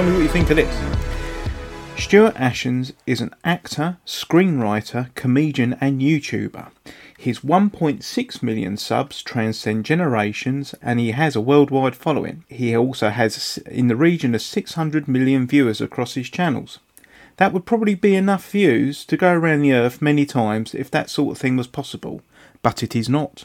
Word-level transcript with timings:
tell 0.00 0.08
me 0.08 0.16
what 0.16 0.22
you 0.22 0.28
think 0.28 0.48
of 0.48 0.56
this. 0.56 2.02
Stuart 2.02 2.34
Ashens 2.36 2.94
is 3.06 3.20
an 3.20 3.34
actor, 3.44 3.98
screenwriter, 4.06 5.14
comedian, 5.14 5.76
and 5.78 6.00
YouTuber. 6.00 6.70
His 7.18 7.40
1.6 7.40 8.42
million 8.42 8.78
subs 8.78 9.22
transcend 9.22 9.84
generations 9.84 10.74
and 10.80 10.98
he 10.98 11.10
has 11.10 11.36
a 11.36 11.40
worldwide 11.42 11.94
following. 11.94 12.44
He 12.48 12.74
also 12.74 13.10
has 13.10 13.58
in 13.66 13.88
the 13.88 13.96
region 13.96 14.34
of 14.34 14.40
600 14.40 15.06
million 15.06 15.46
viewers 15.46 15.82
across 15.82 16.14
his 16.14 16.30
channels. 16.30 16.78
That 17.36 17.52
would 17.52 17.66
probably 17.66 17.94
be 17.94 18.16
enough 18.16 18.50
views 18.50 19.04
to 19.04 19.18
go 19.18 19.34
around 19.34 19.60
the 19.60 19.74
earth 19.74 20.00
many 20.00 20.24
times 20.24 20.74
if 20.74 20.90
that 20.92 21.10
sort 21.10 21.36
of 21.36 21.38
thing 21.38 21.58
was 21.58 21.66
possible, 21.66 22.22
but 22.62 22.82
it 22.82 22.96
is 22.96 23.10
not. 23.10 23.44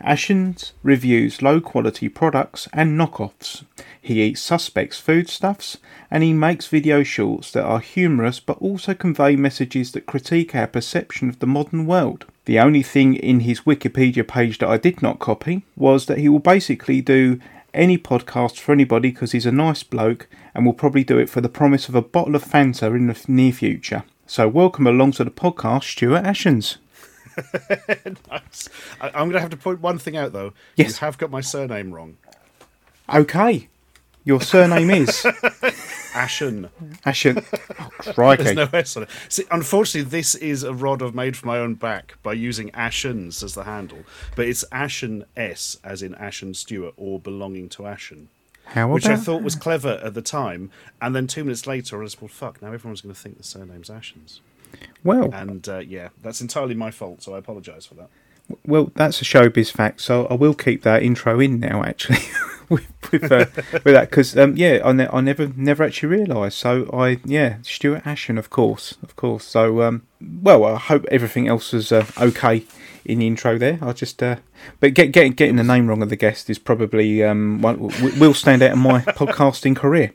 Ashens 0.00 0.72
reviews 0.82 1.42
low 1.42 1.60
quality 1.60 2.08
products 2.08 2.68
and 2.72 2.98
knockoffs. 2.98 3.64
He 4.06 4.22
eats 4.22 4.40
suspects' 4.40 5.00
foodstuffs 5.00 5.78
and 6.12 6.22
he 6.22 6.32
makes 6.32 6.68
video 6.68 7.02
shorts 7.02 7.50
that 7.50 7.64
are 7.64 7.80
humorous 7.80 8.38
but 8.38 8.56
also 8.58 8.94
convey 8.94 9.34
messages 9.34 9.90
that 9.90 10.06
critique 10.06 10.54
our 10.54 10.68
perception 10.68 11.28
of 11.28 11.40
the 11.40 11.46
modern 11.48 11.86
world. 11.86 12.24
The 12.44 12.60
only 12.60 12.84
thing 12.84 13.14
in 13.16 13.40
his 13.40 13.62
Wikipedia 13.62 14.24
page 14.24 14.58
that 14.58 14.68
I 14.68 14.76
did 14.76 15.02
not 15.02 15.18
copy 15.18 15.64
was 15.74 16.06
that 16.06 16.18
he 16.18 16.28
will 16.28 16.38
basically 16.38 17.00
do 17.00 17.40
any 17.74 17.98
podcast 17.98 18.60
for 18.60 18.70
anybody 18.70 19.10
because 19.10 19.32
he's 19.32 19.44
a 19.44 19.50
nice 19.50 19.82
bloke 19.82 20.28
and 20.54 20.64
will 20.64 20.72
probably 20.72 21.02
do 21.02 21.18
it 21.18 21.28
for 21.28 21.40
the 21.40 21.48
promise 21.48 21.88
of 21.88 21.96
a 21.96 22.00
bottle 22.00 22.36
of 22.36 22.44
Fanta 22.44 22.94
in 22.94 23.08
the 23.08 23.20
near 23.26 23.50
future. 23.50 24.04
So, 24.24 24.46
welcome 24.46 24.86
along 24.86 25.12
to 25.12 25.24
the 25.24 25.32
podcast, 25.32 25.82
Stuart 25.82 26.22
Ashens. 26.22 26.76
nice. 28.30 28.68
I, 29.00 29.08
am 29.08 29.30
going 29.30 29.32
to 29.32 29.40
have 29.40 29.50
to 29.50 29.56
point 29.56 29.80
one 29.80 29.98
thing 29.98 30.16
out 30.16 30.32
though. 30.32 30.52
Yes. 30.76 31.00
You 31.00 31.06
have 31.06 31.18
got 31.18 31.32
my 31.32 31.40
surname 31.40 31.92
wrong. 31.92 32.18
Okay. 33.12 33.68
Your 34.26 34.40
surname 34.42 34.90
is 34.90 35.24
Ashen. 36.14 36.68
Ashen. 37.04 37.42
Oh, 37.78 38.12
crikey. 38.12 38.42
There's 38.42 38.56
no 38.56 38.68
S 38.72 38.96
on 38.96 39.04
it. 39.04 39.08
See, 39.28 39.44
unfortunately, 39.52 40.10
this 40.10 40.34
is 40.34 40.62
a 40.64 40.74
rod 40.74 41.00
I've 41.02 41.14
made 41.14 41.36
for 41.36 41.46
my 41.46 41.58
own 41.58 41.74
back 41.74 42.16
by 42.24 42.32
using 42.32 42.70
Ashens 42.72 43.42
as 43.44 43.54
the 43.54 43.62
handle, 43.64 44.00
but 44.34 44.46
it's 44.46 44.64
Ashen 44.72 45.24
S, 45.36 45.78
as 45.84 46.02
in 46.02 46.14
Ashen 46.16 46.54
Stuart, 46.54 46.94
or 46.96 47.20
belonging 47.20 47.68
to 47.70 47.86
Ashen. 47.86 48.28
How 48.64 48.92
which 48.92 49.06
I 49.06 49.14
thought 49.14 49.42
was 49.44 49.54
clever 49.54 50.00
at 50.02 50.14
the 50.14 50.22
time, 50.22 50.72
and 51.00 51.14
then 51.14 51.28
two 51.28 51.44
minutes 51.44 51.68
later, 51.68 52.00
I 52.00 52.02
was 52.02 52.20
well, 52.20 52.26
fuck. 52.26 52.60
Now 52.60 52.72
everyone's 52.72 53.00
going 53.02 53.14
to 53.14 53.20
think 53.20 53.36
the 53.38 53.44
surname's 53.44 53.88
Ashens, 53.90 54.40
Well, 55.04 55.32
and 55.32 55.68
uh, 55.68 55.78
yeah, 55.78 56.08
that's 56.20 56.40
entirely 56.40 56.74
my 56.74 56.90
fault. 56.90 57.22
So 57.22 57.36
I 57.36 57.38
apologise 57.38 57.86
for 57.86 57.94
that. 57.94 58.08
well, 58.66 58.90
that's 58.96 59.22
a 59.22 59.24
showbiz 59.24 59.70
fact, 59.70 60.00
so 60.00 60.26
I 60.26 60.34
will 60.34 60.54
keep 60.54 60.82
that 60.82 61.04
intro 61.04 61.38
in 61.38 61.60
now. 61.60 61.84
Actually, 61.84 62.18
with 62.70 62.86
with, 63.12 63.30
uh, 63.30 63.46
with 63.72 63.94
that, 63.94 64.10
because 64.10 64.36
um, 64.36 64.56
yeah, 64.56 64.80
I, 64.84 64.92
ne- 64.92 65.08
I 65.12 65.20
never 65.20 65.52
never 65.56 65.84
actually 65.84 66.08
realised. 66.08 66.56
So 66.56 66.88
I 66.92 67.20
yeah, 67.24 67.56
Stuart 67.62 68.06
Ashen, 68.06 68.38
of 68.38 68.50
course, 68.50 68.96
of 69.02 69.16
course. 69.16 69.44
So 69.44 69.82
um, 69.82 70.02
well, 70.20 70.64
I 70.64 70.76
hope 70.76 71.04
everything 71.10 71.48
else 71.48 71.72
was 71.72 71.92
uh, 71.92 72.06
okay 72.18 72.64
in 73.04 73.20
the 73.20 73.26
intro 73.26 73.58
there. 73.58 73.78
I 73.80 73.92
just 73.92 74.22
uh, 74.22 74.36
but 74.80 74.94
get, 74.94 75.12
get, 75.12 75.36
getting 75.36 75.56
the 75.56 75.64
name 75.64 75.86
wrong 75.86 76.02
of 76.02 76.10
the 76.10 76.16
guest 76.16 76.50
is 76.50 76.58
probably 76.58 77.22
um, 77.22 77.62
one, 77.62 77.78
will 78.18 78.34
stand 78.34 78.62
out 78.62 78.72
in 78.72 78.78
my 78.78 79.00
podcasting 79.00 79.76
career. 79.76 80.12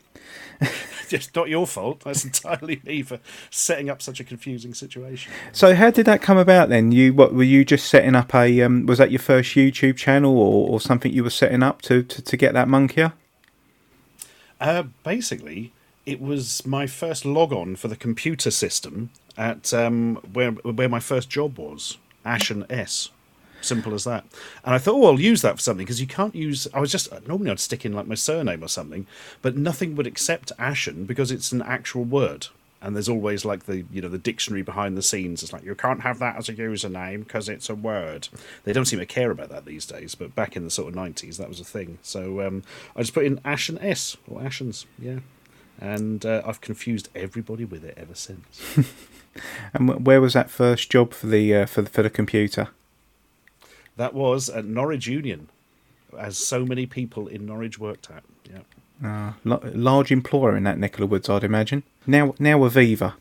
It's 1.22 1.34
not 1.36 1.50
your 1.50 1.68
fault. 1.68 2.02
That's 2.02 2.26
entirely 2.32 2.82
me 2.84 3.04
for 3.04 3.20
setting 3.50 3.90
up 3.90 4.02
such 4.02 4.20
a 4.20 4.24
confusing 4.24 4.74
situation. 4.74 5.32
So 5.52 5.76
how 5.76 5.92
did 5.92 6.06
that 6.06 6.22
come 6.22 6.38
about 6.38 6.70
then? 6.70 6.92
You 6.92 7.14
what 7.14 7.34
were 7.34 7.44
you 7.44 7.66
just 7.66 7.88
setting 7.88 8.16
up 8.16 8.34
a 8.34 8.62
um, 8.62 8.86
was 8.86 8.98
that 8.98 9.12
your 9.12 9.20
first 9.20 9.52
YouTube 9.56 9.98
channel 9.98 10.38
or, 10.38 10.70
or 10.70 10.82
something 10.82 11.12
you 11.12 11.24
were 11.24 11.30
setting 11.30 11.64
up 11.64 11.82
to, 11.84 12.04
to, 12.04 12.22
to 12.22 12.38
get 12.38 12.54
that 12.54 12.68
monkey? 12.68 13.08
Uh, 14.60 14.84
basically, 15.04 15.74
it 16.06 16.22
was 16.22 16.66
my 16.66 16.88
first 16.88 17.26
log 17.26 17.52
on 17.52 17.76
for 17.76 17.88
the 17.88 17.96
computer 17.96 18.52
system 18.52 19.10
at 19.38 19.74
um, 19.74 20.16
where 20.34 20.52
where 20.52 20.90
my 20.90 21.00
first 21.00 21.30
job 21.30 21.58
was, 21.58 21.98
Ashen 22.26 22.66
S. 22.70 23.10
Simple 23.62 23.94
as 23.94 24.04
that. 24.06 24.26
And 24.64 24.74
I 24.74 24.78
thought, 24.78 24.96
oh, 24.96 25.06
I'll 25.06 25.20
use 25.20 25.42
that 25.42 25.56
for 25.56 25.62
something 25.62 25.86
because 25.86 26.02
you 26.02 26.08
can't 26.08 26.36
use. 26.36 26.68
I 26.74 26.80
was 26.80 26.92
just 26.92 27.12
normally 27.28 27.52
I'd 27.52 27.60
stick 27.60 27.86
in 27.86 27.94
like 27.94 28.08
my 28.08 28.16
surname 28.16 28.64
or 28.64 28.68
something, 28.68 29.08
but 29.42 29.56
nothing 29.56 29.96
would 29.96 30.08
accept 30.08 30.52
Ashen 30.58 31.06
because 31.06 31.32
it's 31.32 31.52
an 31.52 31.62
actual 31.62 32.04
word. 32.04 32.48
And 32.84 32.96
there's 32.96 33.10
always 33.10 33.46
like 33.46 33.66
the 33.66 33.86
you 33.92 34.02
know 34.02 34.10
the 34.10 34.18
dictionary 34.18 34.64
behind 34.64 34.98
the 34.98 35.04
scenes. 35.04 35.44
It's 35.44 35.54
like 35.54 35.64
you 35.64 35.76
can't 35.76 36.02
have 36.02 36.18
that 36.20 36.38
as 36.38 36.50
a 36.50 36.54
username 36.54 37.20
because 37.20 37.48
it's 37.48 37.70
a 37.70 37.76
word. 37.76 38.28
They 38.64 38.74
don't 38.74 38.86
seem 38.86 39.00
to 39.00 39.06
care 39.06 39.30
about 39.30 39.50
that 39.50 39.66
these 39.66 39.86
days, 39.86 40.16
but 40.16 40.34
back 40.34 40.56
in 40.56 40.64
the 40.64 40.72
sort 40.72 40.90
of 40.90 40.96
nineties, 40.96 41.38
that 41.38 41.48
was 41.48 41.60
a 41.60 41.64
thing. 41.64 42.00
So 42.02 42.42
um, 42.42 42.64
I 42.96 43.02
just 43.02 43.14
put 43.14 43.26
in 43.26 43.40
Ashen 43.46 43.78
S 43.80 44.18
or 44.28 44.42
Ashens, 44.42 44.86
yeah, 44.98 45.20
and 45.80 46.26
uh, 46.26 46.42
I've 46.44 46.62
confused 46.62 47.10
everybody 47.14 47.66
with 47.66 47.86
it 47.86 47.96
ever 47.98 48.16
since. 48.16 48.80
And 49.74 50.06
where 50.06 50.22
was 50.22 50.34
that 50.34 50.50
first 50.50 50.90
job 50.92 51.14
for 51.14 51.28
the 51.28 51.56
uh, 51.56 51.66
for 51.66 51.82
the, 51.82 51.90
for 51.90 52.04
the 52.04 52.10
computer? 52.10 52.70
That 54.02 54.16
was 54.16 54.50
at 54.50 54.66
Norwich 54.66 55.06
Union, 55.06 55.50
as 56.18 56.36
so 56.36 56.66
many 56.66 56.88
people 56.88 57.28
in 57.28 57.46
Norwich 57.46 57.78
worked 57.78 58.10
at. 58.10 58.24
Yeah. 58.52 59.34
Uh, 59.46 59.60
large 59.76 60.12
employer 60.12 60.58
in 60.58 60.64
that 60.64 60.80
neck 60.80 60.96
of 60.96 61.02
the 61.02 61.08
woods, 61.08 61.30
I'd 61.30 61.44
imagine. 61.44 61.84
Now 62.08 62.34
now 62.40 62.58
Aviva. 62.60 63.14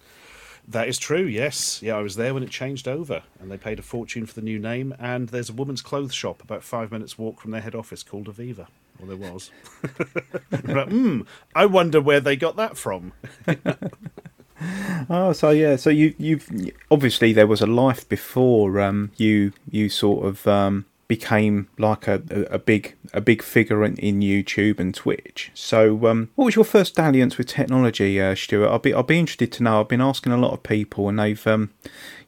That 0.66 0.88
is 0.88 0.98
true, 0.98 1.24
yes. 1.24 1.82
Yeah, 1.82 1.96
I 1.96 2.00
was 2.00 2.16
there 2.16 2.32
when 2.32 2.42
it 2.42 2.50
changed 2.50 2.88
over, 2.88 3.24
and 3.40 3.50
they 3.50 3.58
paid 3.58 3.78
a 3.78 3.82
fortune 3.82 4.24
for 4.24 4.34
the 4.34 4.40
new 4.40 4.58
name. 4.58 4.94
And 4.98 5.28
there's 5.28 5.50
a 5.50 5.52
woman's 5.52 5.82
clothes 5.82 6.14
shop 6.14 6.42
about 6.42 6.62
five 6.62 6.92
minutes' 6.92 7.18
walk 7.18 7.40
from 7.40 7.50
their 7.50 7.60
head 7.60 7.74
office 7.74 8.02
called 8.02 8.26
Aviva. 8.28 8.68
Well, 8.98 9.08
there 9.08 9.32
was. 9.32 9.50
but, 10.50 10.88
hmm, 10.88 11.22
I 11.54 11.66
wonder 11.66 12.00
where 12.00 12.20
they 12.20 12.36
got 12.36 12.56
that 12.56 12.78
from. 12.78 13.12
Oh, 15.08 15.32
so 15.32 15.50
yeah, 15.50 15.76
so 15.76 15.90
you 15.90 16.14
you've 16.18 16.48
obviously 16.90 17.32
there 17.32 17.46
was 17.46 17.60
a 17.60 17.66
life 17.66 18.08
before 18.08 18.80
um, 18.80 19.10
you 19.16 19.52
you 19.68 19.88
sort 19.88 20.24
of 20.24 20.46
um, 20.46 20.84
became 21.08 21.68
like 21.78 22.06
a, 22.06 22.22
a, 22.50 22.58
big 22.60 22.94
a 23.12 23.20
big 23.20 23.42
figure 23.42 23.84
in, 23.84 23.96
in 23.96 24.20
YouTube 24.20 24.78
and 24.78 24.94
Twitch. 24.94 25.50
So 25.54 26.06
um, 26.06 26.30
what 26.36 26.44
was 26.44 26.54
your 26.54 26.64
first 26.64 26.94
dalliance 26.94 27.36
with 27.36 27.48
technology, 27.48 28.20
uh, 28.20 28.36
Stuart? 28.36 28.68
I'll 28.68 28.78
be 28.78 28.94
I'll 28.94 29.02
be 29.02 29.18
interested 29.18 29.50
to 29.52 29.64
know. 29.64 29.80
I've 29.80 29.88
been 29.88 30.00
asking 30.00 30.32
a 30.32 30.36
lot 30.36 30.52
of 30.52 30.62
people, 30.62 31.08
and 31.08 31.18
they've 31.18 31.44
um, 31.48 31.70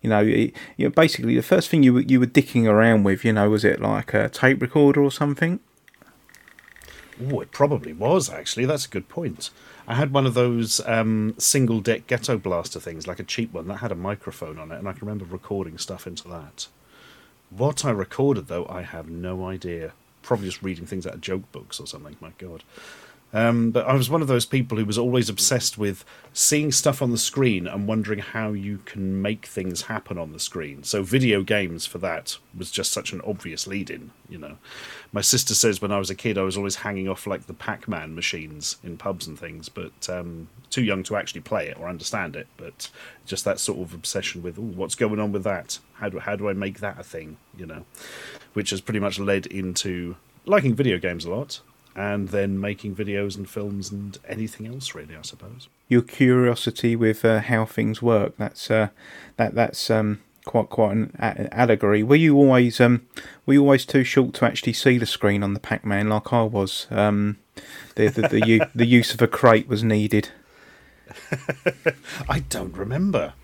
you 0.01 0.11
know, 0.11 0.25
it, 0.25 0.53
you 0.77 0.87
know 0.87 0.91
basically 0.91 1.37
the 1.37 1.43
first 1.43 1.69
thing 1.69 1.85
you 1.85 1.99
you 1.99 2.19
were 2.19 2.27
dicking 2.27 2.67
around 2.67 3.05
with, 3.05 3.25
you 3.25 3.33
know, 3.33 3.49
was 3.49 3.65
it 3.65 3.81
like 3.81 4.13
a 4.15 4.29
tape 4.29 4.61
recorder 4.61 5.01
or 5.01 5.13
something? 5.13 5.61
Oh, 7.31 7.41
it 7.41 7.53
probably 7.53 7.93
was 7.93 8.29
actually. 8.31 8.65
That's 8.65 8.87
a 8.87 8.89
good 8.89 9.09
point. 9.09 9.51
I 9.87 9.95
had 9.95 10.13
one 10.13 10.27
of 10.27 10.35
those 10.35 10.81
um, 10.87 11.35
single 11.39 11.81
deck 11.81 12.07
ghetto 12.07 12.39
blaster 12.39 12.79
things, 12.81 13.07
like 13.07 13.19
a 13.19 13.25
cheap 13.25 13.53
one 13.53 13.69
that 13.69 13.77
had 13.77 13.93
a 13.93 13.97
microphone 13.97 14.59
on 14.59 14.71
it, 14.71 14.79
and 14.79 14.89
I 14.89 14.93
can 14.93 15.07
remember 15.07 15.25
recording 15.25 15.79
stuff 15.79 16.07
into 16.07 16.29
that. 16.29 16.69
What 17.51 17.85
I 17.85 17.91
recorded, 17.91 18.47
though, 18.47 18.67
I 18.69 18.83
have 18.83 19.09
no 19.09 19.45
idea. 19.47 19.93
Probably 20.23 20.47
just 20.47 20.63
reading 20.63 20.87
things 20.87 21.07
out 21.07 21.15
of 21.15 21.21
joke 21.21 21.51
books 21.53 21.81
or 21.81 21.87
something. 21.87 22.17
My 22.21 22.33
God. 22.39 22.63
Um, 23.35 23.71
but 23.71 23.87
I 23.87 23.95
was 23.95 24.11
one 24.11 24.21
of 24.21 24.29
those 24.29 24.45
people 24.45 24.77
who 24.77 24.85
was 24.85 24.99
always 24.99 25.31
obsessed 25.31 25.79
with 25.79 26.05
seeing 26.35 26.71
stuff 26.71 27.01
on 27.01 27.13
the 27.13 27.19
screen 27.19 27.67
and 27.67 27.89
wondering 27.89 28.19
how 28.19 28.53
you 28.53 28.79
can 28.85 29.23
make 29.23 29.47
things 29.47 29.83
happen 29.83 30.19
on 30.19 30.33
the 30.33 30.39
screen. 30.39 30.83
So 30.83 31.03
video 31.03 31.43
games 31.43 31.87
for 31.87 31.99
that 31.99 32.37
was 32.57 32.71
just 32.71 32.93
such 32.93 33.13
an 33.13 33.23
obvious 33.23 33.67
lead-in, 33.67 34.11
you 34.29 34.37
know. 34.37 34.59
My 35.13 35.23
sister 35.23 35.55
says 35.55 35.81
when 35.81 35.93
I 35.93 35.99
was 35.99 36.11
a 36.11 36.15
kid 36.15 36.37
I 36.37 36.43
was 36.43 36.59
always 36.59 36.77
hanging 36.77 37.09
off 37.09 37.27
like 37.27 37.47
the 37.47 37.55
Pac-Man 37.55 38.15
machines 38.15 38.77
in 38.85 38.99
pubs 38.99 39.27
and 39.27 39.39
things, 39.39 39.71
but 39.71 40.11
um, 40.11 40.49
too 40.69 40.83
young 40.83 41.03
to 41.05 41.17
actually 41.17 41.41
play 41.41 41.69
it 41.69 41.79
or 41.79 41.89
understand 41.89 42.37
it. 42.37 42.49
But 42.59 42.91
just 43.25 43.47
that 43.47 43.59
sort 43.59 43.79
of 43.79 43.95
obsession 43.95 44.43
with 44.43 44.59
what's 44.59 44.95
going 44.95 45.21
on 45.21 45.33
with 45.33 45.45
that? 45.45 45.79
How 45.95 46.11
do 46.11 46.19
how 46.19 46.37
do 46.37 46.51
I 46.51 46.53
make 46.53 46.81
that 46.81 47.01
a 47.01 47.05
thing? 47.05 47.39
You 47.57 47.67
know, 47.67 47.85
which 48.53 48.71
has 48.71 48.83
pretty 48.83 49.01
much 49.01 49.19
led 49.19 49.47
into 49.47 50.17
liking 50.45 50.75
video 50.75 50.99
games 50.99 51.25
a 51.25 51.31
lot 51.31 51.61
and 51.95 52.29
then 52.29 52.59
making 52.61 52.95
videos 52.95 53.37
and 53.37 53.49
films 53.49 53.91
and 53.93 54.19
anything 54.29 54.67
else 54.67 54.95
really 54.95 55.15
i 55.17 55.23
suppose 55.23 55.69
Your 55.89 56.03
curiosity 56.03 56.97
with 56.97 57.25
uh, 57.25 57.41
how 57.41 57.67
things 57.67 58.01
work. 58.01 58.35
That's 58.39 58.71
uh, 58.71 58.89
that 59.37 59.55
that's 59.55 59.91
um, 59.91 60.21
quite 60.47 60.71
quite 60.71 60.93
an 60.97 61.15
a- 61.19 61.53
allegory. 61.55 62.03
Were 62.03 62.17
you 62.17 62.35
always 62.37 62.81
um, 62.81 63.03
were 63.45 63.55
you 63.55 63.61
always 63.61 63.85
too 63.85 64.03
short 64.05 64.33
to 64.35 64.47
actually 64.47 64.73
see 64.73 64.97
the 64.97 65.05
screen 65.07 65.43
on 65.43 65.53
the 65.53 65.61
Pac-Man 65.61 66.09
like 66.09 66.33
I 66.33 66.45
was? 66.45 66.87
Um, 66.91 67.37
the 67.97 68.09
the 68.09 68.23
the, 68.29 68.47
u- 68.47 68.67
the 68.75 68.87
use 68.87 69.13
of 69.13 69.21
a 69.21 69.29
crate 69.29 69.69
was 69.69 69.83
needed. 69.85 70.31
i 72.29 72.39
don't 72.49 72.75
remember 72.77 73.35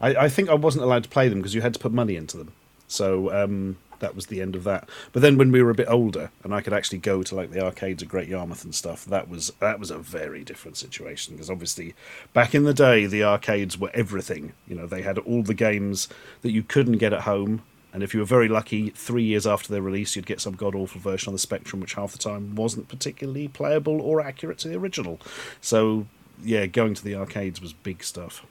i, 0.00 0.14
I 0.14 0.28
think 0.28 0.48
i 0.48 0.54
wasn't 0.54 0.84
allowed 0.84 1.02
to 1.04 1.08
play 1.08 1.28
them 1.28 1.38
because 1.40 1.54
you 1.54 1.60
had 1.62 1.74
to 1.74 1.80
put 1.80 1.92
money 1.92 2.14
into 2.14 2.36
them 2.36 2.52
so 2.88 3.32
um, 3.32 3.76
that 3.98 4.14
was 4.14 4.26
the 4.26 4.42
end 4.42 4.54
of 4.54 4.64
that 4.64 4.88
but 5.12 5.22
then 5.22 5.38
when 5.38 5.50
we 5.50 5.62
were 5.62 5.70
a 5.70 5.74
bit 5.74 5.88
older 5.88 6.30
and 6.44 6.54
i 6.54 6.60
could 6.60 6.72
actually 6.72 6.98
go 6.98 7.22
to 7.22 7.34
like 7.34 7.50
the 7.50 7.64
arcades 7.64 8.02
of 8.02 8.08
great 8.08 8.28
yarmouth 8.28 8.62
and 8.62 8.74
stuff 8.74 9.04
that 9.06 9.28
was 9.28 9.50
that 9.60 9.80
was 9.80 9.90
a 9.90 9.98
very 9.98 10.44
different 10.44 10.76
situation 10.76 11.34
because 11.34 11.48
obviously 11.48 11.94
back 12.34 12.54
in 12.54 12.64
the 12.64 12.74
day 12.74 13.06
the 13.06 13.24
arcades 13.24 13.78
were 13.78 13.90
everything 13.94 14.52
you 14.68 14.74
know 14.74 14.86
they 14.86 15.02
had 15.02 15.18
all 15.18 15.42
the 15.42 15.54
games 15.54 16.08
that 16.42 16.52
you 16.52 16.62
couldn't 16.62 16.98
get 16.98 17.12
at 17.12 17.22
home 17.22 17.62
And 17.96 18.02
if 18.02 18.12
you 18.12 18.20
were 18.20 18.26
very 18.26 18.46
lucky, 18.46 18.90
three 18.90 19.22
years 19.22 19.46
after 19.46 19.72
their 19.72 19.80
release, 19.80 20.16
you'd 20.16 20.26
get 20.26 20.38
some 20.42 20.54
god 20.54 20.74
awful 20.74 21.00
version 21.00 21.30
on 21.30 21.32
the 21.32 21.38
Spectrum, 21.38 21.80
which 21.80 21.94
half 21.94 22.12
the 22.12 22.18
time 22.18 22.54
wasn't 22.54 22.88
particularly 22.88 23.48
playable 23.48 24.02
or 24.02 24.20
accurate 24.20 24.58
to 24.58 24.68
the 24.68 24.76
original. 24.76 25.18
So, 25.62 26.06
yeah, 26.44 26.66
going 26.66 26.92
to 26.92 27.02
the 27.02 27.14
arcades 27.14 27.62
was 27.62 27.72
big 27.72 28.04
stuff. 28.04 28.44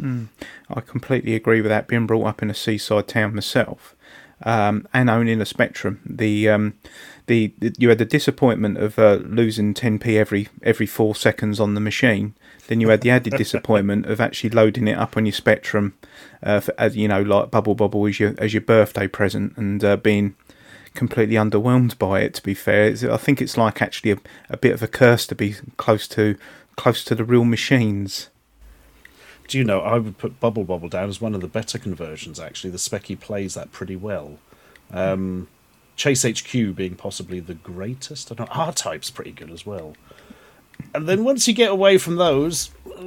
Mm. 0.00 0.28
I 0.68 0.80
completely 0.80 1.34
agree 1.34 1.60
with 1.60 1.70
that. 1.70 1.88
Being 1.88 2.06
brought 2.06 2.26
up 2.26 2.42
in 2.42 2.50
a 2.50 2.54
seaside 2.54 3.08
town 3.08 3.34
myself, 3.34 3.94
um, 4.42 4.86
and 4.92 5.08
owning 5.08 5.40
a 5.40 5.46
Spectrum, 5.46 6.00
the, 6.04 6.48
um, 6.48 6.74
the, 7.26 7.54
the 7.58 7.74
you 7.78 7.88
had 7.88 7.98
the 7.98 8.04
disappointment 8.04 8.78
of 8.78 8.98
uh, 8.98 9.18
losing 9.24 9.72
10p 9.74 10.18
every 10.18 10.48
every 10.62 10.86
four 10.86 11.14
seconds 11.14 11.58
on 11.58 11.74
the 11.74 11.80
machine. 11.80 12.34
Then 12.68 12.80
you 12.80 12.88
had 12.88 13.00
the 13.00 13.10
added 13.10 13.34
disappointment 13.36 14.06
of 14.06 14.20
actually 14.20 14.50
loading 14.50 14.88
it 14.88 14.98
up 14.98 15.16
on 15.16 15.24
your 15.24 15.32
Spectrum, 15.32 15.94
uh, 16.42 16.60
for, 16.60 16.74
you 16.88 17.08
know, 17.08 17.22
like 17.22 17.50
Bubble 17.50 17.74
Bobble 17.74 18.06
as 18.06 18.20
your 18.20 18.34
as 18.38 18.52
your 18.52 18.60
birthday 18.60 19.08
present, 19.08 19.56
and 19.56 19.82
uh, 19.82 19.96
being 19.96 20.36
completely 20.94 21.36
underwhelmed 21.36 21.96
by 21.98 22.20
it. 22.20 22.34
To 22.34 22.42
be 22.42 22.54
fair, 22.54 22.88
it's, 22.88 23.04
I 23.04 23.16
think 23.16 23.40
it's 23.40 23.56
like 23.56 23.80
actually 23.80 24.12
a, 24.12 24.18
a 24.50 24.56
bit 24.56 24.74
of 24.74 24.82
a 24.82 24.88
curse 24.88 25.26
to 25.28 25.34
be 25.34 25.54
close 25.76 26.06
to 26.08 26.36
close 26.76 27.04
to 27.04 27.14
the 27.14 27.24
real 27.24 27.44
machines. 27.44 28.28
Do 29.48 29.58
you 29.58 29.64
know, 29.64 29.80
I 29.80 29.98
would 29.98 30.18
put 30.18 30.40
Bubble 30.40 30.64
Bobble 30.64 30.88
down 30.88 31.08
as 31.08 31.20
one 31.20 31.34
of 31.34 31.40
the 31.40 31.48
better 31.48 31.78
conversions, 31.78 32.40
actually. 32.40 32.70
The 32.70 32.78
Specky 32.78 33.18
plays 33.18 33.54
that 33.54 33.72
pretty 33.72 33.96
well. 33.96 34.38
Um, 34.92 35.48
Chase 35.94 36.24
HQ 36.24 36.74
being 36.74 36.94
possibly 36.94 37.40
the 37.40 37.54
greatest. 37.54 38.32
I 38.32 38.36
know. 38.42 38.48
R 38.50 38.72
Type's 38.72 39.10
pretty 39.10 39.32
good 39.32 39.50
as 39.50 39.64
well. 39.64 39.94
And 40.94 41.08
then 41.08 41.24
once 41.24 41.48
you 41.48 41.54
get 41.54 41.70
away 41.70 41.98
from 41.98 42.16
those. 42.16 42.70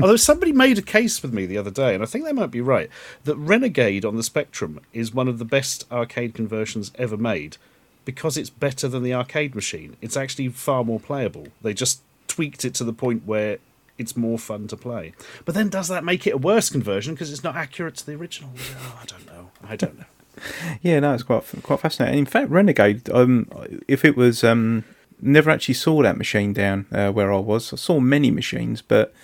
Although 0.00 0.16
somebody 0.16 0.52
made 0.52 0.78
a 0.78 0.82
case 0.82 1.22
with 1.22 1.32
me 1.32 1.46
the 1.46 1.58
other 1.58 1.70
day, 1.70 1.94
and 1.94 2.02
I 2.02 2.06
think 2.06 2.24
they 2.24 2.32
might 2.32 2.50
be 2.50 2.60
right, 2.60 2.90
that 3.24 3.36
Renegade 3.36 4.04
on 4.04 4.16
the 4.16 4.22
Spectrum 4.22 4.80
is 4.92 5.14
one 5.14 5.28
of 5.28 5.38
the 5.38 5.44
best 5.44 5.84
arcade 5.90 6.34
conversions 6.34 6.92
ever 6.96 7.16
made 7.16 7.56
because 8.04 8.36
it's 8.36 8.50
better 8.50 8.88
than 8.88 9.02
the 9.02 9.14
arcade 9.14 9.54
machine. 9.54 9.96
It's 10.00 10.16
actually 10.16 10.48
far 10.48 10.84
more 10.84 11.00
playable. 11.00 11.48
They 11.60 11.74
just 11.74 12.00
tweaked 12.28 12.64
it 12.64 12.74
to 12.74 12.84
the 12.84 12.92
point 12.92 13.26
where 13.26 13.58
it's 13.98 14.16
more 14.16 14.38
fun 14.38 14.68
to 14.68 14.76
play. 14.76 15.12
But 15.44 15.54
then 15.54 15.68
does 15.68 15.88
that 15.88 16.04
make 16.04 16.26
it 16.26 16.34
a 16.34 16.38
worse 16.38 16.70
conversion 16.70 17.14
because 17.14 17.32
it's 17.32 17.44
not 17.44 17.56
accurate 17.56 17.96
to 17.96 18.06
the 18.06 18.14
original? 18.14 18.50
Oh, 18.56 18.98
I 19.02 19.06
don't 19.06 19.26
know. 19.26 19.50
I 19.62 19.76
don't 19.76 19.98
know. 19.98 20.04
yeah, 20.82 21.00
no, 21.00 21.14
it's 21.14 21.22
quite 21.22 21.44
quite 21.62 21.80
fascinating. 21.80 22.18
In 22.20 22.26
fact, 22.26 22.50
Renegade, 22.50 23.08
um, 23.10 23.48
if 23.88 24.04
it 24.04 24.16
was, 24.16 24.44
um, 24.44 24.84
never 25.20 25.50
actually 25.50 25.74
saw 25.74 26.02
that 26.02 26.18
machine 26.18 26.52
down 26.52 26.86
uh, 26.92 27.10
where 27.10 27.32
I 27.32 27.38
was. 27.38 27.72
I 27.72 27.76
saw 27.76 28.00
many 28.00 28.30
machines, 28.30 28.82
but 28.82 29.14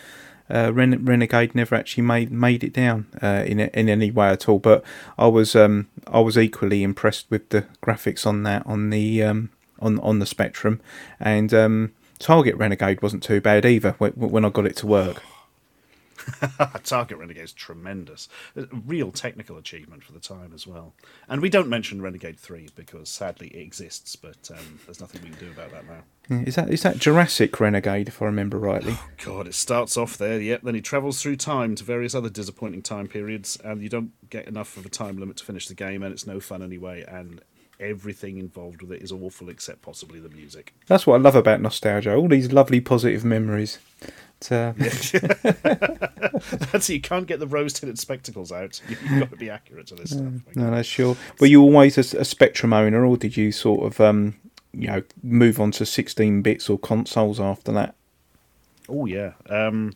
uh, 0.51 0.73
Ren- 0.73 1.05
Renegade 1.05 1.55
never 1.55 1.75
actually 1.75 2.05
made 2.05 2.31
made 2.31 2.65
it 2.65 2.73
down 2.73 3.07
uh, 3.23 3.45
in 3.47 3.61
in 3.61 3.89
any 3.89 4.11
way 4.11 4.29
at 4.29 4.49
all. 4.49 4.59
But 4.59 4.85
I 5.19 5.27
was 5.27 5.55
um, 5.55 5.89
I 6.07 6.21
was 6.21 6.39
equally 6.39 6.83
impressed 6.83 7.27
with 7.31 7.49
the 7.51 7.67
graphics 7.83 8.27
on 8.27 8.43
that 8.45 8.67
on 8.67 8.91
the 8.91 9.23
um, 9.23 9.51
on 9.81 9.99
on 10.01 10.19
the 10.19 10.27
Spectrum, 10.27 10.81
and 11.21 11.53
um, 11.53 11.93
Target 12.23 12.55
Renegade 12.55 13.03
wasn't 13.03 13.25
too 13.25 13.41
bad 13.41 13.67
either 13.67 13.97
when, 13.99 14.13
when 14.13 14.45
I 14.45 14.49
got 14.49 14.65
it 14.65 14.77
to 14.77 14.87
work. 14.87 15.25
Target 16.85 17.19
Renegade 17.19 17.43
is 17.43 17.53
tremendous. 17.53 18.29
A 18.55 18.67
real 18.71 19.11
technical 19.11 19.57
achievement 19.57 20.05
for 20.05 20.13
the 20.13 20.21
time 20.21 20.53
as 20.55 20.65
well. 20.65 20.95
And 21.29 21.43
we 21.43 21.49
don't 21.49 21.69
mention 21.69 22.01
Renegade 22.01 22.39
3 22.39 22.69
because 22.77 23.09
sadly 23.09 23.49
it 23.49 23.61
exists, 23.61 24.15
but 24.15 24.53
um, 24.53 24.79
there's 24.87 25.01
nothing 25.01 25.21
we 25.25 25.31
can 25.31 25.47
do 25.47 25.51
about 25.51 25.73
that 25.73 25.85
now. 25.85 26.45
Is 26.45 26.55
that 26.55 26.71
is 26.71 26.85
that 26.85 26.99
Jurassic 26.99 27.59
Renegade, 27.59 28.07
if 28.07 28.23
I 28.23 28.27
remember 28.27 28.57
rightly? 28.57 28.95
Oh, 28.97 29.09
God, 29.25 29.49
it 29.49 29.55
starts 29.55 29.97
off 29.97 30.17
there, 30.17 30.41
yep, 30.41 30.63
then 30.63 30.77
he 30.77 30.81
travels 30.81 31.21
through 31.21 31.37
time 31.37 31.75
to 31.75 31.83
various 31.83 32.15
other 32.15 32.31
disappointing 32.31 32.83
time 32.83 33.09
periods, 33.09 33.59
and 33.65 33.83
you 33.83 33.89
don't 33.89 34.13
get 34.31 34.47
enough 34.47 34.77
of 34.77 34.87
a 34.87 34.89
time 34.89 35.19
limit 35.19 35.39
to 35.39 35.45
finish 35.45 35.67
the 35.67 35.75
game, 35.75 36.05
and 36.05 36.13
it's 36.13 36.25
no 36.25 36.39
fun 36.39 36.63
anyway, 36.63 37.05
and 37.09 37.43
everything 37.83 38.39
involved 38.39 38.81
with 38.83 38.93
it 38.93 39.03
is 39.03 39.13
awful 39.13 39.49
except 39.49 39.83
possibly 39.83 40.21
the 40.21 40.29
music. 40.29 40.75
That's 40.87 41.07
what 41.07 41.17
I 41.17 41.19
love 41.19 41.35
about 41.35 41.61
nostalgia. 41.61 42.15
All 42.15 42.29
these 42.29 42.53
lovely 42.53 42.81
positive 42.81 43.25
memories. 43.25 43.79
Uh... 44.51 44.73
That's 46.73 46.89
you 46.89 47.01
can't 47.01 47.27
get 47.27 47.39
the 47.39 47.47
rose 47.47 47.75
tinted 47.75 47.99
spectacles 47.99 48.51
out. 48.51 48.81
You've 48.89 49.21
got 49.21 49.31
to 49.31 49.37
be 49.37 49.51
accurate 49.51 49.87
to 49.89 49.95
this 49.95 50.11
stuff. 50.11 50.33
No, 50.55 50.71
that's 50.71 50.89
sure. 50.89 51.17
Were 51.39 51.47
you 51.47 51.63
always 51.63 51.97
a, 51.99 52.19
a 52.19 52.25
Spectrum 52.25 52.73
owner, 52.73 53.05
or 53.05 53.17
did 53.17 53.37
you 53.37 53.53
sort 53.53 53.85
of, 53.85 54.01
um, 54.01 54.35
you 54.73 54.89
know, 54.89 55.03
move 55.23 55.61
on 55.61 55.71
to 55.73 55.87
sixteen 55.87 56.43
bits 56.43 56.69
or 56.69 56.79
consoles 56.79 57.39
after 57.39 57.71
that? 57.73 57.95
Oh 58.89 59.07
yeah. 59.07 59.33
Um, 59.49 59.95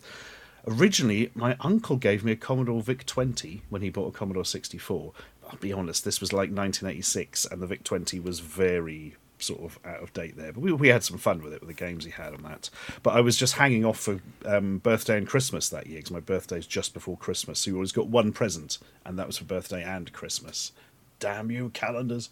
originally, 0.66 1.30
my 1.34 1.56
uncle 1.60 1.96
gave 1.96 2.24
me 2.24 2.32
a 2.32 2.36
Commodore 2.36 2.82
VIC 2.82 3.06
20 3.06 3.62
when 3.68 3.82
he 3.82 3.90
bought 3.90 4.08
a 4.08 4.16
Commodore 4.16 4.44
64. 4.44 5.12
I'll 5.48 5.58
be 5.58 5.72
honest, 5.72 6.04
this 6.04 6.20
was 6.20 6.32
like 6.32 6.50
1986, 6.50 7.44
and 7.46 7.62
the 7.62 7.66
VIC 7.66 7.84
20 7.84 8.20
was 8.20 8.40
very 8.40 9.16
sort 9.38 9.60
of 9.60 9.78
out 9.84 10.02
of 10.02 10.12
date 10.12 10.37
there. 10.37 10.52
But 10.52 10.60
we, 10.60 10.72
we 10.72 10.88
had 10.88 11.04
some 11.04 11.19
fun 11.19 11.43
with 11.43 11.52
it 11.52 11.60
with 11.60 11.69
the 11.69 11.75
games 11.75 12.04
he 12.04 12.10
had 12.10 12.34
on 12.34 12.43
that. 12.43 12.70
But 13.02 13.14
I 13.14 13.20
was 13.20 13.37
just 13.37 13.54
hanging 13.54 13.84
off 13.84 13.98
for 13.98 14.20
um, 14.44 14.78
birthday 14.78 15.19
and 15.19 15.26
Christmas 15.26 15.69
that 15.69 15.87
year 15.87 15.98
because 15.98 16.10
my 16.10 16.20
birthday's 16.20 16.66
just 16.66 16.94
before 16.94 17.16
Christmas. 17.16 17.60
So 17.60 17.70
you 17.70 17.76
always 17.76 17.93
got 17.93 18.08
one 18.08 18.32
present, 18.32 18.78
and 19.04 19.19
that 19.19 19.26
was 19.26 19.38
for 19.38 19.44
birthday 19.44 19.82
and 19.82 20.12
Christmas. 20.12 20.72
Damn 21.19 21.50
you, 21.50 21.70
calendars. 21.70 22.28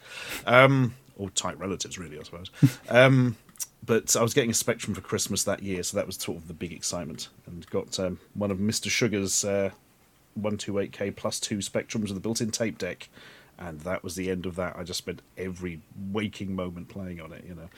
Um, 0.46 0.94
or 1.16 1.30
tight 1.30 1.58
relatives, 1.58 1.98
really, 1.98 2.18
I 2.18 2.22
suppose. 2.22 2.50
um, 2.88 3.36
but 3.84 4.16
I 4.16 4.22
was 4.22 4.34
getting 4.34 4.50
a 4.50 4.54
Spectrum 4.54 4.94
for 4.94 5.00
Christmas 5.00 5.44
that 5.44 5.62
year, 5.62 5.82
so 5.82 5.96
that 5.96 6.06
was 6.06 6.16
sort 6.16 6.38
of 6.38 6.48
the 6.48 6.54
big 6.54 6.72
excitement. 6.72 7.28
And 7.46 7.68
got 7.70 7.98
um, 8.00 8.18
one 8.34 8.50
of 8.50 8.58
Mr. 8.58 8.90
Sugar's 8.90 9.44
uh, 9.44 9.70
128K 10.40 11.14
plus 11.14 11.40
two 11.40 11.58
Spectrums 11.58 12.08
with 12.08 12.16
a 12.16 12.20
built 12.20 12.40
in 12.40 12.50
tape 12.50 12.78
deck 12.78 13.08
and 13.58 13.80
that 13.80 14.02
was 14.02 14.14
the 14.14 14.30
end 14.30 14.46
of 14.46 14.56
that. 14.56 14.76
I 14.76 14.82
just 14.82 14.98
spent 14.98 15.22
every 15.36 15.80
waking 16.12 16.54
moment 16.54 16.88
playing 16.88 17.20
on 17.20 17.32
it, 17.32 17.44
you 17.46 17.54
know. 17.54 17.68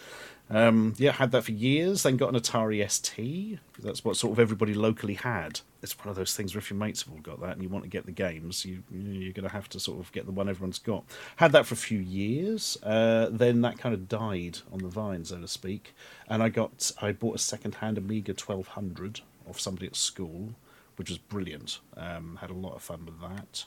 Um, 0.48 0.94
yeah, 0.96 1.12
had 1.12 1.32
that 1.32 1.44
for 1.44 1.52
years. 1.52 2.04
Then 2.04 2.16
got 2.16 2.32
an 2.32 2.40
Atari 2.40 2.88
ST. 2.88 3.58
That's 3.80 4.04
what 4.04 4.16
sort 4.16 4.32
of 4.32 4.38
everybody 4.38 4.74
locally 4.74 5.14
had. 5.14 5.60
It's 5.82 5.98
one 5.98 6.08
of 6.08 6.16
those 6.16 6.34
things 6.34 6.54
where 6.54 6.60
if 6.60 6.70
your 6.70 6.78
mates 6.78 7.02
have 7.02 7.12
all 7.12 7.20
got 7.20 7.40
that 7.40 7.52
and 7.52 7.62
you 7.62 7.68
want 7.68 7.84
to 7.84 7.90
get 7.90 8.06
the 8.06 8.12
games, 8.12 8.64
you 8.64 8.82
you're 8.90 9.32
going 9.32 9.46
to 9.46 9.52
have 9.52 9.68
to 9.70 9.80
sort 9.80 9.98
of 9.98 10.10
get 10.12 10.24
the 10.24 10.32
one 10.32 10.48
everyone's 10.48 10.78
got. 10.78 11.04
Had 11.36 11.52
that 11.52 11.66
for 11.66 11.74
a 11.74 11.78
few 11.78 11.98
years. 11.98 12.78
Uh, 12.82 13.28
then 13.30 13.60
that 13.62 13.78
kind 13.78 13.94
of 13.94 14.08
died 14.08 14.58
on 14.72 14.78
the 14.78 14.88
vine, 14.88 15.24
so 15.24 15.40
to 15.40 15.48
speak. 15.48 15.94
And 16.28 16.42
I 16.42 16.48
got 16.48 16.92
I 17.02 17.12
bought 17.12 17.34
a 17.34 17.40
second-hand 17.40 17.98
Amiga 17.98 18.32
1200 18.32 19.20
off 19.48 19.60
somebody 19.60 19.86
at 19.86 19.96
school, 19.96 20.54
which 20.96 21.10
was 21.10 21.18
brilliant. 21.18 21.80
Um, 21.96 22.38
had 22.40 22.50
a 22.50 22.54
lot 22.54 22.74
of 22.74 22.82
fun 22.82 23.06
with 23.06 23.20
that. 23.20 23.64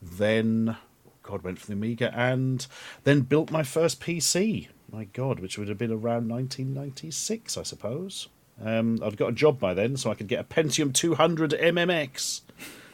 Then 0.00 0.76
God, 1.22 1.42
went 1.42 1.58
for 1.58 1.66
the 1.66 1.74
Amiga 1.74 2.12
and 2.16 2.66
then 3.04 3.20
built 3.20 3.50
my 3.50 3.62
first 3.62 4.00
PC. 4.00 4.68
My 4.90 5.04
God, 5.04 5.40
which 5.40 5.56
would 5.56 5.68
have 5.68 5.78
been 5.78 5.92
around 5.92 6.28
1996, 6.28 7.56
I 7.56 7.62
suppose. 7.62 8.28
Um, 8.62 8.98
I'd 9.02 9.16
got 9.16 9.30
a 9.30 9.32
job 9.32 9.58
by 9.58 9.74
then, 9.74 9.96
so 9.96 10.10
I 10.10 10.14
could 10.14 10.28
get 10.28 10.40
a 10.40 10.44
Pentium 10.44 10.92
200 10.92 11.52
MMX, 11.52 12.42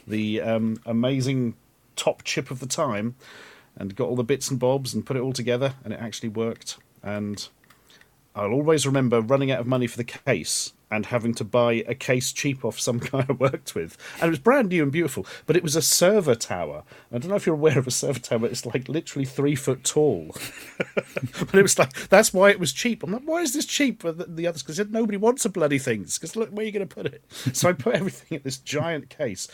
the 0.07 0.41
um, 0.41 0.81
amazing 0.87 1.55
top 1.97 2.23
chip 2.23 2.51
of 2.51 2.61
the 2.61 2.67
time, 2.67 3.17
and 3.77 3.97
got 3.97 4.09
all 4.09 4.17
the 4.17 4.25
bits 4.25 4.51
and 4.51 4.61
bobs 4.61 4.95
and 4.95 5.05
put 5.05 5.17
it 5.17 5.21
all 5.21 5.33
together, 5.33 5.75
and 5.85 5.93
it 5.93 6.01
actually 6.01 6.29
worked. 6.29 6.79
And 7.03 7.49
I'll 8.35 8.53
always 8.53 8.87
remember 8.87 9.21
running 9.21 9.51
out 9.51 9.61
of 9.61 9.67
money 9.67 9.87
for 9.87 9.97
the 9.97 10.05
case 10.05 10.73
and 10.91 11.07
having 11.07 11.35
to 11.35 11.45
buy 11.45 11.85
a 11.87 11.95
case 11.95 12.33
cheap 12.33 12.65
off 12.65 12.81
some 12.81 12.99
guy 13.11 13.27
I 13.29 13.33
worked 13.33 13.75
with. 13.75 13.97
And 14.15 14.29
it 14.29 14.31
was 14.31 14.39
brand 14.39 14.69
new 14.69 14.83
and 14.83 14.93
beautiful, 14.93 15.27
but 15.47 15.57
it 15.57 15.63
was 15.63 15.77
a 15.77 15.83
server 15.83 16.35
tower. 16.35 16.85
I 17.13 17.19
don't 17.19 17.31
know 17.31 17.37
if 17.37 17.47
you're 17.47 17.55
aware 17.55 17.79
of 17.79 17.87
a 17.87 17.91
server 17.91 18.21
tower, 18.21 18.47
it's 18.47 18.67
like 18.67 18.89
literally 18.89 19.25
three 19.25 19.55
foot 19.55 19.85
tall. 19.85 20.35
but 20.95 21.55
it 21.55 21.63
was 21.63 21.79
like, 21.79 21.93
that's 22.09 22.33
why 22.33 22.51
it 22.51 22.61
was 22.61 22.73
cheap. 22.73 23.03
I'm 23.03 23.13
like, 23.13 23.23
why 23.25 23.43
is 23.43 23.53
this 23.53 23.67
cheap 23.67 24.03
for 24.03 24.13
the, 24.13 24.25
the 24.25 24.47
others? 24.47 24.63
Because 24.63 24.79
nobody 24.91 25.19
wants 25.19 25.45
a 25.45 25.49
bloody 25.49 25.79
thing. 25.79 26.03
Because 26.03 26.37
look, 26.37 26.51
where 26.51 26.63
are 26.63 26.67
you 26.67 26.73
going 26.73 26.89
to 26.89 26.95
put 26.95 27.07
it? 27.07 27.25
So 27.53 27.69
I 27.69 27.73
put 27.73 27.95
everything 27.95 28.37
in 28.37 28.43
this 28.43 28.59
giant 28.59 29.09
case. 29.09 29.49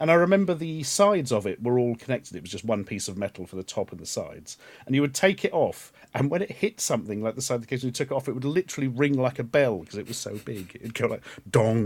And 0.00 0.10
I 0.10 0.14
remember 0.14 0.54
the 0.54 0.82
sides 0.84 1.32
of 1.32 1.46
it 1.46 1.62
were 1.62 1.78
all 1.78 1.96
connected. 1.96 2.36
It 2.36 2.42
was 2.42 2.50
just 2.50 2.64
one 2.64 2.84
piece 2.84 3.08
of 3.08 3.16
metal 3.16 3.46
for 3.46 3.56
the 3.56 3.62
top 3.62 3.90
and 3.90 4.00
the 4.00 4.06
sides. 4.06 4.56
And 4.86 4.94
you 4.94 5.00
would 5.00 5.14
take 5.14 5.44
it 5.44 5.52
off, 5.52 5.92
and 6.14 6.30
when 6.30 6.42
it 6.42 6.50
hit 6.50 6.80
something 6.80 7.22
like 7.22 7.34
the 7.34 7.42
side 7.42 7.56
of 7.56 7.60
the 7.62 7.66
case, 7.66 7.82
and 7.82 7.88
you 7.88 7.92
took 7.92 8.10
it 8.10 8.14
off, 8.14 8.28
it 8.28 8.32
would 8.32 8.44
literally 8.44 8.88
ring 8.88 9.14
like 9.14 9.38
a 9.38 9.44
bell 9.44 9.78
because 9.78 9.98
it 9.98 10.06
was 10.06 10.16
so 10.16 10.38
big. 10.44 10.77
It'd 10.80 10.94
go 10.94 11.06
like 11.06 11.22
dong 11.50 11.80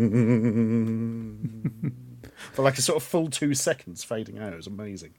for 2.52 2.62
like 2.62 2.78
a 2.78 2.82
sort 2.82 2.96
of 2.96 3.02
full 3.02 3.28
two 3.28 3.54
seconds, 3.54 4.04
fading 4.04 4.38
out. 4.38 4.52
It 4.52 4.56
was 4.56 4.66
amazing. 4.66 5.14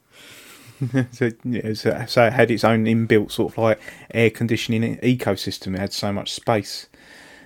so, 1.11 1.29
yeah, 1.43 1.73
so, 1.73 2.05
so, 2.07 2.25
it 2.25 2.33
had 2.33 2.51
its 2.51 2.63
own 2.63 2.85
inbuilt 2.85 3.31
sort 3.31 3.53
of 3.53 3.57
like 3.57 3.79
air 4.13 4.29
conditioning 4.29 4.97
ecosystem. 4.97 5.75
It 5.75 5.79
had 5.79 5.93
so 5.93 6.11
much 6.11 6.33
space. 6.33 6.87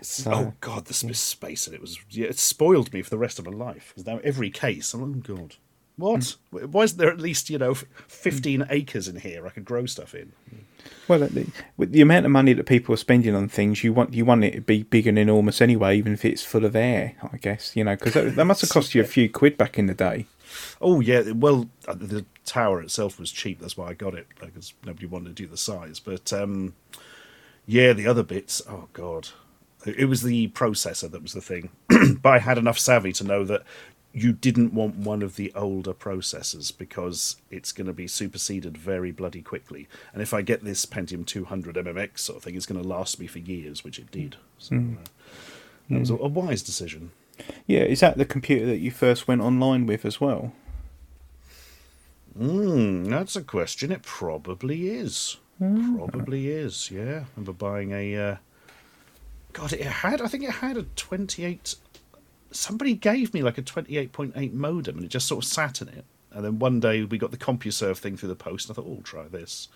So, 0.01 0.31
oh 0.31 0.53
God, 0.61 0.85
the 0.85 0.93
space 0.93 1.67
and 1.67 1.75
it 1.75 1.81
was 1.81 1.99
yeah, 2.09 2.27
it 2.27 2.39
spoiled 2.39 2.93
me 2.93 3.01
for 3.01 3.09
the 3.09 3.17
rest 3.17 3.39
of 3.39 3.45
my 3.45 3.51
life 3.51 3.89
because 3.89 4.05
now 4.05 4.19
every 4.23 4.49
case, 4.49 4.93
I'm 4.93 5.01
like, 5.01 5.29
oh 5.29 5.35
God, 5.35 5.55
what? 5.97 6.21
Mm. 6.53 6.67
Why 6.67 6.83
isn't 6.83 6.97
there 6.97 7.11
at 7.11 7.19
least 7.19 7.49
you 7.49 7.57
know 7.57 7.73
15 7.73 8.61
mm. 8.61 8.67
acres 8.69 9.07
in 9.07 9.17
here 9.17 9.45
I 9.45 9.49
could 9.49 9.65
grow 9.65 9.85
stuff 9.85 10.15
in? 10.15 10.31
Well, 11.07 11.19
the, 11.19 11.47
with 11.75 11.91
the 11.91 12.01
amount 12.01 12.25
of 12.25 12.31
money 12.31 12.53
that 12.53 12.65
people 12.65 12.93
are 12.93 12.97
spending 12.97 13.35
on 13.35 13.47
things, 13.47 13.83
you 13.83 13.93
want 13.93 14.13
you 14.13 14.25
want 14.25 14.43
it 14.43 14.51
to 14.51 14.61
be 14.61 14.83
big 14.83 15.07
and 15.07 15.17
enormous 15.17 15.61
anyway, 15.61 15.97
even 15.97 16.13
if 16.13 16.23
it's 16.23 16.43
full 16.43 16.65
of 16.65 16.75
air. 16.75 17.15
I 17.31 17.37
guess 17.37 17.75
you 17.75 17.83
know 17.83 17.95
because 17.95 18.13
that, 18.13 18.35
that, 18.35 18.45
must 18.45 18.61
have 18.61 18.69
cost 18.69 18.93
you 18.93 19.01
a 19.01 19.05
few 19.05 19.29
quid 19.29 19.57
back 19.57 19.79
in 19.79 19.87
the 19.87 19.93
day. 19.93 20.25
Oh 20.79 20.99
yeah, 20.99 21.31
well 21.31 21.69
uh, 21.87 21.95
the 21.95 22.25
tower 22.45 22.81
itself 22.81 23.19
was 23.19 23.31
cheap. 23.31 23.59
That's 23.59 23.77
why 23.77 23.89
I 23.89 23.93
got 23.93 24.13
it 24.13 24.27
because 24.39 24.73
nobody 24.85 25.07
wanted 25.07 25.35
to 25.35 25.43
do 25.43 25.47
the 25.47 25.57
size. 25.57 25.99
But 25.99 26.31
um, 26.31 26.75
yeah, 27.65 27.93
the 27.93 28.07
other 28.07 28.23
bits. 28.23 28.61
Oh 28.69 28.87
god, 28.93 29.29
it 29.85 30.05
was 30.05 30.21
the 30.21 30.49
processor 30.49 31.09
that 31.09 31.21
was 31.21 31.33
the 31.33 31.41
thing. 31.41 31.69
but 32.21 32.29
I 32.29 32.39
had 32.39 32.57
enough 32.57 32.79
savvy 32.79 33.13
to 33.13 33.23
know 33.23 33.43
that 33.45 33.63
you 34.13 34.33
didn't 34.33 34.73
want 34.73 34.95
one 34.95 35.21
of 35.21 35.35
the 35.35 35.51
older 35.53 35.93
processors 35.93 36.75
because 36.75 37.37
it's 37.51 37.71
going 37.71 37.87
to 37.87 37.93
be 37.93 38.07
superseded 38.07 38.77
very 38.77 39.11
bloody 39.11 39.41
quickly. 39.41 39.87
And 40.13 40.21
if 40.21 40.33
I 40.33 40.41
get 40.41 40.63
this 40.63 40.85
Pentium 40.85 41.25
200 41.25 41.75
MMX 41.75 42.19
sort 42.19 42.37
of 42.37 42.43
thing, 42.43 42.55
it's 42.55 42.65
going 42.65 42.81
to 42.81 42.87
last 42.87 43.19
me 43.19 43.27
for 43.27 43.39
years, 43.39 43.83
which 43.83 43.99
it 43.99 44.09
did. 44.11 44.37
So 44.57 44.75
uh, 44.75 45.03
that 45.89 45.99
was 45.99 46.09
a, 46.09 46.15
a 46.15 46.27
wise 46.27 46.63
decision. 46.63 47.11
Yeah, 47.67 47.81
is 47.81 47.99
that 47.99 48.17
the 48.17 48.25
computer 48.25 48.65
that 48.65 48.77
you 48.77 48.91
first 48.91 49.27
went 49.27 49.41
online 49.41 49.85
with 49.85 50.05
as 50.05 50.19
well? 50.19 50.53
Mm, 52.37 53.09
that's 53.09 53.35
a 53.35 53.41
question. 53.41 53.91
It 53.91 54.03
probably 54.03 54.89
is. 54.89 55.37
Probably 55.59 56.49
is. 56.49 56.91
Yeah, 56.91 57.01
I 57.01 57.25
remember 57.35 57.53
buying 57.53 57.91
a. 57.91 58.15
Uh, 58.15 58.35
God, 59.53 59.73
it 59.73 59.81
had. 59.81 60.21
I 60.21 60.27
think 60.27 60.43
it 60.43 60.51
had 60.51 60.77
a 60.77 60.83
twenty-eight. 60.83 61.75
Somebody 62.51 62.93
gave 62.93 63.33
me 63.33 63.43
like 63.43 63.57
a 63.57 63.61
twenty-eight 63.61 64.11
point 64.11 64.33
eight 64.35 64.53
modem, 64.53 64.97
and 64.97 65.05
it 65.05 65.09
just 65.09 65.27
sort 65.27 65.43
of 65.43 65.49
sat 65.49 65.81
in 65.81 65.89
it. 65.89 66.05
And 66.31 66.43
then 66.43 66.59
one 66.59 66.79
day 66.79 67.03
we 67.03 67.17
got 67.17 67.31
the 67.31 67.37
CompuServe 67.37 67.97
thing 67.97 68.17
through 68.17 68.29
the 68.29 68.35
post, 68.35 68.69
and 68.69 68.75
I 68.75 68.81
thought, 68.81 68.89
"Oh, 68.89 69.01
try 69.03 69.27
this." 69.27 69.69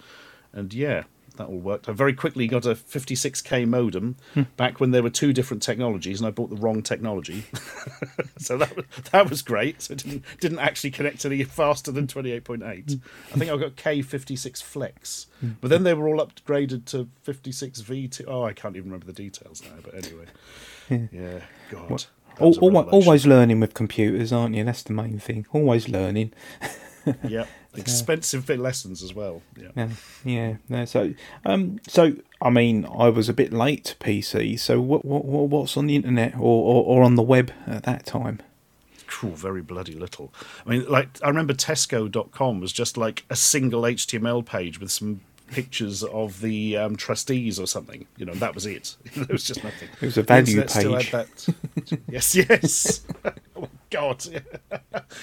And 0.53 0.73
yeah, 0.73 1.03
that 1.37 1.47
all 1.47 1.57
worked. 1.57 1.87
I 1.87 1.93
very 1.93 2.13
quickly 2.13 2.47
got 2.47 2.65
a 2.65 2.75
56k 2.75 3.67
modem 3.67 4.15
hmm. 4.33 4.43
back 4.57 4.79
when 4.79 4.91
there 4.91 5.03
were 5.03 5.09
two 5.09 5.33
different 5.33 5.63
technologies, 5.63 6.19
and 6.19 6.27
I 6.27 6.31
bought 6.31 6.49
the 6.49 6.55
wrong 6.55 6.81
technology. 6.81 7.45
so 8.37 8.57
that 8.57 8.75
was, 8.75 8.85
that 9.11 9.29
was 9.29 9.41
great. 9.41 9.81
So 9.81 9.93
it 9.93 10.03
didn't 10.03 10.23
didn't 10.39 10.59
actually 10.59 10.91
connect 10.91 11.25
any 11.25 11.43
faster 11.43 11.91
than 11.91 12.07
28.8. 12.07 12.63
I 13.33 13.37
think 13.37 13.51
I 13.51 13.57
got 13.57 13.75
K56 13.75 14.61
Flex, 14.61 15.27
hmm. 15.39 15.51
but 15.61 15.69
then 15.69 15.83
they 15.83 15.93
were 15.93 16.07
all 16.07 16.25
upgraded 16.25 16.85
to 16.85 17.09
56V2. 17.25 18.25
Oh, 18.27 18.43
I 18.43 18.53
can't 18.53 18.75
even 18.75 18.91
remember 18.91 19.07
the 19.07 19.13
details 19.13 19.63
now. 19.63 19.77
But 19.83 20.05
anyway, 20.05 20.25
yeah, 21.11 21.41
God. 21.69 21.89
that 21.89 22.07
Al- 22.41 22.49
was 22.49 22.57
always, 22.57 22.87
always 22.91 23.25
learning 23.25 23.59
with 23.59 23.73
computers, 23.73 24.31
aren't 24.31 24.55
you? 24.55 24.63
That's 24.63 24.83
the 24.83 24.93
main 24.93 25.19
thing. 25.19 25.45
Always 25.53 25.87
learning. 25.89 26.33
yeah, 27.27 27.45
expensive 27.75 28.45
bit 28.45 28.59
lessons 28.59 29.01
as 29.03 29.13
well. 29.13 29.41
Yeah. 29.57 29.89
Yeah, 30.23 30.55
yeah. 30.69 30.85
So, 30.85 31.13
um, 31.45 31.79
so 31.87 32.13
I 32.41 32.49
mean, 32.49 32.85
I 32.85 33.09
was 33.09 33.29
a 33.29 33.33
bit 33.33 33.53
late 33.53 33.85
to 33.85 33.95
PC. 33.97 34.59
So, 34.59 34.81
what, 34.81 35.05
what, 35.05 35.25
what 35.25 35.49
what's 35.49 35.77
on 35.77 35.87
the 35.87 35.95
internet 35.95 36.35
or, 36.35 36.39
or, 36.39 36.83
or 36.83 37.03
on 37.03 37.15
the 37.15 37.23
web 37.23 37.51
at 37.67 37.83
that 37.83 38.05
time? 38.05 38.41
Cool, 39.07 39.31
very 39.31 39.61
bloody 39.61 39.93
little. 39.93 40.33
I 40.65 40.69
mean, 40.69 40.85
like 40.89 41.09
I 41.21 41.27
remember 41.27 41.53
Tesco.com 41.53 42.59
was 42.59 42.71
just 42.71 42.97
like 42.97 43.25
a 43.29 43.35
single 43.35 43.83
HTML 43.83 44.45
page 44.45 44.79
with 44.79 44.91
some 44.91 45.21
pictures 45.51 46.03
of 46.03 46.41
the 46.41 46.77
um, 46.77 46.95
trustees 46.95 47.59
or 47.59 47.67
something. 47.67 48.07
You 48.17 48.25
know, 48.25 48.33
that 48.35 48.55
was 48.55 48.65
it. 48.65 48.95
there 49.15 49.27
was 49.29 49.43
just 49.43 49.63
nothing. 49.63 49.89
It 50.01 50.05
was 50.05 50.17
a 50.17 50.23
value 50.23 50.61
internet 50.61 50.69
still 50.71 50.93
had 50.95 51.05
page. 51.05 51.45
that- 51.45 51.99
yes, 52.09 52.35
yes. 52.35 53.05
oh 53.55 53.67
God, 53.89 54.25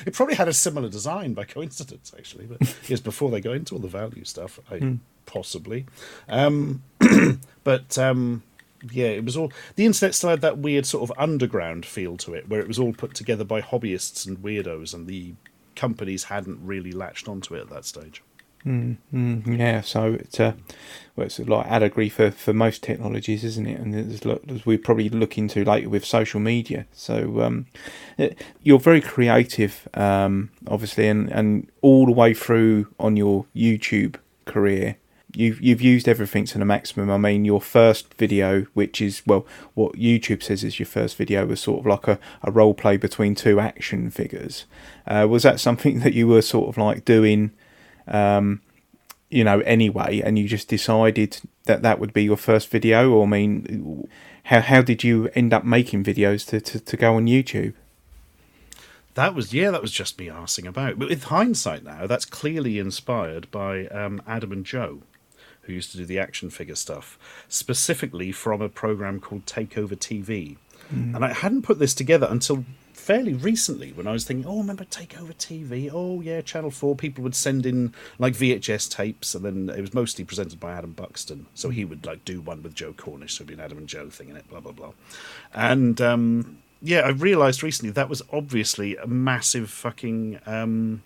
it 0.06 0.12
probably 0.14 0.34
had 0.36 0.48
a 0.48 0.52
similar 0.52 0.88
design 0.88 1.34
by 1.34 1.44
coincidence, 1.44 2.12
actually. 2.16 2.46
But 2.46 2.76
yes, 2.88 3.00
before 3.00 3.30
they 3.30 3.40
go 3.40 3.52
into 3.52 3.74
all 3.74 3.80
the 3.80 3.88
value 3.88 4.24
stuff, 4.24 4.60
I, 4.70 4.78
Hmm. 4.78 4.94
possibly. 5.26 5.86
Um, 6.28 6.82
but 7.64 7.96
um, 7.98 8.42
yeah, 8.92 9.06
it 9.08 9.24
was 9.24 9.36
all 9.36 9.52
the 9.76 9.86
internet 9.86 10.14
still 10.14 10.30
had 10.30 10.40
that 10.42 10.58
weird 10.58 10.86
sort 10.86 11.10
of 11.10 11.18
underground 11.18 11.84
feel 11.86 12.16
to 12.18 12.34
it, 12.34 12.48
where 12.48 12.60
it 12.60 12.68
was 12.68 12.78
all 12.78 12.92
put 12.92 13.14
together 13.14 13.44
by 13.44 13.60
hobbyists 13.60 14.26
and 14.26 14.38
weirdos, 14.38 14.92
and 14.94 15.06
the 15.06 15.34
companies 15.74 16.24
hadn't 16.24 16.58
really 16.64 16.92
latched 16.92 17.28
onto 17.28 17.54
it 17.54 17.60
at 17.60 17.70
that 17.70 17.84
stage. 17.84 18.22
Mm, 18.66 19.58
yeah, 19.58 19.80
so 19.80 20.14
it's 20.14 20.40
uh, 20.40 20.52
well, 21.16 21.26
it's 21.26 21.38
like 21.38 21.66
allegory 21.66 22.08
for, 22.08 22.30
for 22.30 22.52
most 22.52 22.82
technologies, 22.82 23.44
isn't 23.44 23.66
it? 23.66 23.80
And 23.80 23.94
as 23.94 24.66
we 24.66 24.76
probably 24.76 25.08
look 25.08 25.38
into 25.38 25.64
later 25.64 25.88
with 25.88 26.04
social 26.04 26.40
media. 26.40 26.86
So 26.92 27.40
um, 27.40 27.66
eh, 28.18 28.30
you're 28.62 28.78
very 28.78 29.00
creative, 29.00 29.88
um, 29.94 30.50
obviously, 30.66 31.08
and, 31.08 31.30
and 31.30 31.70
all 31.82 32.06
the 32.06 32.12
way 32.12 32.34
through 32.34 32.88
on 32.98 33.16
your 33.16 33.46
YouTube 33.54 34.16
career. 34.44 34.96
You've 35.34 35.60
you've 35.60 35.82
used 35.82 36.08
everything 36.08 36.46
to 36.46 36.58
the 36.58 36.64
maximum. 36.64 37.10
I 37.10 37.18
mean, 37.18 37.44
your 37.44 37.60
first 37.60 38.14
video, 38.14 38.62
which 38.74 39.00
is 39.00 39.22
well, 39.26 39.46
what 39.74 39.92
YouTube 39.94 40.42
says 40.42 40.64
is 40.64 40.78
your 40.78 40.86
first 40.86 41.16
video, 41.16 41.46
was 41.46 41.60
sort 41.60 41.80
of 41.80 41.86
like 41.86 42.08
a, 42.08 42.18
a 42.42 42.50
role 42.50 42.74
play 42.74 42.96
between 42.96 43.34
two 43.34 43.60
action 43.60 44.10
figures. 44.10 44.64
Uh, 45.06 45.26
was 45.28 45.42
that 45.42 45.60
something 45.60 45.98
that 46.04 46.14
you 46.14 46.26
were 46.26 46.42
sort 46.42 46.68
of 46.68 46.76
like 46.76 47.04
doing? 47.04 47.52
Um, 48.08 48.60
you 49.30 49.44
know, 49.44 49.60
anyway, 49.60 50.20
and 50.20 50.38
you 50.38 50.48
just 50.48 50.68
decided 50.68 51.40
that 51.64 51.82
that 51.82 51.98
would 51.98 52.12
be 52.12 52.24
your 52.24 52.36
first 52.36 52.68
video? 52.68 53.12
Or, 53.12 53.26
I 53.26 53.28
mean, 53.28 54.08
how, 54.44 54.60
how 54.60 54.82
did 54.82 55.04
you 55.04 55.28
end 55.34 55.52
up 55.52 55.64
making 55.64 56.04
videos 56.04 56.46
to, 56.48 56.60
to, 56.60 56.80
to 56.80 56.96
go 56.96 57.16
on 57.16 57.26
YouTube? 57.26 57.74
That 59.14 59.34
was 59.34 59.52
yeah, 59.52 59.72
that 59.72 59.82
was 59.82 59.90
just 59.90 60.18
me 60.18 60.30
asking 60.30 60.68
about. 60.68 60.98
But 60.98 61.08
with 61.08 61.24
hindsight 61.24 61.82
now, 61.82 62.06
that's 62.06 62.24
clearly 62.24 62.78
inspired 62.78 63.50
by 63.50 63.86
um, 63.88 64.22
Adam 64.28 64.52
and 64.52 64.64
Joe, 64.64 65.00
who 65.62 65.72
used 65.72 65.90
to 65.90 65.98
do 65.98 66.06
the 66.06 66.20
action 66.20 66.50
figure 66.50 66.76
stuff, 66.76 67.18
specifically 67.48 68.30
from 68.30 68.62
a 68.62 68.68
program 68.68 69.18
called 69.18 69.44
Takeover 69.44 69.96
TV. 69.96 70.56
And 70.90 71.24
I 71.24 71.32
hadn't 71.32 71.62
put 71.62 71.78
this 71.78 71.94
together 71.94 72.28
until 72.30 72.64
fairly 73.08 73.32
recently 73.32 73.90
when 73.90 74.06
I 74.06 74.12
was 74.12 74.24
thinking, 74.24 74.44
oh, 74.46 74.58
remember 74.58 74.84
Takeover 74.84 75.34
TV? 75.34 75.88
Oh, 75.90 76.20
yeah, 76.20 76.42
Channel 76.42 76.70
4. 76.70 76.94
People 76.94 77.24
would 77.24 77.34
send 77.34 77.64
in 77.64 77.94
like 78.18 78.34
VHS 78.34 78.90
tapes, 78.90 79.34
and 79.34 79.42
then 79.42 79.74
it 79.74 79.80
was 79.80 79.94
mostly 79.94 80.26
presented 80.26 80.60
by 80.60 80.72
Adam 80.72 80.92
Buxton. 80.92 81.46
So 81.54 81.70
he 81.70 81.86
would 81.86 82.04
like 82.04 82.26
do 82.26 82.42
one 82.42 82.62
with 82.62 82.74
Joe 82.74 82.92
Cornish, 82.92 83.32
so 83.32 83.36
it'd 83.36 83.46
be 83.46 83.54
an 83.54 83.60
Adam 83.60 83.78
and 83.78 83.86
Joe 83.86 84.10
thing 84.10 84.28
in 84.28 84.36
it, 84.36 84.46
blah, 84.50 84.60
blah, 84.60 84.72
blah. 84.72 84.92
And 85.54 85.98
um, 86.02 86.58
yeah, 86.82 87.00
I 87.00 87.08
realised 87.08 87.62
recently 87.62 87.92
that 87.92 88.10
was 88.10 88.20
obviously 88.30 88.98
a 88.98 89.06
massive 89.06 89.70
fucking 89.70 90.40
um, 90.44 91.02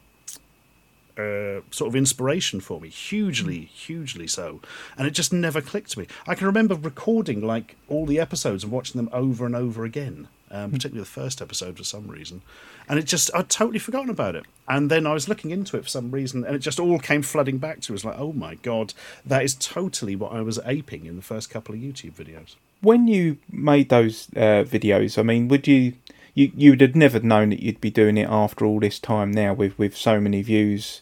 uh, 1.22 1.60
sort 1.70 1.88
of 1.88 1.96
inspiration 1.96 2.60
for 2.60 2.80
me, 2.80 2.88
hugely, 2.88 3.60
hugely 3.60 4.26
so. 4.26 4.60
And 4.96 5.06
it 5.06 5.12
just 5.12 5.32
never 5.32 5.60
clicked 5.60 5.92
to 5.92 6.00
me. 6.00 6.06
I 6.26 6.34
can 6.34 6.46
remember 6.46 6.74
recording 6.74 7.40
like 7.40 7.76
all 7.88 8.06
the 8.06 8.20
episodes 8.20 8.64
and 8.64 8.72
watching 8.72 8.98
them 8.98 9.10
over 9.12 9.46
and 9.46 9.54
over 9.54 9.84
again, 9.84 10.28
um, 10.50 10.70
particularly 10.70 11.04
the 11.04 11.10
first 11.20 11.40
episode 11.40 11.76
for 11.76 11.84
some 11.84 12.08
reason. 12.08 12.42
And 12.88 12.98
it 12.98 13.04
just, 13.04 13.30
I'd 13.34 13.48
totally 13.48 13.78
forgotten 13.78 14.10
about 14.10 14.34
it. 14.34 14.44
And 14.68 14.90
then 14.90 15.06
I 15.06 15.12
was 15.12 15.28
looking 15.28 15.50
into 15.50 15.76
it 15.76 15.84
for 15.84 15.88
some 15.88 16.10
reason, 16.10 16.44
and 16.44 16.54
it 16.54 16.60
just 16.60 16.80
all 16.80 16.98
came 16.98 17.22
flooding 17.22 17.58
back 17.58 17.80
to. 17.82 17.92
It 17.92 17.94
was 17.94 18.04
like, 18.04 18.18
oh 18.18 18.32
my 18.32 18.56
god, 18.56 18.94
that 19.24 19.44
is 19.44 19.54
totally 19.54 20.16
what 20.16 20.32
I 20.32 20.40
was 20.42 20.58
aping 20.64 21.06
in 21.06 21.16
the 21.16 21.22
first 21.22 21.48
couple 21.50 21.74
of 21.74 21.80
YouTube 21.80 22.12
videos. 22.12 22.56
When 22.80 23.06
you 23.06 23.38
made 23.50 23.88
those 23.88 24.28
uh, 24.36 24.64
videos, 24.64 25.16
I 25.16 25.22
mean, 25.22 25.48
would 25.48 25.68
you, 25.68 25.94
you, 26.34 26.50
you 26.56 26.70
would 26.70 26.80
have 26.80 26.96
never 26.96 27.20
known 27.20 27.50
that 27.50 27.62
you'd 27.62 27.80
be 27.80 27.90
doing 27.90 28.16
it 28.16 28.28
after 28.28 28.66
all 28.66 28.80
this 28.80 28.98
time 28.98 29.30
now 29.30 29.54
with, 29.54 29.78
with 29.78 29.96
so 29.96 30.20
many 30.20 30.42
views. 30.42 31.00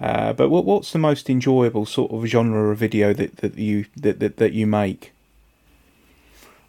Uh, 0.00 0.32
but 0.32 0.48
what, 0.48 0.64
what's 0.64 0.92
the 0.92 0.98
most 0.98 1.28
enjoyable 1.28 1.84
sort 1.84 2.10
of 2.10 2.24
genre 2.24 2.70
of 2.70 2.78
video 2.78 3.12
that, 3.12 3.36
that 3.38 3.58
you 3.58 3.84
that, 3.96 4.18
that, 4.20 4.38
that 4.38 4.52
you 4.52 4.66
make? 4.66 5.12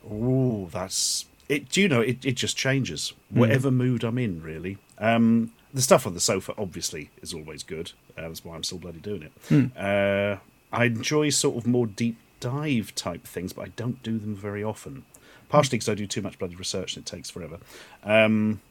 Oh, 0.09 0.67
that's 0.71 1.25
it. 1.47 1.69
Do 1.69 1.81
you 1.81 1.87
know 1.87 2.01
it? 2.01 2.25
It 2.25 2.33
just 2.33 2.57
changes 2.57 3.13
whatever 3.29 3.71
mood 3.71 4.03
I'm 4.03 4.17
in. 4.17 4.41
Really, 4.41 4.77
um, 4.97 5.53
the 5.73 5.81
stuff 5.81 6.05
on 6.05 6.13
the 6.13 6.19
sofa 6.19 6.53
obviously 6.57 7.09
is 7.21 7.33
always 7.33 7.63
good. 7.63 7.93
Uh, 8.17 8.23
that's 8.23 8.43
why 8.43 8.55
I'm 8.55 8.63
still 8.63 8.79
bloody 8.79 8.99
doing 8.99 9.23
it. 9.23 9.77
Uh, 9.77 10.37
I 10.73 10.85
enjoy 10.85 11.29
sort 11.29 11.57
of 11.57 11.65
more 11.65 11.87
deep 11.87 12.17
dive 12.41 12.93
type 12.95 13.25
things, 13.25 13.53
but 13.53 13.61
I 13.61 13.69
don't 13.77 14.03
do 14.03 14.17
them 14.17 14.35
very 14.35 14.63
often. 14.63 15.05
Partially 15.47 15.77
because 15.77 15.89
I 15.89 15.95
do 15.95 16.07
too 16.07 16.21
much 16.21 16.39
bloody 16.39 16.55
research 16.55 16.95
and 16.95 17.05
it 17.05 17.09
takes 17.09 17.29
forever. 17.29 17.57
Um, 18.03 18.61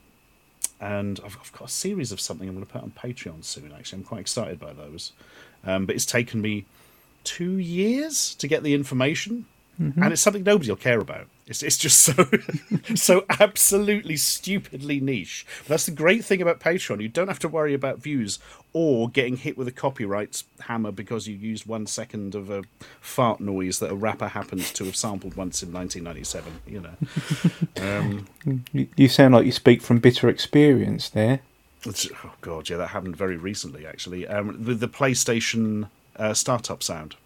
and 0.81 1.21
I've, 1.25 1.37
I've 1.41 1.53
got 1.53 1.69
a 1.69 1.73
series 1.73 2.11
of 2.11 2.21
something 2.21 2.49
I'm 2.49 2.55
going 2.55 2.67
to 2.67 2.73
put 2.73 2.83
on 2.83 2.93
Patreon 2.93 3.45
soon. 3.45 3.73
Actually, 3.73 3.99
I'm 3.99 4.05
quite 4.05 4.21
excited 4.21 4.59
by 4.59 4.73
those. 4.73 5.13
Um, 5.65 5.87
but 5.87 5.95
it's 5.95 6.07
taken 6.07 6.41
me 6.41 6.65
two 7.23 7.59
years 7.59 8.35
to 8.37 8.49
get 8.49 8.63
the 8.63 8.73
information, 8.75 9.45
and 9.81 10.13
it's 10.13 10.21
something 10.21 10.43
nobody 10.43 10.71
will 10.71 10.77
care 10.77 11.01
about. 11.01 11.27
It's, 11.47 11.63
it's 11.63 11.79
just 11.79 11.99
so 12.05 12.27
so 12.95 13.25
absolutely 13.41 14.17
stupidly 14.17 15.01
niche. 15.01 15.47
But 15.61 15.69
that's 15.69 15.87
the 15.87 15.93
great 15.93 16.23
thing 16.25 16.43
about 16.43 16.61
Patreon. 16.61 17.01
You 17.01 17.09
don't 17.09 17.29
have 17.29 17.39
to 17.41 17.49
worry 17.49 17.73
about 17.73 17.99
views 17.99 18.39
or 18.75 19.09
getting 19.09 19.37
hit 19.37 19.57
with 19.57 19.67
a 19.67 19.73
copyright 19.73 20.43
hammer 20.61 20.93
because 20.93 21.27
you 21.27 21.35
used 21.35 21.67
one 21.67 21.87
second 21.87 22.35
of 22.35 22.51
a 22.51 22.63
fart 23.01 23.41
noise 23.41 23.79
that 23.79 23.91
a 23.91 23.95
rapper 23.95 24.29
happens 24.29 24.71
to 24.75 24.85
have 24.85 24.95
sampled 24.95 25.35
once 25.35 25.63
in 25.63 25.73
1997. 25.73 26.61
You 26.67 26.81
know. 26.81 26.97
Um, 27.81 28.27
You, 28.73 28.89
you 28.97 29.09
sound 29.09 29.35
like 29.35 29.47
you 29.47 29.53
speak 29.53 29.81
from 29.81 29.99
bitter 29.99 30.29
experience 30.29 31.09
there. 31.09 31.41
Oh 31.87 32.35
god, 32.43 32.69
yeah, 32.69 32.77
that 32.77 32.89
happened 32.89 33.17
very 33.17 33.37
recently 33.39 33.87
actually. 33.87 34.27
Um, 34.27 34.65
with 34.65 34.81
the 34.81 34.89
PlayStation 34.89 35.89
uh, 36.17 36.35
startup 36.35 36.83
sound, 36.83 37.17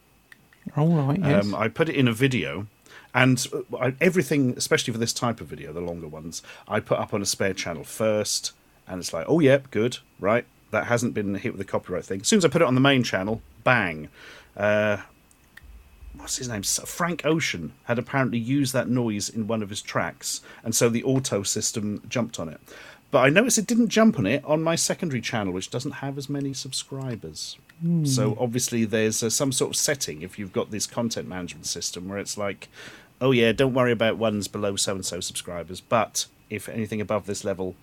All 0.77 0.89
right, 0.89 1.19
yes. 1.19 1.45
um, 1.45 1.55
I 1.55 1.69
put 1.69 1.89
it 1.89 1.95
in 1.95 2.09
a 2.09 2.13
video, 2.13 2.67
and 3.15 3.47
uh, 3.53 3.77
I, 3.77 3.95
everything, 4.01 4.55
especially 4.57 4.93
for 4.93 4.99
this 4.99 5.13
type 5.13 5.41
of 5.41 5.47
video, 5.47 5.73
the 5.73 5.81
longer 5.81 6.09
ones, 6.09 6.43
I 6.67 6.81
put 6.81 6.99
up 6.99 7.15
on 7.15 7.23
a 7.23 7.27
spare 7.27 7.55
channel 7.55 7.85
first, 7.85 8.53
and 8.89 8.99
it's 8.99 9.13
like, 9.13 9.27
oh 9.29 9.41
yep, 9.41 9.71
good, 9.71 9.99
right. 10.19 10.47
That 10.71 10.87
hasn't 10.87 11.15
been 11.15 11.37
hit 11.37 11.53
with 11.53 11.59
the 11.59 11.65
copyright 11.65 12.05
thing. 12.05 12.23
As 12.23 12.27
soon 12.27 12.39
as 12.39 12.45
I 12.45 12.49
put 12.49 12.63
it 12.63 12.67
on 12.67 12.75
the 12.75 12.81
main 12.81 13.05
channel, 13.05 13.41
bang. 13.63 14.09
Uh, 14.57 14.97
what's 16.17 16.37
his 16.37 16.49
name? 16.49 16.63
Frank 16.63 17.25
Ocean 17.25 17.73
had 17.85 17.99
apparently 17.99 18.39
used 18.39 18.73
that 18.73 18.89
noise 18.89 19.29
in 19.29 19.47
one 19.47 19.63
of 19.63 19.71
his 19.71 19.83
tracks, 19.83 20.41
and 20.65 20.75
so 20.75 20.89
the 20.89 21.05
auto 21.05 21.43
system 21.45 22.03
jumped 22.09 22.41
on 22.41 22.49
it. 22.49 22.61
But 23.11 23.21
I 23.21 23.29
noticed 23.29 23.59
it 23.59 23.67
didn't 23.67 23.91
jump 23.91 24.19
on 24.19 24.27
it 24.27 24.45
on 24.45 24.63
my 24.63 24.75
secondary 24.75 25.21
channel, 25.21 25.53
which 25.53 25.71
doesn't 25.71 25.93
have 25.93 26.19
as 26.19 26.29
many 26.29 26.53
subscribers. 26.53 27.57
Mm. 27.83 28.07
So 28.07 28.37
obviously, 28.39 28.85
there's 28.85 29.23
uh, 29.23 29.31
some 29.31 29.53
sort 29.53 29.71
of 29.71 29.77
setting 29.77 30.23
if 30.23 30.39
you've 30.39 30.53
got 30.53 30.71
this 30.71 30.87
content 30.87 31.29
management 31.29 31.67
system 31.67 32.09
where 32.09 32.19
it's 32.19 32.37
like, 32.37 32.69
oh 33.21 33.31
yeah, 33.31 33.53
don't 33.53 33.75
worry 33.75 33.93
about 33.93 34.19
ones 34.19 34.49
below 34.49 34.77
so 34.77 34.95
and 34.95 35.05
so 35.05 35.21
subscribers, 35.21 35.81
but 35.81 36.27
if 36.51 36.69
anything 36.69 37.01
above 37.01 37.27
this 37.27 37.45
level, 37.45 37.75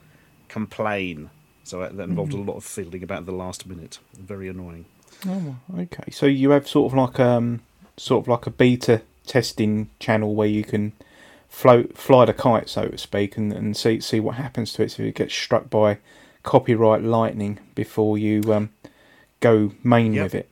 complain. 0.47 1.29
So 1.63 1.79
that 1.79 1.97
involved 1.99 2.31
mm. 2.31 2.35
a 2.35 2.41
hmm. 2.41 2.49
lot 2.49 2.57
of 2.57 2.63
fiddling 2.63 3.03
about 3.03 3.25
the 3.25 3.31
last 3.31 3.67
minute. 3.67 3.99
Very 4.17 4.49
annoying. 4.49 4.85
Oh, 5.27 5.57
okay. 5.77 6.11
So 6.11 6.25
you 6.25 6.49
have 6.51 6.67
sort 6.67 6.91
of 6.91 6.97
like 6.97 7.19
um, 7.19 7.61
sort 7.97 8.23
of 8.23 8.27
like 8.27 8.47
a 8.47 8.49
beta 8.49 9.01
testing 9.25 9.89
channel 9.99 10.33
where 10.33 10.47
you 10.47 10.63
can 10.63 10.93
float 11.47 11.97
fly 11.97 12.25
the 12.25 12.33
kite, 12.33 12.69
so 12.69 12.87
to 12.87 12.97
speak, 12.97 13.37
and, 13.37 13.53
and 13.53 13.77
see 13.77 13.99
see 13.99 14.19
what 14.19 14.35
happens 14.35 14.73
to 14.73 14.83
it. 14.83 14.91
So 14.91 15.03
it 15.03 15.15
gets 15.15 15.33
struck 15.33 15.69
by 15.69 15.99
copyright 16.43 17.03
lightning 17.03 17.59
before 17.75 18.17
you 18.17 18.41
um, 18.53 18.69
go 19.41 19.73
main 19.83 20.13
yep. 20.13 20.23
with 20.23 20.35
it. 20.35 20.49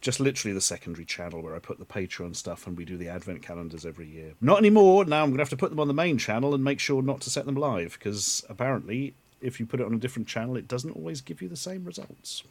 Just 0.00 0.18
literally 0.18 0.54
the 0.54 0.60
secondary 0.62 1.04
channel 1.04 1.42
where 1.42 1.54
I 1.54 1.58
put 1.58 1.78
the 1.78 1.84
Patreon 1.84 2.34
stuff 2.34 2.66
and 2.66 2.76
we 2.76 2.84
do 2.86 2.96
the 2.96 3.08
advent 3.08 3.42
calendars 3.42 3.84
every 3.84 4.06
year. 4.06 4.32
Not 4.40 4.58
anymore. 4.58 5.04
Now 5.04 5.22
I'm 5.22 5.28
going 5.28 5.36
to 5.36 5.42
have 5.42 5.50
to 5.50 5.56
put 5.56 5.70
them 5.70 5.78
on 5.78 5.88
the 5.88 5.94
main 5.94 6.16
channel 6.16 6.54
and 6.54 6.64
make 6.64 6.80
sure 6.80 7.02
not 7.02 7.20
to 7.22 7.30
set 7.30 7.46
them 7.46 7.54
live 7.54 7.98
because 7.98 8.44
apparently, 8.48 9.14
if 9.42 9.60
you 9.60 9.66
put 9.66 9.80
it 9.80 9.86
on 9.86 9.94
a 9.94 9.98
different 9.98 10.26
channel, 10.26 10.56
it 10.56 10.66
doesn't 10.66 10.92
always 10.92 11.20
give 11.20 11.42
you 11.42 11.48
the 11.48 11.56
same 11.56 11.84
results. 11.84 12.42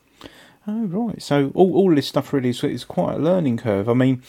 Oh 0.68 0.86
right, 0.86 1.22
so 1.22 1.51
all 1.56 1.74
all 1.74 1.96
this 1.96 2.08
stuff 2.08 2.34
really 2.34 2.50
is, 2.50 2.63
is 2.63 2.84
quite 2.84 3.15
a 3.15 3.20
learning 3.20 3.58
curve. 3.58 3.89
I 3.89 3.94
mean, 3.94 4.22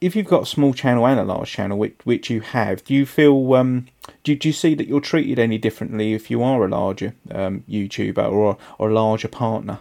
if 0.00 0.16
you've 0.16 0.26
got 0.26 0.42
a 0.42 0.46
small 0.46 0.74
channel 0.74 1.06
and 1.06 1.20
a 1.20 1.24
large 1.24 1.50
channel, 1.50 1.78
which 1.78 1.96
which 2.04 2.28
you 2.28 2.40
have, 2.40 2.84
do 2.84 2.92
you 2.92 3.06
feel 3.06 3.54
um, 3.54 3.86
do, 4.24 4.34
do 4.34 4.48
you 4.48 4.52
see 4.52 4.74
that 4.74 4.88
you're 4.88 5.00
treated 5.00 5.38
any 5.38 5.56
differently 5.56 6.12
if 6.12 6.30
you 6.30 6.42
are 6.42 6.64
a 6.64 6.68
larger 6.68 7.14
um, 7.30 7.64
YouTuber 7.68 8.30
or 8.30 8.58
or 8.78 8.90
a 8.90 8.94
larger 8.94 9.28
partner? 9.28 9.78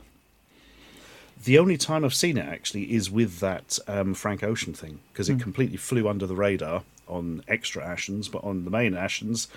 The 1.44 1.58
only 1.58 1.78
time 1.78 2.04
I've 2.04 2.14
seen 2.14 2.38
it 2.38 2.46
actually 2.46 2.94
is 2.94 3.10
with 3.10 3.40
that 3.40 3.80
um, 3.88 4.14
Frank 4.14 4.44
Ocean 4.44 4.74
thing 4.74 5.00
because 5.14 5.30
it 5.30 5.38
mm. 5.38 5.42
completely 5.42 5.78
flew 5.78 6.08
under 6.08 6.28
the 6.28 6.36
radar 6.36 6.84
on 7.08 7.44
extra 7.48 7.84
Ashens, 7.84 8.32
but 8.32 8.44
on 8.44 8.66
the 8.66 8.72
main 8.72 8.94
Ashens, 8.94 9.48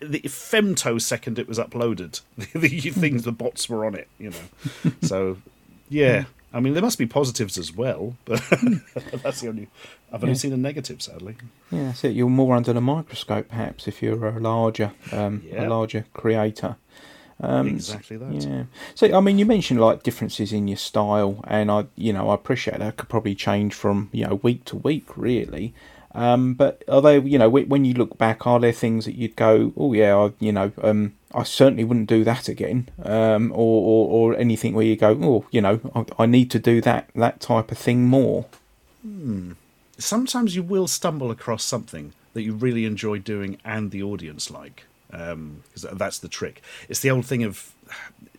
the 0.00 0.20
femtosecond 0.20 1.38
it 1.38 1.48
was 1.48 1.58
uploaded, 1.58 2.20
the, 2.36 2.68
things 2.90 3.24
the 3.24 3.32
bots 3.32 3.68
were 3.68 3.84
on 3.84 3.94
it, 3.94 4.08
you 4.18 4.30
know. 4.30 4.92
so 5.02 5.38
yeah, 5.88 6.24
I 6.52 6.60
mean 6.60 6.74
there 6.74 6.82
must 6.82 6.98
be 6.98 7.06
positives 7.06 7.58
as 7.58 7.74
well, 7.74 8.16
but 8.24 8.42
that's 9.22 9.40
the 9.40 9.48
only. 9.48 9.68
I've 10.10 10.22
only 10.22 10.32
yeah. 10.32 10.38
seen 10.38 10.52
a 10.54 10.56
negative, 10.56 11.02
sadly. 11.02 11.36
Yeah, 11.70 11.92
so 11.92 12.08
you're 12.08 12.30
more 12.30 12.56
under 12.56 12.72
the 12.72 12.80
microscope, 12.80 13.48
perhaps, 13.48 13.86
if 13.86 14.02
you're 14.02 14.28
a 14.28 14.40
larger, 14.40 14.92
um, 15.12 15.42
yeah. 15.44 15.66
a 15.66 15.68
larger 15.68 16.06
creator. 16.14 16.76
Um, 17.40 17.68
exactly 17.68 18.16
that. 18.16 18.32
Yeah. 18.32 18.64
So 18.94 19.16
I 19.16 19.20
mean, 19.20 19.38
you 19.38 19.46
mentioned 19.46 19.80
like 19.80 20.02
differences 20.02 20.52
in 20.52 20.66
your 20.66 20.76
style, 20.76 21.44
and 21.46 21.70
I, 21.70 21.86
you 21.94 22.12
know, 22.12 22.30
I 22.30 22.34
appreciate 22.34 22.78
that 22.78 22.96
could 22.96 23.08
probably 23.08 23.34
change 23.34 23.74
from 23.74 24.10
you 24.12 24.26
know 24.26 24.36
week 24.36 24.64
to 24.66 24.76
week, 24.76 25.16
really. 25.16 25.74
Um, 26.14 26.54
but 26.54 26.82
are 26.88 27.02
they, 27.02 27.20
you 27.20 27.38
know, 27.38 27.48
when 27.48 27.84
you 27.84 27.94
look 27.94 28.18
back, 28.18 28.46
are 28.46 28.58
there 28.58 28.72
things 28.72 29.04
that 29.04 29.14
you'd 29.14 29.36
go, 29.36 29.72
oh 29.76 29.92
yeah, 29.92 30.16
I, 30.16 30.32
you 30.40 30.50
know, 30.50 30.72
um, 30.82 31.14
I 31.32 31.42
certainly 31.44 31.84
wouldn't 31.84 32.08
do 32.08 32.24
that 32.24 32.48
again, 32.48 32.88
um, 33.04 33.52
or, 33.52 33.56
or, 33.56 34.32
or 34.32 34.36
anything 34.36 34.74
where 34.74 34.86
you 34.86 34.96
go, 34.96 35.16
oh, 35.22 35.46
you 35.50 35.60
know, 35.60 35.80
I, 35.94 36.22
I 36.24 36.26
need 36.26 36.50
to 36.52 36.58
do 36.58 36.80
that 36.80 37.10
that 37.14 37.40
type 37.40 37.70
of 37.70 37.78
thing 37.78 38.06
more. 38.06 38.46
Hmm. 39.02 39.52
Sometimes 39.98 40.56
you 40.56 40.62
will 40.62 40.88
stumble 40.88 41.30
across 41.30 41.62
something 41.62 42.14
that 42.32 42.42
you 42.42 42.54
really 42.54 42.84
enjoy 42.84 43.18
doing 43.18 43.58
and 43.64 43.90
the 43.90 44.02
audience 44.02 44.50
like 44.50 44.84
because 45.10 45.84
um, 45.84 45.98
that's 45.98 46.18
the 46.18 46.28
trick. 46.28 46.62
It's 46.88 47.00
the 47.00 47.10
old 47.10 47.26
thing 47.26 47.44
of 47.44 47.72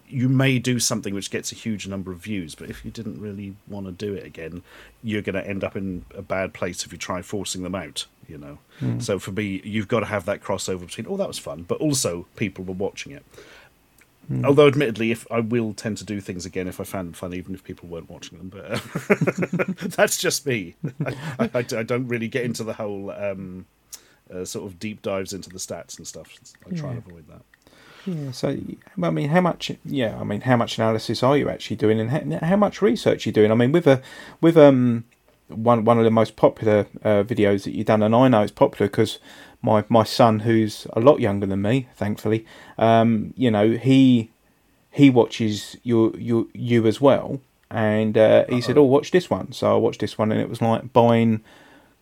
you 0.08 0.27
may 0.27 0.58
do 0.58 0.79
something 0.79 1.13
which 1.13 1.29
gets 1.29 1.51
a 1.51 1.55
huge 1.55 1.88
number 1.88 2.12
of 2.12 2.17
views, 2.17 2.55
but 2.55 2.69
if 2.69 2.84
you 2.84 2.89
didn't 2.89 3.19
really 3.21 3.55
want 3.67 3.86
to 3.86 3.91
do 3.91 4.13
it 4.13 4.25
again, 4.25 4.63
you're 5.03 5.21
going 5.21 5.36
to 5.36 5.47
end 5.47 5.63
up 5.63 5.75
in 5.75 6.03
a 6.15 6.21
bad 6.21 6.53
place 6.53 6.84
if 6.84 6.91
you 6.91 6.97
try 6.97 7.21
forcing 7.21 7.63
them 7.63 7.75
out. 7.75 8.05
You 8.27 8.38
know. 8.38 8.58
Mm. 8.79 9.01
So 9.01 9.17
for 9.17 9.32
me, 9.32 9.62
you've 9.63 9.88
got 9.88 10.01
to 10.01 10.05
have 10.05 10.25
that 10.25 10.41
crossover 10.41 10.82
between 10.82 11.08
oh 11.10 11.17
that 11.17 11.27
was 11.27 11.39
fun, 11.39 11.63
but 11.67 11.79
also 11.79 12.27
people 12.36 12.63
were 12.63 12.73
watching 12.73 13.12
it. 13.12 13.25
Mm. 14.32 14.45
Although, 14.45 14.67
admittedly, 14.67 15.12
if 15.12 15.25
I 15.32 15.39
will 15.39 15.73
tend 15.73 15.97
to 15.97 16.05
do 16.05 16.21
things 16.21 16.45
again 16.45 16.67
if 16.67 16.79
I 16.79 16.84
found 16.84 17.08
them 17.08 17.13
fun, 17.13 17.34
even 17.34 17.55
if 17.55 17.63
people 17.63 17.89
weren't 17.89 18.10
watching 18.10 18.38
them, 18.38 18.49
but 18.49 18.71
uh, 18.71 19.88
that's 19.95 20.17
just 20.17 20.45
me. 20.45 20.75
I, 21.03 21.15
I, 21.39 21.49
I, 21.60 21.84
don't 21.84 22.08
really 22.08 22.27
get 22.27 22.45
into 22.45 22.63
the 22.63 22.73
whole. 22.73 23.10
Um, 23.10 23.65
uh, 24.33 24.45
sort 24.45 24.65
of 24.65 24.79
deep 24.79 25.01
dives 25.01 25.33
into 25.33 25.49
the 25.49 25.59
stats 25.59 25.97
and 25.97 26.07
stuff. 26.07 26.33
I 26.65 26.75
try 26.75 26.89
yeah. 26.89 26.95
and 26.97 27.07
avoid 27.07 27.27
that. 27.27 27.41
Yeah. 28.05 28.31
So, 28.31 28.57
I 29.01 29.09
mean, 29.09 29.29
how 29.29 29.41
much? 29.41 29.71
Yeah, 29.85 30.17
I 30.19 30.23
mean, 30.23 30.41
how 30.41 30.55
much 30.55 30.77
analysis 30.77 31.21
are 31.21 31.37
you 31.37 31.49
actually 31.49 31.75
doing, 31.75 31.99
and 31.99 32.09
how, 32.09 32.47
how 32.47 32.55
much 32.55 32.81
research 32.81 33.25
are 33.25 33.29
you 33.29 33.33
doing? 33.33 33.51
I 33.51 33.55
mean, 33.55 33.71
with 33.71 33.87
a 33.87 34.01
with 34.41 34.57
um 34.57 35.03
one 35.47 35.83
one 35.83 35.97
of 35.97 36.05
the 36.05 36.11
most 36.11 36.35
popular 36.35 36.87
uh, 37.03 37.23
videos 37.23 37.63
that 37.63 37.75
you've 37.75 37.87
done, 37.87 38.03
and 38.03 38.15
I 38.15 38.27
know 38.27 38.41
it's 38.41 38.51
popular 38.51 38.87
because 38.87 39.19
my 39.61 39.83
my 39.89 40.03
son, 40.03 40.39
who's 40.39 40.87
a 40.93 40.99
lot 40.99 41.19
younger 41.19 41.45
than 41.45 41.61
me, 41.61 41.87
thankfully, 41.95 42.45
um, 42.77 43.33
you 43.35 43.51
know, 43.51 43.71
he 43.71 44.31
he 44.91 45.09
watches 45.09 45.75
you 45.83 46.13
you 46.17 46.49
you 46.53 46.87
as 46.87 47.01
well, 47.01 47.41
and 47.69 48.17
uh, 48.17 48.45
he 48.47 48.55
Uh-oh. 48.55 48.59
said, 48.61 48.77
"Oh, 48.77 48.83
watch 48.83 49.11
this 49.11 49.29
one." 49.29 49.51
So 49.51 49.73
I 49.73 49.77
watched 49.77 49.99
this 49.99 50.17
one, 50.17 50.31
and 50.31 50.39
it 50.39 50.49
was 50.49 50.61
like 50.61 50.93
buying 50.93 51.41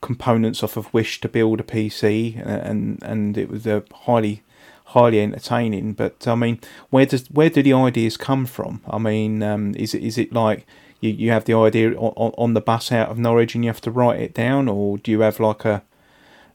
components 0.02 0.64
off 0.64 0.78
of 0.78 0.94
Wish 0.94 1.22
to 1.22 1.30
build 1.30 1.60
a 1.60 1.64
PC, 1.64 2.42
and 2.46 3.02
and 3.04 3.38
it 3.38 3.50
was 3.50 3.66
a 3.66 3.84
highly 3.94 4.44
highly 4.86 5.20
entertaining. 5.20 5.94
But 5.94 6.28
I 6.28 6.36
mean, 6.36 6.60
where 6.90 7.06
does 7.06 7.28
where 7.28 7.50
do 7.50 7.62
the 7.62 7.74
ideas 7.74 8.18
come 8.18 8.46
from? 8.46 8.82
I 8.88 8.98
mean, 8.98 9.44
um, 9.44 9.76
is 9.76 9.94
it 9.94 10.04
is 10.04 10.18
it 10.18 10.34
like 10.34 10.66
you, 11.02 11.12
you 11.12 11.32
have 11.32 11.46
the 11.46 11.54
idea 11.54 11.94
on, 11.96 12.34
on 12.38 12.54
the 12.54 12.62
bus 12.62 12.92
out 12.92 13.10
of 13.10 13.20
Norwich 13.20 13.56
and 13.56 13.64
you 13.64 13.70
have 13.70 13.82
to 13.82 13.92
write 13.92 14.20
it 14.20 14.34
down, 14.34 14.68
or 14.68 14.98
do 14.98 15.12
you 15.12 15.22
have 15.22 15.40
like 15.40 15.66
a 15.66 15.84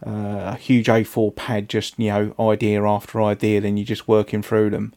uh, 0.04 0.54
a 0.54 0.56
huge 0.56 0.88
A4 0.88 1.36
pad, 1.36 1.68
just 1.68 1.98
you 1.98 2.08
know, 2.08 2.34
idea 2.40 2.82
after 2.82 3.22
idea, 3.22 3.60
then 3.60 3.76
you're 3.76 3.86
just 3.86 4.08
working 4.08 4.42
through 4.42 4.70
them? 4.70 4.94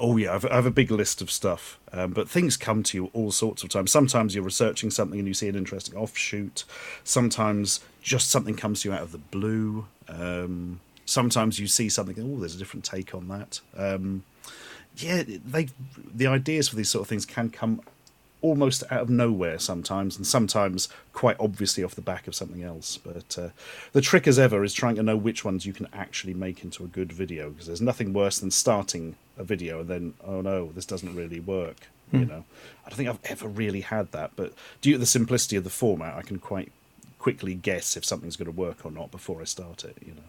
Oh 0.00 0.16
yeah, 0.16 0.34
I've, 0.34 0.46
I 0.46 0.54
have 0.54 0.66
a 0.66 0.70
big 0.70 0.90
list 0.90 1.20
of 1.20 1.30
stuff, 1.30 1.78
um, 1.92 2.12
but 2.12 2.28
things 2.28 2.56
come 2.56 2.82
to 2.84 2.96
you 2.96 3.10
all 3.12 3.30
sorts 3.30 3.62
of 3.62 3.68
times. 3.68 3.92
Sometimes 3.92 4.34
you're 4.34 4.44
researching 4.44 4.90
something 4.90 5.18
and 5.18 5.28
you 5.28 5.34
see 5.34 5.48
an 5.48 5.56
interesting 5.56 5.94
offshoot. 5.94 6.64
Sometimes 7.04 7.80
just 8.02 8.30
something 8.30 8.56
comes 8.56 8.82
to 8.82 8.88
you 8.88 8.94
out 8.94 9.02
of 9.02 9.12
the 9.12 9.18
blue. 9.18 9.86
Um, 10.08 10.80
sometimes 11.04 11.58
you 11.58 11.66
see 11.66 11.88
something. 11.90 12.16
Oh, 12.18 12.40
there's 12.40 12.54
a 12.54 12.58
different 12.58 12.84
take 12.84 13.14
on 13.14 13.28
that. 13.28 13.60
Um, 13.76 14.24
yeah, 14.96 15.22
they 15.26 15.68
the 16.14 16.26
ideas 16.26 16.68
for 16.68 16.76
these 16.76 16.90
sort 16.90 17.02
of 17.02 17.08
things 17.08 17.26
can 17.26 17.50
come 17.50 17.82
almost 18.42 18.82
out 18.90 19.02
of 19.02 19.10
nowhere 19.10 19.58
sometimes, 19.58 20.16
and 20.16 20.26
sometimes 20.26 20.88
quite 21.12 21.36
obviously 21.38 21.84
off 21.84 21.94
the 21.94 22.00
back 22.00 22.26
of 22.26 22.34
something 22.34 22.62
else. 22.62 22.96
But 22.96 23.38
uh, 23.38 23.48
the 23.92 24.00
trick, 24.00 24.26
as 24.26 24.38
ever, 24.38 24.64
is 24.64 24.74
trying 24.74 24.96
to 24.96 25.02
know 25.02 25.16
which 25.16 25.44
ones 25.44 25.66
you 25.66 25.72
can 25.72 25.88
actually 25.92 26.34
make 26.34 26.64
into 26.64 26.84
a 26.84 26.88
good 26.88 27.12
video, 27.12 27.50
because 27.50 27.66
there's 27.66 27.80
nothing 27.80 28.12
worse 28.12 28.38
than 28.38 28.50
starting 28.50 29.16
a 29.36 29.44
video 29.44 29.80
and 29.80 29.88
then, 29.88 30.14
oh 30.24 30.40
no, 30.40 30.70
this 30.72 30.86
doesn't 30.86 31.16
really 31.16 31.40
work. 31.40 31.88
Mm. 32.12 32.20
You 32.20 32.24
hmm. 32.26 32.30
know, 32.30 32.44
I 32.84 32.90
don't 32.90 32.96
think 32.96 33.08
I've 33.08 33.30
ever 33.30 33.48
really 33.48 33.80
had 33.80 34.12
that, 34.12 34.32
but 34.36 34.52
due 34.80 34.92
to 34.92 34.98
the 34.98 35.06
simplicity 35.06 35.56
of 35.56 35.64
the 35.64 35.70
format, 35.70 36.16
I 36.16 36.22
can 36.22 36.38
quite 36.38 36.72
quickly 37.18 37.54
guess 37.54 37.96
if 37.96 38.04
something's 38.04 38.36
going 38.36 38.46
to 38.46 38.56
work 38.56 38.84
or 38.84 38.90
not 38.90 39.10
before 39.10 39.40
I 39.40 39.44
start 39.44 39.84
it. 39.84 39.96
You 40.04 40.14
know 40.14 40.22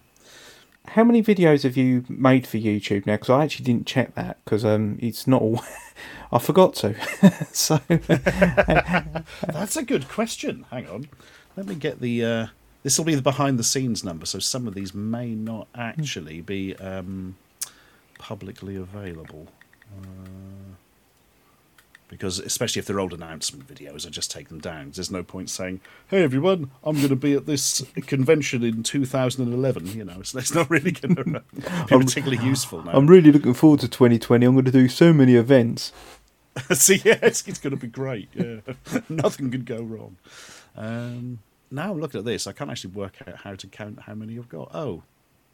how 0.87 1.03
many 1.03 1.21
videos 1.21 1.63
have 1.63 1.77
you 1.77 2.03
made 2.09 2.47
for 2.47 2.57
YouTube 2.57 3.05
now? 3.05 3.13
Because 3.13 3.29
I 3.29 3.43
actually 3.43 3.65
didn't 3.65 3.87
check 3.87 4.15
that 4.15 4.37
because 4.43 4.65
um, 4.65 4.97
it's 4.99 5.27
not 5.27 5.41
all. 5.41 5.63
I 6.31 6.39
forgot 6.39 6.75
to. 6.75 6.95
so 7.51 7.79
that's 9.47 9.75
a 9.75 9.83
good 9.83 10.07
question. 10.07 10.65
Hang 10.71 10.87
on, 10.87 11.09
let 11.57 11.65
me 11.65 11.75
get 11.75 11.99
the. 11.99 12.25
Uh, 12.25 12.47
this 12.83 12.97
will 12.97 13.05
be 13.05 13.15
the 13.15 13.21
behind 13.21 13.59
the 13.59 13.63
scenes 13.63 14.03
number, 14.03 14.25
so 14.25 14.39
some 14.39 14.67
of 14.67 14.73
these 14.73 14.93
may 14.93 15.35
not 15.35 15.67
actually 15.75 16.41
be 16.41 16.75
um, 16.77 17.35
publicly 18.17 18.75
available. 18.75 19.47
Uh, 20.01 20.75
because 22.11 22.39
especially 22.39 22.81
if 22.81 22.85
they're 22.85 22.99
old 22.99 23.13
announcement 23.13 23.65
videos, 23.65 24.05
I 24.05 24.09
just 24.09 24.29
take 24.29 24.49
them 24.49 24.59
down. 24.59 24.91
There's 24.93 25.09
no 25.09 25.23
point 25.23 25.49
saying, 25.49 25.79
"Hey 26.07 26.23
everyone, 26.23 26.69
I'm 26.83 26.97
going 26.97 27.09
to 27.09 27.15
be 27.15 27.33
at 27.33 27.45
this 27.45 27.85
convention 28.05 28.63
in 28.63 28.83
2011." 28.83 29.87
You 29.87 30.03
know, 30.03 30.17
it's, 30.19 30.35
it's 30.35 30.53
not 30.53 30.69
really 30.69 30.91
going 30.91 31.15
to 31.15 31.43
be 31.87 31.97
particularly 31.97 32.43
useful 32.45 32.83
now. 32.83 32.91
I'm 32.91 33.07
really 33.07 33.31
looking 33.31 33.53
forward 33.53 33.79
to 33.79 33.87
2020. 33.87 34.45
I'm 34.45 34.53
going 34.53 34.65
to 34.65 34.71
do 34.71 34.89
so 34.89 35.13
many 35.13 35.35
events. 35.35 35.93
See, 36.73 37.01
yeah, 37.03 37.19
it's, 37.21 37.47
it's 37.47 37.59
going 37.59 37.71
to 37.71 37.77
be 37.77 37.87
great. 37.87 38.29
Yeah, 38.33 38.57
nothing 39.09 39.51
could 39.51 39.65
go 39.65 39.81
wrong. 39.81 40.17
Um, 40.75 41.39
now 41.69 41.91
I'm 41.91 41.99
looking 41.99 42.19
at 42.19 42.25
this, 42.25 42.47
I 42.47 42.51
can't 42.51 42.69
actually 42.69 42.91
work 42.93 43.15
out 43.27 43.37
how 43.37 43.55
to 43.55 43.67
count 43.67 44.01
how 44.01 44.13
many 44.13 44.37
I've 44.37 44.49
got. 44.49 44.71
Oh, 44.73 45.03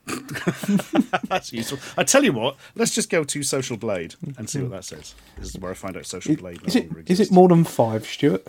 That's 1.27 1.51
useful. 1.51 1.79
I 1.97 2.03
tell 2.03 2.23
you 2.23 2.31
what, 2.31 2.55
let's 2.75 2.95
just 2.95 3.09
go 3.09 3.23
to 3.25 3.43
Social 3.43 3.75
Blade 3.77 4.15
and 4.37 4.49
see 4.49 4.61
what 4.61 4.71
that 4.71 4.85
says. 4.85 5.15
This 5.37 5.49
is 5.49 5.59
where 5.59 5.71
I 5.71 5.73
find 5.73 5.97
out 5.97 6.05
Social 6.05 6.35
Blade. 6.35 6.61
Is 6.65 6.75
it 6.75 6.91
longer 6.91 7.03
it 7.09 7.31
more 7.31 7.49
than 7.49 7.63
five, 7.65 8.05
Stuart? 8.05 8.47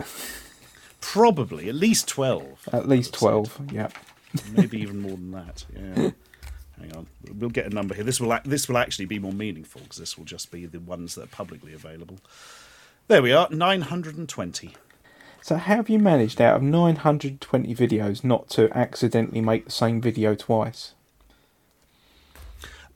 Probably 1.01 1.67
at 1.67 1.75
least 1.75 2.07
twelve. 2.07 2.67
At 2.71 2.87
least 2.87 3.13
twelve. 3.13 3.59
Yeah. 3.71 3.89
maybe 4.53 4.81
even 4.81 5.01
more 5.01 5.17
than 5.17 5.31
that. 5.31 5.65
Yeah. 5.75 6.11
Hang 6.79 6.95
on, 6.95 7.07
we'll 7.35 7.49
get 7.49 7.65
a 7.65 7.69
number 7.69 7.93
here. 7.93 8.03
This 8.03 8.21
will 8.21 8.37
this 8.45 8.67
will 8.67 8.77
actually 8.77 9.05
be 9.05 9.19
more 9.19 9.33
meaningful 9.33 9.81
because 9.81 9.97
this 9.97 10.17
will 10.17 10.25
just 10.25 10.51
be 10.51 10.65
the 10.65 10.79
ones 10.79 11.15
that 11.15 11.23
are 11.25 11.27
publicly 11.27 11.73
available. 11.73 12.19
There 13.07 13.21
we 13.21 13.33
are, 13.33 13.47
nine 13.51 13.81
hundred 13.81 14.17
and 14.17 14.29
twenty. 14.29 14.75
So 15.41 15.55
how 15.55 15.77
have 15.77 15.89
you 15.89 15.99
managed 15.99 16.41
out 16.41 16.57
of 16.57 16.61
920 16.61 17.73
videos 17.73 18.25
not 18.25 18.49
to 18.49 18.69
accidentally 18.77 19.39
make 19.39 19.65
the 19.65 19.71
same 19.71 20.01
video 20.01 20.35
twice? 20.35 20.93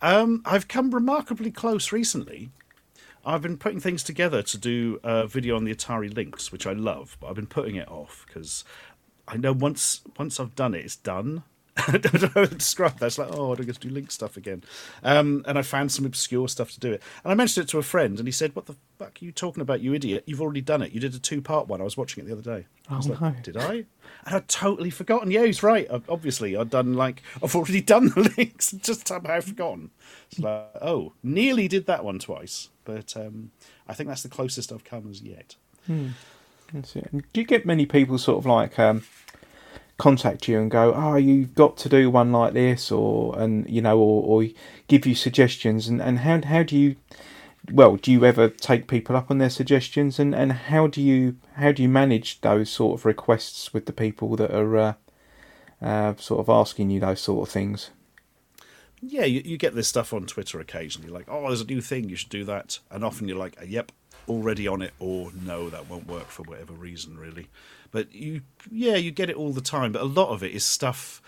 Um, 0.02 0.42
I've 0.46 0.68
come 0.68 0.94
remarkably 0.94 1.52
close 1.52 1.94
recently. 1.94 2.50
I've 3.26 3.42
been 3.42 3.58
putting 3.58 3.80
things 3.80 4.04
together 4.04 4.44
to 4.44 4.58
do 4.58 5.00
a 5.04 5.26
video 5.26 5.56
on 5.56 5.64
the 5.64 5.74
Atari 5.74 6.14
Lynx, 6.14 6.52
which 6.52 6.68
I 6.68 6.74
love, 6.74 7.16
but 7.22 7.28
I've 7.28 7.36
been 7.36 7.48
putting 7.48 7.78
it 7.78 7.88
off 7.88 8.26
because 8.28 8.66
I 9.28 9.38
know 9.38 9.54
once 9.54 10.02
once 10.18 10.40
I've 10.40 10.56
done 10.56 10.76
it, 10.76 10.84
it's 10.84 10.98
done. 10.98 11.44
I 11.76 11.98
don't 11.98 12.22
know 12.22 12.30
how 12.36 12.46
to 12.46 12.56
describe 12.56 13.00
that. 13.00 13.08
It's 13.08 13.18
like, 13.18 13.30
oh, 13.32 13.52
I 13.52 13.56
don't 13.56 13.66
get 13.66 13.80
to 13.82 13.88
do 13.88 13.94
Lynx 13.94 14.14
stuff 14.14 14.38
again. 14.38 14.64
Um, 15.02 15.44
and 15.48 15.58
I 15.58 15.64
found 15.64 15.92
some 15.92 16.06
obscure 16.06 16.48
stuff 16.48 16.72
to 16.74 16.80
do 16.80 16.92
it. 16.94 17.02
And 17.24 17.32
I 17.32 17.36
mentioned 17.36 17.66
it 17.66 17.70
to 17.72 17.80
a 17.80 17.84
friend, 17.84 18.20
and 18.20 18.28
he 18.28 18.32
said, 18.32 18.56
"What 18.56 18.68
the 18.68 18.76
fuck 19.00 19.18
are 19.20 19.26
you 19.26 19.32
talking 19.32 19.62
about, 19.62 19.82
you 19.82 19.94
idiot? 19.96 20.24
You've 20.28 20.42
already 20.42 20.62
done 20.62 20.84
it. 20.84 20.92
You 20.92 21.00
did 21.00 21.16
a 21.16 21.20
two-part 21.20 21.68
one. 21.68 21.82
I 21.82 21.84
was 21.84 21.98
watching 21.98 22.24
it 22.24 22.28
the 22.28 22.34
other 22.34 22.42
day." 22.60 22.68
I 22.90 22.98
was 22.98 23.08
Oh, 23.08 23.12
like, 23.14 23.22
no. 23.22 23.36
"Did 23.42 23.58
I?" 23.58 23.72
And 24.26 24.36
I'd 24.36 24.48
totally 24.48 24.92
forgotten. 24.92 25.32
Yeah, 25.32 25.46
he's 25.46 25.64
right. 25.64 25.88
I- 25.92 26.02
Obviously, 26.08 26.56
I'd 26.56 26.70
done 26.70 26.94
like 26.94 27.24
I've 27.42 27.56
already 27.56 27.82
done 27.94 28.10
the 28.10 28.32
Lynx, 28.38 28.72
just 28.74 29.08
somehow 29.08 29.42
forgotten. 29.42 29.90
It's 30.30 30.40
like, 30.40 30.68
oh, 30.82 31.14
nearly 31.24 31.68
did 31.68 31.88
that 31.88 32.06
one 32.06 32.20
twice, 32.20 32.70
but 32.86 33.18
um, 33.18 33.50
I 33.88 33.94
think 33.96 34.10
that's 34.10 34.24
the 34.24 34.30
closest 34.30 34.72
I've 34.72 34.84
come 34.84 35.10
as 35.10 35.22
yet. 35.24 35.56
And 35.88 36.14
do 37.34 37.42
you 37.42 37.46
get 37.46 37.66
many 37.66 37.86
people 37.86 38.18
sort 38.18 38.40
of 38.40 38.46
like 38.46 38.80
um, 38.80 39.04
contact 39.98 40.48
you 40.48 40.60
and 40.60 40.72
go, 40.72 40.94
"Oh, 40.94 41.16
you've 41.16 41.56
got 41.56 41.78
to 41.78 41.90
do 41.90 42.10
one 42.10 42.32
like 42.32 42.54
this," 42.54 42.92
or 42.92 43.38
and 43.40 43.70
you 43.70 43.82
know, 43.82 43.98
or, 43.98 44.44
or 44.44 44.50
give 44.88 45.06
you 45.06 45.16
suggestions? 45.16 45.88
And, 45.88 46.02
and 46.02 46.20
how 46.20 46.42
how 46.42 46.64
do 46.64 46.78
you? 46.78 46.96
Well, 47.72 47.96
do 47.96 48.12
you 48.12 48.26
ever 48.26 48.50
take 48.50 48.88
people 48.88 49.16
up 49.16 49.32
on 49.32 49.38
their 49.38 49.50
suggestions? 49.50 50.20
And, 50.20 50.36
and 50.36 50.52
how 50.52 50.88
do 50.88 51.02
you 51.02 51.38
how 51.56 51.72
do 51.72 51.82
you 51.82 51.90
manage 51.90 52.42
those 52.42 52.70
sort 52.70 53.00
of 53.00 53.06
requests 53.06 53.74
with 53.74 53.86
the 53.86 53.94
people 53.94 54.36
that 54.36 54.52
are 54.52 54.78
uh, 54.78 54.94
uh, 55.82 56.16
sort 56.18 56.42
of 56.42 56.50
asking 56.50 56.90
you 56.90 57.00
those 57.00 57.22
sort 57.22 57.48
of 57.48 57.54
things? 57.54 57.92
Yeah, 59.06 59.26
you, 59.26 59.42
you 59.44 59.58
get 59.58 59.76
this 59.76 59.90
stuff 59.90 60.14
on 60.14 60.26
Twitter 60.26 60.62
occasionally, 60.62 61.10
like, 61.10 61.26
oh, 61.28 61.48
there's 61.48 61.60
a 61.60 61.66
new 61.66 61.82
thing, 61.82 62.08
you 62.08 62.16
should 62.16 62.30
do 62.30 62.46
that. 62.46 62.80
And 62.90 63.04
often 63.04 63.28
you're 63.28 63.38
like, 63.38 63.58
yep, 63.68 63.92
already 64.28 64.68
on 64.68 64.82
it, 64.82 64.94
or 65.00 65.32
no, 65.34 65.70
that 65.70 65.90
won't 65.90 66.08
work 66.08 66.28
for 66.28 66.44
whatever 66.44 66.74
reason, 66.74 67.18
really. 67.18 67.48
But 67.92 68.14
you, 68.14 68.42
yeah, 68.72 68.96
you 68.96 69.12
get 69.12 69.30
it 69.30 69.36
all 69.36 69.54
the 69.54 69.62
time. 69.62 69.92
But 69.92 70.02
a 70.02 70.06
lot 70.06 70.30
of 70.30 70.44
it 70.44 70.52
is 70.52 70.66
stuff, 70.66 71.22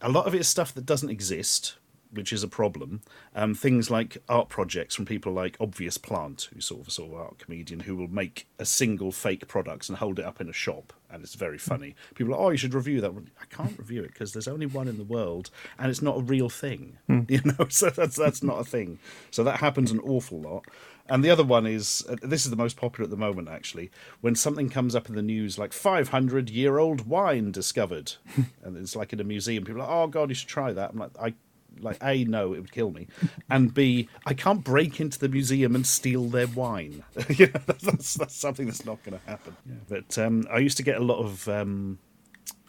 a 0.00 0.08
lot 0.08 0.26
of 0.26 0.34
it 0.34 0.40
is 0.40 0.48
stuff 0.48 0.74
that 0.74 0.86
doesn't 0.86 1.10
exist, 1.10 1.76
which 2.10 2.32
is 2.32 2.42
a 2.42 2.48
problem. 2.48 3.02
Um, 3.34 3.54
things 3.54 3.90
like 3.90 4.18
art 4.28 4.48
projects 4.48 4.94
from 4.94 5.04
people 5.04 5.32
like 5.32 5.56
Obvious 5.60 5.98
Plant, 5.98 6.48
who's 6.52 6.66
sort 6.66 6.80
of 6.80 6.88
a 6.88 6.90
sort 6.90 7.12
of 7.12 7.18
art 7.18 7.38
comedian, 7.38 7.80
who 7.80 7.94
will 7.96 8.08
make 8.08 8.48
a 8.58 8.64
single 8.64 9.12
fake 9.12 9.46
product 9.46 9.88
and 9.88 9.98
hold 9.98 10.18
it 10.18 10.24
up 10.24 10.40
in 10.40 10.48
a 10.48 10.52
shop, 10.52 10.92
and 11.10 11.22
it's 11.22 11.34
very 11.34 11.58
funny. 11.58 11.94
People 12.14 12.34
are, 12.34 12.40
oh, 12.40 12.50
you 12.50 12.56
should 12.56 12.74
review 12.74 13.00
that. 13.00 13.12
I 13.40 13.44
can't 13.54 13.78
review 13.78 14.02
it 14.02 14.12
because 14.12 14.32
there's 14.32 14.48
only 14.48 14.66
one 14.66 14.88
in 14.88 14.98
the 14.98 15.04
world, 15.04 15.50
and 15.78 15.90
it's 15.90 16.02
not 16.02 16.18
a 16.18 16.22
real 16.22 16.48
thing. 16.48 16.98
You 17.28 17.40
know, 17.44 17.66
so 17.68 17.90
that's 17.90 18.14
that's 18.16 18.42
not 18.42 18.60
a 18.60 18.64
thing. 18.64 18.98
So 19.30 19.42
that 19.44 19.58
happens 19.58 19.90
an 19.90 20.00
awful 20.00 20.40
lot. 20.40 20.64
And 21.08 21.24
the 21.24 21.30
other 21.30 21.44
one 21.44 21.66
is 21.66 22.04
uh, 22.08 22.16
this 22.22 22.44
is 22.44 22.50
the 22.50 22.56
most 22.56 22.76
popular 22.76 23.04
at 23.04 23.10
the 23.10 23.16
moment, 23.16 23.48
actually. 23.48 23.90
When 24.20 24.34
something 24.34 24.68
comes 24.68 24.94
up 24.94 25.08
in 25.08 25.14
the 25.14 25.22
news 25.22 25.58
like 25.58 25.72
500 25.72 26.50
year 26.50 26.78
old 26.78 27.06
wine 27.06 27.52
discovered, 27.52 28.14
and 28.62 28.76
it's 28.76 28.96
like 28.96 29.12
in 29.12 29.20
a 29.20 29.24
museum, 29.24 29.64
people 29.64 29.82
are 29.82 29.86
like, 29.86 29.92
oh 29.92 30.06
god, 30.08 30.28
you 30.28 30.34
should 30.34 30.48
try 30.48 30.72
that. 30.72 30.90
I'm 30.90 30.98
like, 30.98 31.10
I 31.20 31.34
like 31.80 31.98
a 32.02 32.24
no, 32.24 32.54
it 32.54 32.60
would 32.60 32.72
kill 32.72 32.90
me, 32.90 33.06
and 33.50 33.72
b 33.72 34.08
I 34.24 34.34
can't 34.34 34.64
break 34.64 35.00
into 35.00 35.18
the 35.18 35.28
museum 35.28 35.74
and 35.74 35.86
steal 35.86 36.24
their 36.24 36.48
wine. 36.48 37.04
you 37.28 37.46
know, 37.46 37.60
that's, 37.66 38.14
that's 38.14 38.34
something 38.34 38.66
that's 38.66 38.84
not 38.84 39.02
going 39.04 39.18
to 39.18 39.30
happen. 39.30 39.56
But 39.88 40.18
um, 40.18 40.46
I 40.50 40.58
used 40.58 40.76
to 40.78 40.82
get 40.82 40.96
a 40.96 41.04
lot 41.04 41.18
of. 41.18 41.48
Um, 41.48 41.98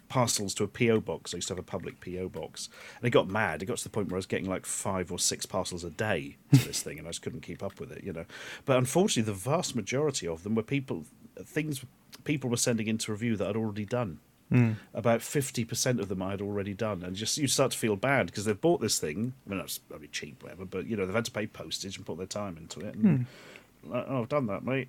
parcels 0.10 0.54
to 0.56 0.64
a 0.64 0.68
PO 0.68 1.02
box. 1.02 1.34
I 1.34 1.38
used 1.38 1.48
to 1.50 1.54
have 1.54 1.60
a 1.60 1.64
public 1.64 2.00
PO 2.00 2.30
box, 2.30 2.70
and 2.98 3.08
it 3.08 3.12
got 3.12 3.28
mad. 3.28 3.62
It 3.62 3.66
got 3.66 3.78
to 3.78 3.84
the 3.84 3.90
point 3.90 4.10
where 4.10 4.18
I 4.18 4.20
was 4.20 4.26
getting 4.26 4.50
like 4.50 4.66
five 4.66 5.12
or 5.12 5.20
six 5.20 5.46
parcels 5.46 5.84
a 5.84 5.90
day 5.90 6.38
to 6.54 6.60
this 6.66 6.82
thing, 6.82 6.98
and 6.98 7.08
I 7.08 7.12
just 7.12 7.22
couldn't 7.22 7.42
keep 7.42 7.64
up 7.64 7.80
with 7.80 7.92
it, 7.92 8.04
you 8.04 8.14
know. 8.14 8.26
But 8.66 8.78
unfortunately, 8.78 9.32
the 9.32 9.38
vast 9.38 9.76
majority 9.76 10.28
of 10.28 10.44
them 10.44 10.56
were 10.56 10.64
people 10.64 11.06
things 11.44 11.86
people 12.24 12.50
were 12.50 12.58
sending 12.58 12.88
into 12.88 13.12
review 13.12 13.36
that 13.38 13.48
I'd 13.48 13.56
already 13.56 13.86
done. 13.86 14.20
Hmm. 14.50 14.74
About 14.94 15.22
fifty 15.22 15.66
percent 15.66 16.00
of 16.00 16.08
them 16.08 16.22
I 16.22 16.32
had 16.32 16.42
already 16.42 16.74
done, 16.74 17.04
and 17.04 17.16
just 17.16 17.38
you 17.38 17.48
start 17.48 17.72
to 17.72 17.78
feel 17.78 17.98
bad 17.98 18.28
because 18.28 18.46
they've 18.46 18.60
bought 18.60 18.80
this 18.80 18.98
thing. 18.98 19.34
I 19.46 19.50
mean, 19.50 19.60
that's 19.60 19.80
mean 19.90 20.08
cheap, 20.12 20.42
whatever, 20.42 20.66
but 20.66 20.88
you 20.88 20.96
know 20.96 21.06
they've 21.06 21.16
had 21.16 21.26
to 21.26 21.32
pay 21.32 21.48
postage 21.48 21.98
and 21.98 22.06
put 22.06 22.18
their 22.18 22.28
time 22.28 22.58
into 22.58 22.80
it. 22.80 22.96
And, 22.96 23.28
hmm. 23.84 23.92
like, 23.92 24.06
oh, 24.08 24.22
I've 24.22 24.30
done 24.30 24.48
that, 24.48 24.64
mate 24.64 24.88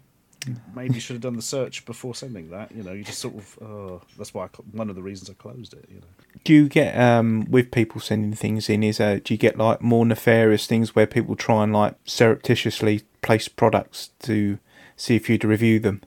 maybe 0.75 0.95
you 0.95 1.01
should 1.01 1.15
have 1.15 1.23
done 1.23 1.37
the 1.37 1.43
search 1.43 1.85
before 1.85 2.15
sending 2.15 2.51
that. 2.51 2.73
You 2.73 2.83
know, 2.83 2.93
you 2.93 3.05
just 3.05 3.19
sort 3.19 3.35
of. 3.35 3.59
Oh, 3.63 4.03
that's 4.17 4.33
why 4.33 4.45
I, 4.45 4.49
one 4.73 4.91
of 4.91 4.97
the 4.97 5.03
reasons 5.03 5.31
I 5.31 5.35
closed 5.35 5.75
it. 5.75 5.87
You 5.89 6.01
know. 6.01 6.07
Do 6.45 6.53
you 6.53 6.69
get 6.69 6.99
um 6.99 7.47
with 7.51 7.71
people 7.71 8.01
sending 8.01 8.33
things 8.33 8.69
in? 8.69 8.83
Is 8.83 9.01
uh, 9.01 9.21
do 9.23 9.35
you 9.35 9.39
get 9.39 9.59
like 9.59 9.81
more 9.81 10.07
nefarious 10.07 10.67
things 10.67 10.95
where 10.95 11.07
people 11.07 11.37
try 11.37 11.65
and 11.65 11.73
like 11.73 11.95
surreptitiously 12.05 13.03
place 13.23 13.49
products 13.49 14.11
to 14.21 14.59
see 14.97 15.17
if 15.17 15.29
you'd 15.29 15.45
review 15.45 15.79
them? 15.79 16.03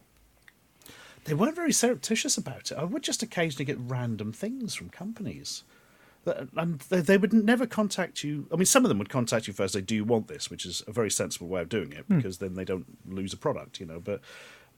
They 1.26 1.34
weren't 1.36 1.56
very 1.56 1.72
surreptitious 1.72 2.38
about 2.38 2.72
it. 2.72 2.78
I 2.78 2.84
would 2.84 3.04
just 3.04 3.22
occasionally 3.22 3.65
get 3.65 3.78
random 3.80 4.34
things 4.34 4.74
from 4.74 4.89
companies. 4.89 5.63
And 6.25 6.79
they, 6.81 7.01
they 7.01 7.17
would 7.17 7.34
never 7.34 7.65
contact 7.65 8.23
you. 8.23 8.47
I 8.51 8.55
mean, 8.55 8.65
some 8.65 8.86
of 8.86 8.89
them 8.89 8.99
would 8.99 9.10
contact 9.10 9.47
you 9.47 9.53
first. 9.53 9.73
Say, 9.73 9.81
"Do 9.81 9.95
you 9.95 10.05
want 10.05 10.27
this?" 10.27 10.49
Which 10.49 10.65
is 10.65 10.84
a 10.88 10.91
very 10.91 11.10
sensible 11.10 11.47
way 11.47 11.62
of 11.62 11.69
doing 11.69 11.91
it 11.91 12.07
because 12.07 12.38
then 12.38 12.53
they 12.53 12.65
don't 12.65 12.86
lose 13.07 13.34
a 13.34 13.38
product, 13.38 13.79
you 13.79 13.86
know. 13.86 13.99
But 13.99 14.21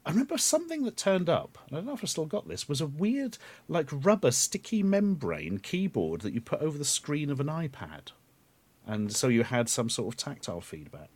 I 0.06 0.12
remember 0.12 0.38
something 0.38 0.84
that 0.84 0.98
turned 0.98 1.30
up. 1.30 1.58
and 1.68 1.78
I 1.78 1.80
don't 1.80 1.88
know 1.88 1.94
if 1.94 2.04
I 2.04 2.08
still 2.08 2.26
got 2.26 2.48
this. 2.48 2.68
Was 2.70 2.82
a 2.82 2.88
weird, 2.88 3.38
like 3.68 3.90
rubber 3.92 4.32
sticky 4.32 4.84
membrane 4.84 5.60
keyboard 5.60 6.22
that 6.22 6.34
you 6.34 6.42
put 6.42 6.62
over 6.62 6.78
the 6.78 6.86
screen 6.86 7.30
of 7.30 7.40
an 7.40 7.48
iPad, 7.48 8.12
and 8.86 9.12
so 9.14 9.28
you 9.28 9.44
had 9.44 9.70
some 9.70 9.90
sort 9.90 10.14
of 10.14 10.18
tactile 10.18 10.62
feedback. 10.62 11.10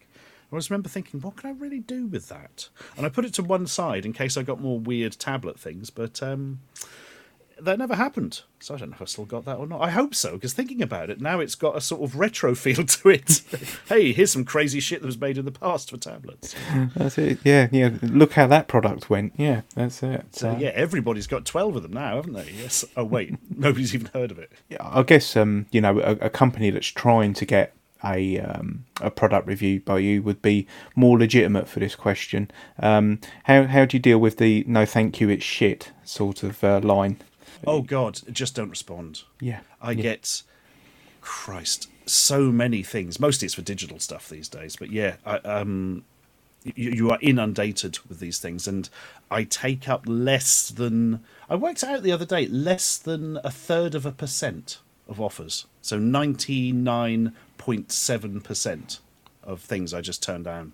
I 0.49 0.53
always 0.53 0.69
remember 0.69 0.87
thinking, 0.87 1.19
what 1.19 1.35
can 1.35 1.49
I 1.49 1.53
really 1.53 1.79
do 1.81 2.07
with 2.07 2.29
that? 2.29 2.69
And 2.95 3.05
I 3.05 3.09
put 3.09 3.25
it 3.25 3.33
to 3.33 3.43
one 3.43 3.67
side 3.67 4.05
in 4.05 4.13
case 4.13 4.37
I 4.37 4.43
got 4.43 4.61
more 4.61 4.79
weird 4.79 5.19
tablet 5.19 5.59
things, 5.59 5.89
but 5.89 6.23
um, 6.23 6.61
that 7.59 7.79
never 7.79 7.95
happened. 7.95 8.41
So 8.59 8.75
I 8.75 8.77
don't 8.77 8.89
know 8.89 8.95
if 8.95 9.01
I 9.01 9.05
still 9.05 9.25
got 9.25 9.45
that 9.45 9.57
or 9.57 9.67
not. 9.67 9.81
I 9.81 9.89
hope 9.89 10.15
so, 10.15 10.33
because 10.33 10.53
thinking 10.53 10.81
about 10.81 11.09
it, 11.09 11.21
now 11.21 11.39
it's 11.39 11.55
got 11.55 11.75
a 11.75 11.81
sort 11.81 12.01
of 12.01 12.15
retro 12.15 12.55
feel 12.55 12.85
to 12.85 13.09
it. 13.09 13.41
hey, 13.89 14.13
here's 14.13 14.31
some 14.31 14.45
crazy 14.45 14.79
shit 14.79 15.01
that 15.01 15.05
was 15.05 15.19
made 15.19 15.37
in 15.37 15.45
the 15.45 15.51
past 15.51 15.89
for 15.89 15.97
tablets. 15.97 16.55
That's 16.95 17.17
it. 17.17 17.39
Yeah, 17.43 17.67
yeah. 17.71 17.91
Look 18.01 18.33
how 18.33 18.47
that 18.47 18.67
product 18.67 19.09
went. 19.09 19.33
Yeah, 19.37 19.61
that's 19.75 20.01
it. 20.03 20.35
So 20.35 20.55
yeah, 20.57 20.69
everybody's 20.69 21.27
got 21.27 21.45
12 21.45 21.77
of 21.77 21.83
them 21.83 21.93
now, 21.93 22.15
haven't 22.15 22.33
they? 22.33 22.51
Yes. 22.51 22.85
Oh, 22.95 23.03
wait, 23.03 23.35
nobody's 23.55 23.93
even 23.93 24.09
heard 24.13 24.31
of 24.31 24.39
it. 24.39 24.51
Yeah, 24.69 24.77
I 24.81 25.03
guess 25.03 25.35
um, 25.35 25.67
you 25.71 25.81
know 25.81 25.99
a, 25.99 26.11
a 26.25 26.29
company 26.29 26.69
that's 26.69 26.87
trying 26.87 27.33
to 27.35 27.45
get 27.45 27.73
a 28.03 28.39
um, 28.39 28.85
a 29.01 29.09
product 29.09 29.47
reviewed 29.47 29.83
by 29.85 29.99
you 29.99 30.21
would 30.21 30.41
be 30.41 30.67
more 30.95 31.17
legitimate 31.17 31.67
for 31.67 31.79
this 31.79 31.95
question. 31.95 32.49
Um, 32.79 33.19
how 33.43 33.65
how 33.65 33.85
do 33.85 33.97
you 33.97 34.01
deal 34.01 34.19
with 34.19 34.37
the 34.37 34.63
no 34.67 34.85
thank 34.85 35.19
you 35.19 35.29
it's 35.29 35.43
shit 35.43 35.91
sort 36.03 36.43
of 36.43 36.63
uh, 36.63 36.79
line? 36.79 37.17
Oh, 37.65 37.81
God, 37.81 38.21
just 38.31 38.55
don't 38.55 38.69
respond. 38.69 39.23
Yeah, 39.39 39.61
I 39.81 39.93
get, 39.93 40.43
Christ, 41.21 41.89
so 42.05 42.51
many 42.51 42.83
things. 42.83 43.19
Mostly 43.19 43.47
it's 43.47 43.55
for 43.55 43.61
digital 43.61 43.99
stuff 43.99 44.29
these 44.29 44.47
days, 44.47 44.75
but 44.75 44.91
yeah, 44.91 45.15
I, 45.25 45.37
um, 45.37 46.03
you, 46.63 46.91
you 46.91 47.09
are 47.11 47.19
inundated 47.21 47.99
with 48.07 48.19
these 48.19 48.39
things, 48.39 48.67
and 48.67 48.89
I 49.31 49.43
take 49.43 49.89
up 49.89 50.03
less 50.05 50.69
than 50.69 51.23
I 51.49 51.55
worked 51.55 51.83
out 51.83 52.03
the 52.03 52.11
other 52.11 52.25
day, 52.25 52.47
less 52.47 52.97
than 52.97 53.37
a 53.43 53.51
third 53.51 53.95
of 53.95 54.05
a 54.05 54.11
percent 54.11 54.79
of 55.07 55.19
offers. 55.21 55.65
So 55.81 55.97
ninety 55.97 56.71
nine 56.71 57.33
point 57.57 57.91
seven 57.91 58.41
percent 58.41 58.99
of 59.43 59.61
things 59.61 59.93
I 59.93 60.01
just 60.01 60.21
turn 60.21 60.43
down. 60.43 60.73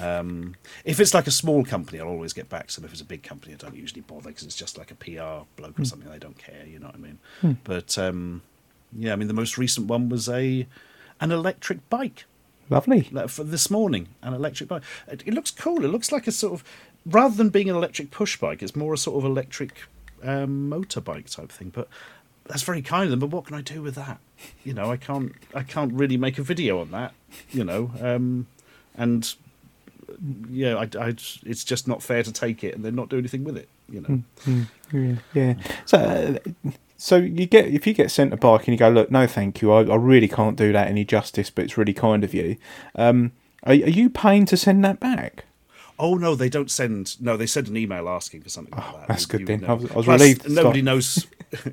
Um, 0.00 0.54
if 0.84 1.00
it's 1.00 1.14
like 1.14 1.26
a 1.26 1.32
small 1.32 1.64
company, 1.64 2.00
I'll 2.00 2.08
always 2.08 2.32
get 2.32 2.48
back 2.48 2.68
to 2.68 2.76
them. 2.80 2.86
If 2.86 2.92
it's 2.92 3.00
a 3.00 3.06
big 3.06 3.22
company, 3.22 3.54
I 3.54 3.56
don't 3.56 3.74
usually 3.74 4.02
bother 4.02 4.28
because 4.28 4.44
it's 4.44 4.56
just 4.56 4.78
like 4.78 4.90
a 4.90 4.94
PR 4.94 5.46
bloke 5.56 5.78
or 5.78 5.84
something. 5.84 6.10
They 6.10 6.18
don't 6.18 6.38
care, 6.38 6.64
you 6.66 6.78
know 6.78 6.86
what 6.86 6.96
I 6.96 6.98
mean? 6.98 7.18
But 7.64 7.98
um, 7.98 8.42
yeah, 8.96 9.12
I 9.12 9.16
mean 9.16 9.28
the 9.28 9.34
most 9.34 9.58
recent 9.58 9.86
one 9.86 10.08
was 10.08 10.28
a 10.28 10.66
an 11.20 11.30
electric 11.30 11.88
bike 11.88 12.24
lovely. 12.68 13.08
like, 13.12 13.28
for 13.28 13.44
this 13.44 13.70
morning. 13.70 14.08
An 14.22 14.34
electric 14.34 14.68
bike. 14.68 14.82
It, 15.08 15.22
it 15.26 15.34
looks 15.34 15.50
cool. 15.50 15.84
It 15.84 15.88
looks 15.88 16.10
like 16.10 16.26
a 16.26 16.32
sort 16.32 16.54
of 16.54 16.64
rather 17.06 17.34
than 17.34 17.48
being 17.48 17.68
an 17.68 17.76
electric 17.76 18.10
push 18.10 18.36
bike, 18.36 18.62
it's 18.62 18.76
more 18.76 18.94
a 18.94 18.98
sort 18.98 19.18
of 19.18 19.24
electric 19.24 19.72
um, 20.22 20.70
motorbike 20.70 21.34
type 21.34 21.50
thing. 21.50 21.70
But 21.70 21.88
that's 22.46 22.62
very 22.62 22.82
kind 22.82 23.04
of 23.04 23.10
them, 23.10 23.20
but 23.20 23.30
what 23.30 23.46
can 23.46 23.56
I 23.56 23.60
do 23.60 23.82
with 23.82 23.94
that? 23.94 24.18
You 24.64 24.74
know, 24.74 24.90
I 24.90 24.96
can't 24.96 25.32
I 25.54 25.62
can't 25.62 25.92
really 25.92 26.16
make 26.16 26.38
a 26.38 26.42
video 26.42 26.80
on 26.80 26.90
that. 26.90 27.14
You 27.50 27.64
know, 27.64 27.92
um, 28.00 28.46
and 28.96 29.34
yeah, 30.50 30.76
I, 30.76 30.88
I, 30.98 31.08
it's 31.08 31.64
just 31.64 31.86
not 31.88 32.02
fair 32.02 32.22
to 32.22 32.32
take 32.32 32.62
it 32.64 32.74
and 32.74 32.84
then 32.84 32.94
not 32.94 33.08
do 33.08 33.18
anything 33.18 33.44
with 33.44 33.56
it. 33.56 33.68
You 33.88 34.00
know. 34.00 34.22
Mm, 34.92 35.18
yeah. 35.34 35.54
So, 35.86 35.98
uh, 35.98 36.70
so 36.96 37.16
you 37.16 37.46
get 37.46 37.66
if 37.66 37.86
you 37.86 37.94
get 37.94 38.10
sent 38.10 38.32
a 38.32 38.36
bike 38.36 38.60
and 38.66 38.68
you 38.74 38.78
go, 38.78 38.88
look, 38.88 39.10
no, 39.10 39.26
thank 39.26 39.60
you, 39.62 39.72
I, 39.72 39.82
I 39.84 39.96
really 39.96 40.28
can't 40.28 40.56
do 40.56 40.72
that 40.72 40.88
any 40.88 41.04
justice, 41.04 41.50
but 41.50 41.64
it's 41.64 41.76
really 41.76 41.92
kind 41.94 42.24
of 42.24 42.32
you. 42.34 42.56
Um, 42.94 43.32
are, 43.64 43.72
are 43.72 43.74
you 43.74 44.08
paying 44.10 44.46
to 44.46 44.56
send 44.56 44.84
that 44.84 44.98
back? 45.00 45.44
Oh 45.98 46.14
no, 46.16 46.34
they 46.34 46.48
don't 46.48 46.70
send. 46.70 47.20
No, 47.20 47.36
they 47.36 47.46
send 47.46 47.68
an 47.68 47.76
email 47.76 48.08
asking 48.08 48.42
for 48.42 48.48
something 48.48 48.74
like 48.74 48.84
Oh, 48.88 48.98
that. 48.98 49.08
that's 49.08 49.22
You- 49.22 49.28
good 49.28 49.40
you 49.40 49.46
then. 49.46 49.64
I 49.64 49.72
was- 49.74 49.90
I 49.90 49.94
was 49.94 50.04
Plus, 50.06 50.20
relieved 50.20 50.50
Nobody 50.50 50.82
knows. 50.82 51.26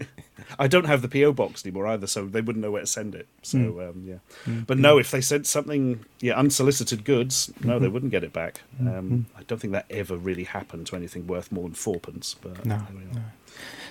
I 0.57 0.67
don't 0.67 0.85
have 0.85 1.01
the 1.01 1.07
PO 1.07 1.33
box 1.33 1.63
anymore 1.65 1.85
either, 1.87 2.07
so 2.07 2.25
they 2.25 2.41
wouldn't 2.41 2.63
know 2.63 2.71
where 2.71 2.81
to 2.81 2.87
send 2.87 3.13
it. 3.13 3.27
So 3.43 3.57
Hmm. 3.59 3.79
um, 3.79 4.03
yeah, 4.05 4.55
but 4.65 4.77
no, 4.79 4.97
if 4.97 5.11
they 5.11 5.21
sent 5.21 5.45
something, 5.45 6.03
yeah, 6.21 6.33
unsolicited 6.39 7.03
goods, 7.03 7.51
no, 7.61 7.73
Mm-hmm. 7.75 7.83
they 7.83 7.87
wouldn't 7.89 8.11
get 8.11 8.23
it 8.23 8.33
back. 8.33 8.61
Um, 8.79 9.27
I 9.37 9.43
don't 9.43 9.59
think 9.59 9.73
that 9.73 9.85
ever 9.91 10.17
really 10.17 10.45
happened 10.45 10.87
to 10.87 10.95
anything 10.95 11.27
worth 11.27 11.51
more 11.51 11.63
than 11.65 11.73
fourpence. 11.75 12.35
But 12.41 12.65
No, 12.65 12.77
no. 12.77 13.21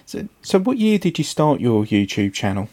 So, 0.07 0.27
so 0.43 0.59
what 0.59 0.79
year 0.79 0.99
did 0.99 1.19
you 1.19 1.25
start 1.25 1.61
your 1.61 1.85
YouTube 1.85 2.33
channel? 2.33 2.69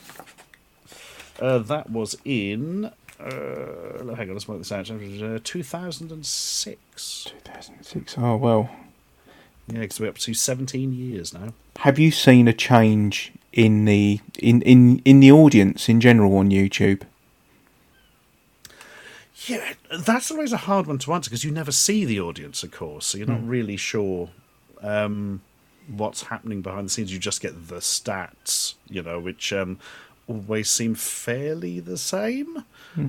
Uh, 1.40 1.60
that 1.60 1.90
was 1.90 2.16
in. 2.24 2.92
Uh, 3.20 4.16
hang 4.16 4.30
on, 4.30 4.34
let's 4.34 4.48
work 4.48 4.58
this 4.60 4.72
out. 4.72 4.90
Uh, 4.90 5.40
2006. 5.44 7.24
2006. 7.44 8.16
Oh 8.18 8.36
well. 8.38 8.70
Yeah, 9.68 9.80
because 9.80 10.00
we're 10.00 10.10
up 10.10 10.18
to 10.20 10.34
17 10.34 10.94
years 10.94 11.34
now. 11.34 11.54
Have 11.78 11.98
you 11.98 12.12
seen 12.12 12.48
a 12.48 12.54
change 12.54 13.32
in 13.56 13.86
the 13.86 14.20
in, 14.38 14.62
in, 14.62 15.00
in 15.00 15.22
the 15.22 15.32
audience 15.32 15.90
in 15.90 16.00
general 16.00 16.38
on 16.38 16.52
YouTube? 16.52 17.02
Yeah, 19.48 19.74
that's 19.92 20.30
always 20.30 20.54
a 20.54 20.58
hard 20.58 20.88
one 20.88 20.98
to 21.00 21.14
answer 21.14 21.30
because 21.30 21.44
you 21.44 21.52
never 21.52 21.72
see 21.72 22.06
the 22.06 22.20
audience, 22.20 22.64
of 22.64 22.72
course, 22.72 23.06
so 23.08 23.18
you're 23.18 23.28
not 23.28 23.46
really 23.48 23.78
sure 23.78 24.30
um, 24.82 25.42
what's 25.88 26.24
happening 26.24 26.62
behind 26.62 26.88
the 26.88 26.90
scenes. 26.90 27.14
You 27.14 27.20
just 27.20 27.42
get 27.42 27.68
the 27.68 27.76
stats, 27.76 28.76
you 28.90 29.02
know, 29.02 29.20
which 29.20 29.54
um, 29.54 29.80
always 30.28 30.70
seem 30.70 30.96
fairly 30.96 31.80
the 31.80 31.98
same. 31.98 32.66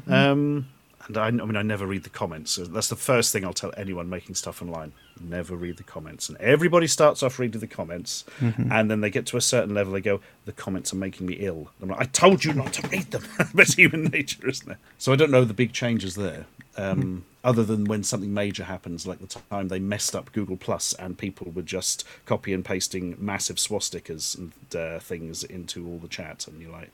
Um, 0.08 0.68
and 1.08 1.16
I, 1.16 1.26
I 1.26 1.30
mean, 1.30 1.56
I 1.56 1.62
never 1.62 1.86
read 1.86 2.04
the 2.04 2.10
comments. 2.10 2.52
So 2.52 2.64
that's 2.64 2.88
the 2.88 2.96
first 2.96 3.32
thing 3.32 3.44
I'll 3.44 3.52
tell 3.52 3.72
anyone 3.76 4.08
making 4.08 4.34
stuff 4.34 4.60
online. 4.62 4.92
Never 5.20 5.56
read 5.56 5.76
the 5.78 5.82
comments. 5.82 6.28
And 6.28 6.36
everybody 6.38 6.86
starts 6.86 7.22
off 7.22 7.38
reading 7.38 7.60
the 7.60 7.66
comments, 7.66 8.24
and 8.70 8.90
then 8.90 9.00
they 9.00 9.08
get 9.10 9.24
to 9.26 9.36
a 9.36 9.40
certain 9.40 9.74
level, 9.74 9.92
they 9.94 10.00
go, 10.00 10.20
"The 10.44 10.52
comments 10.52 10.92
are 10.92 10.96
making 10.96 11.26
me 11.26 11.34
ill." 11.34 11.70
I'm 11.80 11.88
like, 11.88 12.00
"I 12.00 12.04
told 12.04 12.44
you 12.44 12.52
not 12.52 12.72
to 12.74 12.88
read 12.88 13.10
them." 13.12 13.24
That's 13.54 13.74
human 13.74 14.04
nature, 14.04 14.46
isn't 14.46 14.70
it? 14.70 14.78
So 14.98 15.12
I 15.12 15.16
don't 15.16 15.30
know 15.30 15.44
the 15.44 15.54
big 15.54 15.72
changes 15.72 16.16
there, 16.16 16.44
um, 16.76 17.24
other 17.42 17.64
than 17.64 17.84
when 17.84 18.02
something 18.02 18.34
major 18.34 18.64
happens, 18.64 19.06
like 19.06 19.20
the 19.20 19.26
time 19.50 19.68
they 19.68 19.78
messed 19.78 20.14
up 20.14 20.32
Google 20.32 20.56
Plus, 20.58 20.92
and 20.94 21.16
people 21.16 21.50
were 21.50 21.62
just 21.62 22.04
copy 22.26 22.52
and 22.52 22.62
pasting 22.64 23.16
massive 23.18 23.56
swastikas 23.56 24.36
and 24.36 24.52
uh, 24.76 24.98
things 24.98 25.44
into 25.44 25.86
all 25.86 25.98
the 25.98 26.08
chat, 26.08 26.46
and 26.46 26.60
you're 26.60 26.72
like, 26.72 26.90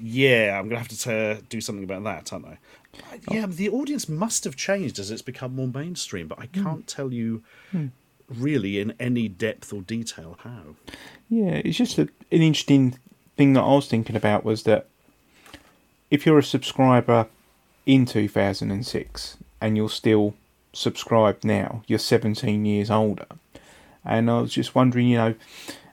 "Yeah, 0.00 0.56
I'm 0.58 0.68
gonna 0.68 0.78
have 0.78 0.88
to 0.88 1.12
uh, 1.12 1.36
do 1.48 1.60
something 1.60 1.84
about 1.84 2.04
that, 2.04 2.32
aren't 2.32 2.46
I?" 2.46 2.58
Yeah, 3.30 3.46
the 3.46 3.68
audience 3.68 4.08
must 4.08 4.44
have 4.44 4.56
changed 4.56 4.98
as 4.98 5.10
it's 5.10 5.22
become 5.22 5.54
more 5.54 5.68
mainstream, 5.68 6.28
but 6.28 6.38
I 6.38 6.46
can't 6.46 6.86
tell 6.86 7.12
you 7.12 7.42
really 8.28 8.78
in 8.78 8.94
any 8.98 9.28
depth 9.28 9.72
or 9.72 9.82
detail 9.82 10.38
how. 10.42 10.76
Yeah, 11.28 11.60
it's 11.64 11.76
just 11.76 11.98
a, 11.98 12.02
an 12.02 12.42
interesting 12.42 12.98
thing 13.36 13.52
that 13.54 13.62
I 13.62 13.74
was 13.74 13.88
thinking 13.88 14.16
about 14.16 14.44
was 14.44 14.64
that 14.64 14.86
if 16.10 16.24
you're 16.24 16.38
a 16.38 16.42
subscriber 16.42 17.26
in 17.86 18.06
2006 18.06 19.36
and 19.60 19.76
you're 19.76 19.88
still 19.88 20.34
subscribed 20.72 21.44
now, 21.44 21.82
you're 21.86 21.98
17 21.98 22.64
years 22.64 22.90
older. 22.90 23.26
And 24.04 24.30
I 24.30 24.40
was 24.40 24.52
just 24.52 24.74
wondering, 24.74 25.08
you 25.08 25.18
know, 25.18 25.34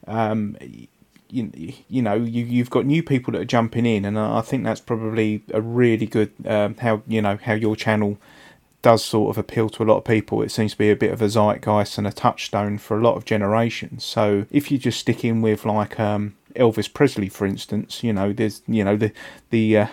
um, 0.08 0.58
you, 1.36 1.74
you 1.88 2.02
know, 2.02 2.16
you, 2.16 2.46
you've 2.46 2.70
got 2.70 2.86
new 2.86 3.04
people 3.04 3.34
that 3.34 3.42
are 3.42 3.46
jumping 3.46 3.86
in, 3.86 4.06
and 4.06 4.18
I 4.18 4.42
think 4.42 4.64
that's 4.64 4.80
probably 4.80 5.44
a 5.54 5.62
really 5.62 6.06
good 6.06 6.32
um, 6.46 6.76
how 6.78 7.02
you 7.08 7.22
know 7.22 7.38
how 7.42 7.54
your 7.54 7.76
channel 7.76 8.18
does 8.82 9.04
sort 9.04 9.32
of 9.32 9.38
appeal 9.40 9.68
to 9.68 9.82
a 9.82 9.86
lot 9.86 9.98
of 9.98 10.06
people. 10.06 10.44
It 10.44 10.52
seems 10.52 10.74
to 10.74 10.78
be 10.78 10.92
a 10.92 10.96
bit 10.96 11.12
of 11.12 11.20
a 11.20 11.28
zeitgeist 11.28 11.98
and 11.98 12.06
a 12.06 12.12
touchstone 12.12 12.78
for 12.78 12.96
a 12.96 13.02
lot 13.02 13.16
of 13.16 13.26
generations. 13.26 14.04
So 14.04 14.46
if 14.52 14.70
you 14.72 14.78
just 14.78 15.00
stick 15.00 15.26
in 15.26 15.42
with 15.42 15.66
like 15.66 16.00
um, 16.00 16.36
Elvis 16.56 16.94
Presley, 16.94 17.28
for 17.28 17.48
instance, 17.48 18.04
you 18.04 18.14
know, 18.14 18.32
there's 18.32 18.62
you 18.68 18.84
know 18.84 18.96
the 18.96 19.12
the 19.50 19.78
uh, 19.78 19.88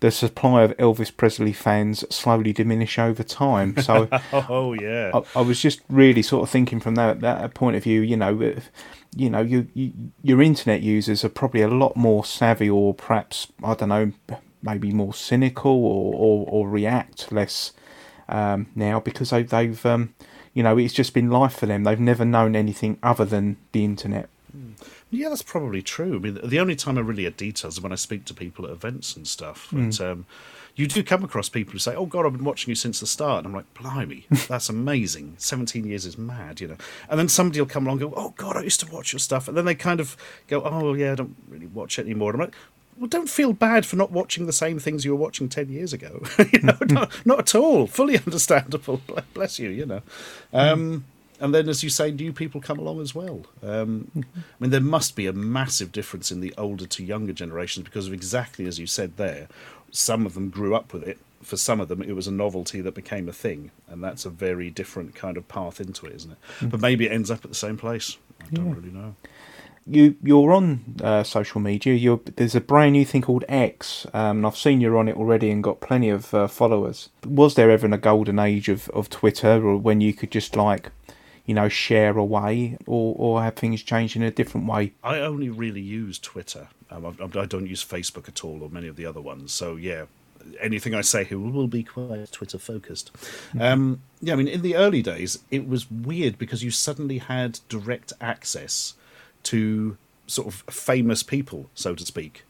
the 0.00 0.10
supply 0.10 0.62
of 0.62 0.76
Elvis 0.76 1.16
Presley 1.16 1.54
fans 1.54 2.04
slowly 2.14 2.52
diminish 2.52 2.98
over 2.98 3.22
time. 3.22 3.80
So 3.80 4.08
Oh 4.32 4.74
yeah, 4.74 5.12
I, 5.14 5.38
I 5.38 5.40
was 5.40 5.62
just 5.62 5.80
really 5.88 6.20
sort 6.20 6.42
of 6.42 6.50
thinking 6.50 6.80
from 6.80 6.96
that 6.96 7.22
that 7.22 7.54
point 7.54 7.76
of 7.76 7.84
view. 7.84 8.02
You 8.02 8.18
know, 8.18 8.42
if, 8.42 8.70
you 9.16 9.30
know, 9.30 9.40
you, 9.40 9.68
you 9.74 9.92
your 10.22 10.42
internet 10.42 10.82
users 10.82 11.24
are 11.24 11.28
probably 11.28 11.62
a 11.62 11.68
lot 11.68 11.96
more 11.96 12.24
savvy, 12.24 12.68
or 12.68 12.94
perhaps 12.94 13.48
I 13.62 13.74
don't 13.74 13.88
know, 13.88 14.12
maybe 14.62 14.92
more 14.92 15.14
cynical, 15.14 15.72
or 15.72 16.14
or, 16.14 16.46
or 16.48 16.68
react 16.68 17.30
less 17.32 17.72
um, 18.28 18.66
now 18.74 19.00
because 19.00 19.30
they, 19.30 19.42
they've 19.42 19.84
um, 19.86 20.14
you 20.52 20.62
know 20.62 20.78
it's 20.78 20.94
just 20.94 21.14
been 21.14 21.30
life 21.30 21.54
for 21.54 21.66
them. 21.66 21.84
They've 21.84 22.00
never 22.00 22.24
known 22.24 22.56
anything 22.56 22.98
other 23.02 23.24
than 23.24 23.56
the 23.72 23.84
internet. 23.84 24.28
Yeah, 25.10 25.28
that's 25.28 25.42
probably 25.42 25.82
true. 25.82 26.16
I 26.16 26.18
mean, 26.18 26.38
the 26.42 26.60
only 26.60 26.76
time 26.76 26.98
I 26.98 27.00
really 27.00 27.22
get 27.22 27.36
details 27.36 27.74
is 27.74 27.80
when 27.80 27.92
I 27.92 27.96
speak 27.96 28.24
to 28.26 28.34
people 28.34 28.64
at 28.66 28.72
events 28.72 29.16
and 29.16 29.26
stuff. 29.26 29.68
But 29.72 30.00
um, 30.00 30.26
you 30.76 30.86
do 30.86 31.02
come 31.02 31.22
across 31.22 31.48
people 31.48 31.72
who 31.72 31.78
say, 31.78 31.94
"Oh 31.94 32.06
God, 32.06 32.26
I've 32.26 32.32
been 32.32 32.44
watching 32.44 32.70
you 32.70 32.74
since 32.74 33.00
the 33.00 33.06
start," 33.06 33.38
and 33.38 33.46
I'm 33.46 33.52
like, 33.52 33.72
"Blimey, 33.74 34.26
that's 34.48 34.68
amazing! 34.68 35.34
Seventeen 35.38 35.86
years 35.86 36.04
is 36.04 36.18
mad," 36.18 36.60
you 36.60 36.68
know. 36.68 36.76
And 37.08 37.18
then 37.18 37.28
somebody 37.28 37.60
will 37.60 37.68
come 37.68 37.86
along 37.86 38.02
and 38.02 38.10
go, 38.10 38.16
"Oh 38.16 38.34
God, 38.36 38.56
I 38.56 38.62
used 38.62 38.80
to 38.80 38.90
watch 38.90 39.12
your 39.12 39.20
stuff," 39.20 39.46
and 39.48 39.56
then 39.56 39.64
they 39.64 39.74
kind 39.74 40.00
of 40.00 40.16
go, 40.48 40.62
"Oh 40.62 40.94
yeah, 40.94 41.12
I 41.12 41.14
don't 41.14 41.36
really 41.48 41.66
watch 41.66 41.98
it 41.98 42.02
anymore." 42.02 42.32
And 42.32 42.42
I'm 42.42 42.46
like. 42.48 42.56
Well, 42.96 43.08
don't 43.08 43.28
feel 43.28 43.52
bad 43.52 43.84
for 43.84 43.96
not 43.96 44.12
watching 44.12 44.46
the 44.46 44.52
same 44.52 44.78
things 44.78 45.04
you 45.04 45.10
were 45.10 45.20
watching 45.20 45.48
ten 45.48 45.68
years 45.68 45.92
ago. 45.92 46.22
you 46.52 46.60
know, 46.60 46.76
not, 46.88 47.26
not 47.26 47.38
at 47.40 47.54
all. 47.56 47.88
Fully 47.88 48.16
understandable. 48.24 49.00
Bless 49.34 49.58
you. 49.58 49.68
You 49.70 49.84
know. 49.84 50.02
Um, 50.52 51.04
and 51.44 51.54
then, 51.54 51.68
as 51.68 51.82
you 51.84 51.90
say, 51.90 52.10
new 52.10 52.32
people 52.32 52.60
come 52.60 52.78
along 52.78 53.00
as 53.00 53.14
well. 53.14 53.44
Um, 53.62 54.10
I 54.16 54.20
mean, 54.58 54.70
there 54.70 54.80
must 54.80 55.14
be 55.14 55.26
a 55.26 55.32
massive 55.32 55.92
difference 55.92 56.32
in 56.32 56.40
the 56.40 56.54
older 56.58 56.86
to 56.86 57.04
younger 57.04 57.32
generations 57.32 57.84
because 57.84 58.06
of 58.08 58.12
exactly 58.14 58.66
as 58.66 58.78
you 58.78 58.86
said 58.86 59.16
there. 59.16 59.48
Some 59.90 60.26
of 60.26 60.34
them 60.34 60.50
grew 60.50 60.74
up 60.74 60.92
with 60.92 61.02
it. 61.04 61.18
For 61.42 61.56
some 61.56 61.78
of 61.80 61.88
them, 61.88 62.00
it 62.02 62.12
was 62.16 62.26
a 62.26 62.32
novelty 62.32 62.80
that 62.80 62.94
became 62.94 63.28
a 63.28 63.32
thing, 63.32 63.70
and 63.88 64.02
that's 64.02 64.24
a 64.24 64.30
very 64.30 64.70
different 64.70 65.14
kind 65.14 65.36
of 65.36 65.46
path 65.46 65.80
into 65.80 66.06
it, 66.06 66.14
isn't 66.16 66.32
it? 66.32 66.70
But 66.70 66.80
maybe 66.80 67.04
it 67.06 67.12
ends 67.12 67.30
up 67.30 67.44
at 67.44 67.50
the 67.50 67.54
same 67.66 67.76
place. 67.76 68.16
I 68.40 68.46
don't 68.54 68.66
Yeah. 68.70 68.74
really 68.74 68.90
know. 68.90 69.14
you 69.86 70.16
you're 70.22 70.52
on 70.52 70.96
uh, 71.02 71.22
social 71.22 71.60
media. 71.60 71.92
You're 71.92 72.20
there's 72.36 72.54
a 72.54 72.60
brand 72.62 72.92
new 72.92 73.04
thing 73.04 73.20
called 73.20 73.44
X. 73.48 74.06
Um, 74.14 74.38
and 74.38 74.46
I've 74.46 74.56
seen 74.56 74.80
you're 74.80 74.96
on 74.96 75.08
it 75.08 75.16
already 75.16 75.50
and 75.50 75.62
got 75.62 75.80
plenty 75.80 76.08
of 76.08 76.32
uh, 76.32 76.48
followers. 76.48 77.10
Was 77.26 77.54
there 77.54 77.70
ever 77.70 77.86
a 77.88 77.98
golden 77.98 78.38
age 78.38 78.70
of, 78.70 78.88
of 78.90 79.10
Twitter, 79.10 79.54
or 79.68 79.76
when 79.76 80.00
you 80.00 80.14
could 80.14 80.30
just 80.30 80.56
like, 80.56 80.90
you 81.46 81.54
know, 81.54 81.68
share 81.68 82.16
away, 82.16 82.76
or 82.86 83.14
or 83.18 83.42
have 83.42 83.56
things 83.56 83.82
changed 83.82 84.16
in 84.16 84.22
a 84.22 84.30
different 84.30 84.66
way? 84.66 84.92
I 85.02 85.20
only 85.20 85.50
really 85.50 85.80
use 85.80 86.18
Twitter. 86.18 86.68
Um, 86.90 87.06
I, 87.06 87.40
I 87.40 87.46
don't 87.46 87.66
use 87.66 87.84
Facebook 87.84 88.28
at 88.28 88.44
all, 88.44 88.62
or 88.62 88.70
many 88.70 88.88
of 88.88 88.96
the 88.96 89.06
other 89.06 89.20
ones. 89.20 89.52
So 89.52 89.76
yeah, 89.76 90.04
anything 90.60 90.94
I 90.94 91.00
say 91.02 91.24
here 91.24 91.38
will 91.38 91.68
be 91.68 91.82
quite 91.82 92.32
Twitter 92.32 92.58
focused. 92.58 93.10
Um, 93.58 94.02
yeah, 94.20 94.34
I 94.34 94.36
mean, 94.36 94.48
in 94.48 94.62
the 94.62 94.76
early 94.76 95.02
days, 95.02 95.38
it 95.50 95.68
was 95.68 95.90
weird 95.90 96.38
because 96.38 96.62
you 96.62 96.70
suddenly 96.70 97.18
had 97.18 97.60
direct 97.68 98.12
access 98.20 98.94
to 99.44 99.96
sort 100.26 100.48
of 100.48 100.54
famous 100.74 101.22
people, 101.22 101.70
so 101.74 101.94
to 101.94 102.04
speak. 102.04 102.44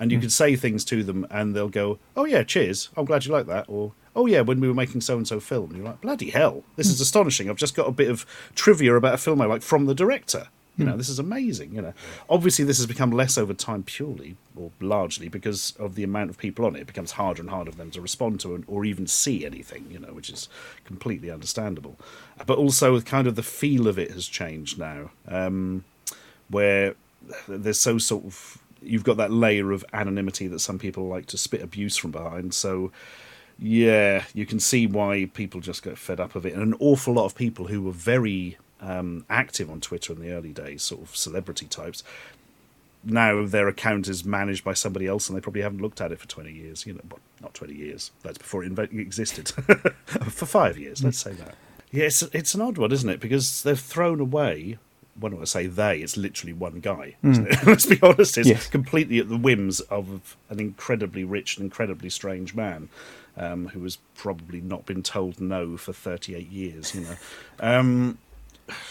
And 0.00 0.12
you 0.12 0.20
could 0.20 0.32
say 0.32 0.54
things 0.54 0.84
to 0.86 1.02
them, 1.02 1.26
and 1.28 1.56
they'll 1.56 1.68
go, 1.68 1.98
"Oh 2.16 2.24
yeah, 2.24 2.44
cheers! 2.44 2.88
I'm 2.96 3.04
glad 3.04 3.26
you 3.26 3.32
like 3.32 3.46
that." 3.46 3.64
Or, 3.68 3.92
"Oh 4.18 4.26
yeah, 4.26 4.42
when 4.42 4.60
we 4.60 4.68
were 4.68 4.74
making 4.74 5.00
so 5.00 5.16
and 5.16 5.26
so 5.26 5.40
film," 5.40 5.74
you're 5.74 5.84
like, 5.84 6.00
"Bloody 6.00 6.30
hell, 6.30 6.64
this 6.76 6.88
is 6.88 7.00
astonishing! 7.00 7.48
I've 7.48 7.56
just 7.56 7.74
got 7.74 7.88
a 7.88 7.92
bit 7.92 8.10
of 8.10 8.26
trivia 8.54 8.94
about 8.96 9.14
a 9.14 9.18
film 9.18 9.40
I 9.40 9.46
like 9.46 9.62
from 9.62 9.86
the 9.86 9.94
director." 9.94 10.48
You 10.78 10.84
know, 10.84 10.96
this 10.96 11.08
is 11.08 11.18
amazing. 11.18 11.74
You 11.74 11.82
know, 11.82 11.94
obviously 12.30 12.64
this 12.64 12.76
has 12.76 12.86
become 12.86 13.10
less 13.10 13.36
over 13.36 13.52
time, 13.52 13.82
purely 13.82 14.36
or 14.54 14.70
largely 14.80 15.28
because 15.28 15.74
of 15.76 15.96
the 15.96 16.04
amount 16.04 16.30
of 16.30 16.38
people 16.38 16.64
on 16.64 16.76
it. 16.76 16.82
It 16.82 16.86
becomes 16.86 17.12
harder 17.12 17.42
and 17.42 17.50
harder 17.50 17.72
for 17.72 17.78
them 17.78 17.90
to 17.90 18.00
respond 18.00 18.38
to 18.40 18.62
or 18.68 18.84
even 18.84 19.08
see 19.08 19.44
anything. 19.44 19.86
You 19.90 19.98
know, 19.98 20.12
which 20.12 20.30
is 20.30 20.48
completely 20.84 21.32
understandable. 21.32 21.96
But 22.46 22.58
also, 22.58 22.92
with 22.92 23.04
kind 23.04 23.26
of 23.26 23.34
the 23.34 23.42
feel 23.42 23.88
of 23.88 23.98
it 23.98 24.12
has 24.12 24.28
changed 24.28 24.78
now, 24.78 25.10
um, 25.26 25.84
where 26.48 26.94
there's 27.48 27.80
so 27.80 27.98
sort 27.98 28.24
of 28.24 28.58
you've 28.80 29.04
got 29.04 29.16
that 29.16 29.32
layer 29.32 29.72
of 29.72 29.84
anonymity 29.92 30.46
that 30.46 30.60
some 30.60 30.78
people 30.78 31.08
like 31.08 31.26
to 31.26 31.38
spit 31.38 31.60
abuse 31.60 31.96
from 31.96 32.12
behind. 32.12 32.54
So 32.54 32.92
yeah, 33.58 34.24
you 34.34 34.46
can 34.46 34.60
see 34.60 34.86
why 34.86 35.28
people 35.34 35.60
just 35.60 35.82
get 35.82 35.98
fed 35.98 36.20
up 36.20 36.34
of 36.34 36.46
it. 36.46 36.54
And 36.54 36.62
an 36.62 36.74
awful 36.78 37.14
lot 37.14 37.24
of 37.26 37.34
people 37.34 37.66
who 37.66 37.82
were 37.82 37.92
very 37.92 38.56
um, 38.80 39.24
active 39.28 39.70
on 39.70 39.80
Twitter 39.80 40.12
in 40.12 40.20
the 40.20 40.30
early 40.32 40.52
days, 40.52 40.82
sort 40.82 41.02
of 41.02 41.16
celebrity 41.16 41.66
types, 41.66 42.02
now 43.04 43.44
their 43.46 43.68
account 43.68 44.08
is 44.08 44.24
managed 44.24 44.64
by 44.64 44.74
somebody 44.74 45.06
else 45.06 45.28
and 45.28 45.36
they 45.36 45.40
probably 45.40 45.62
haven't 45.62 45.80
looked 45.80 46.00
at 46.00 46.12
it 46.12 46.18
for 46.18 46.26
20 46.26 46.52
years 46.52 46.84
you 46.84 46.92
know 46.92 47.00
well, 47.10 47.20
not 47.40 47.54
20 47.54 47.72
years 47.72 48.10
that's 48.22 48.38
before 48.38 48.64
it 48.64 48.78
existed 48.92 49.48
for 50.28 50.46
five 50.46 50.76
years 50.76 51.02
let's 51.04 51.18
say 51.18 51.32
that 51.32 51.54
yeah 51.92 52.06
it's, 52.06 52.22
it's 52.22 52.54
an 52.54 52.60
odd 52.60 52.76
one 52.76 52.90
isn't 52.90 53.08
it 53.08 53.20
because 53.20 53.62
they've 53.62 53.78
thrown 53.78 54.20
away 54.20 54.78
when 55.20 55.36
I 55.40 55.44
say 55.44 55.66
they, 55.66 55.98
it's 55.98 56.16
literally 56.16 56.52
one 56.52 56.78
guy. 56.78 57.16
isn't? 57.24 57.48
Let's 57.66 57.86
be 57.86 57.98
honest, 58.02 58.38
it's 58.38 58.48
Yes. 58.48 58.68
completely 58.68 59.18
at 59.18 59.28
the 59.28 59.36
whims 59.36 59.80
of 59.80 60.36
an 60.48 60.60
incredibly 60.60 61.24
rich 61.24 61.56
and 61.56 61.64
incredibly 61.64 62.08
strange 62.08 62.54
man 62.54 62.88
um, 63.38 63.68
who 63.68 63.82
has 63.84 63.96
probably 64.14 64.60
not 64.60 64.84
been 64.84 65.02
told 65.02 65.40
no 65.40 65.76
for 65.76 65.92
38 65.92 66.50
years, 66.50 66.94
you 66.94 67.02
know. 67.02 67.16
Um, 67.60 68.18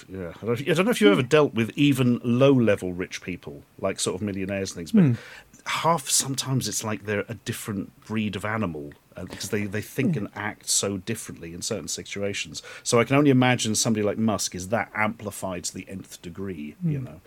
yeah, 0.10 0.34
I 0.42 0.46
don't, 0.46 0.62
I 0.62 0.74
don't 0.74 0.86
know 0.86 0.92
if 0.92 1.02
you've 1.02 1.12
ever 1.12 1.22
dealt 1.22 1.54
with 1.54 1.72
even 1.76 2.20
low 2.24 2.52
level 2.52 2.94
rich 2.94 3.22
people, 3.22 3.64
like 3.80 4.00
sort 4.00 4.16
of 4.16 4.22
millionaires 4.22 4.72
and 4.72 4.78
things, 4.78 4.92
but 4.92 5.20
half 5.68 6.10
sometimes 6.10 6.68
it's 6.68 6.84
like 6.84 7.06
they're 7.06 7.26
a 7.28 7.36
different 7.36 8.00
breed 8.06 8.36
of 8.36 8.46
animal 8.46 8.94
uh, 9.16 9.26
because 9.26 9.50
they, 9.50 9.66
they 9.66 9.82
think 9.82 10.16
and 10.16 10.30
act 10.36 10.68
so 10.70 10.98
differently 10.98 11.54
in 11.54 11.62
certain 11.62 11.88
situations. 11.88 12.64
So 12.84 13.00
I 13.00 13.04
can 13.04 13.16
only 13.18 13.30
imagine 13.30 13.76
somebody 13.76 14.04
like 14.04 14.18
Musk 14.18 14.56
is 14.56 14.70
that 14.70 14.92
amplified 14.96 15.66
to 15.66 15.74
the 15.74 15.88
nth 15.88 16.22
degree, 16.22 16.76
you 16.84 17.00
know. 17.00 17.22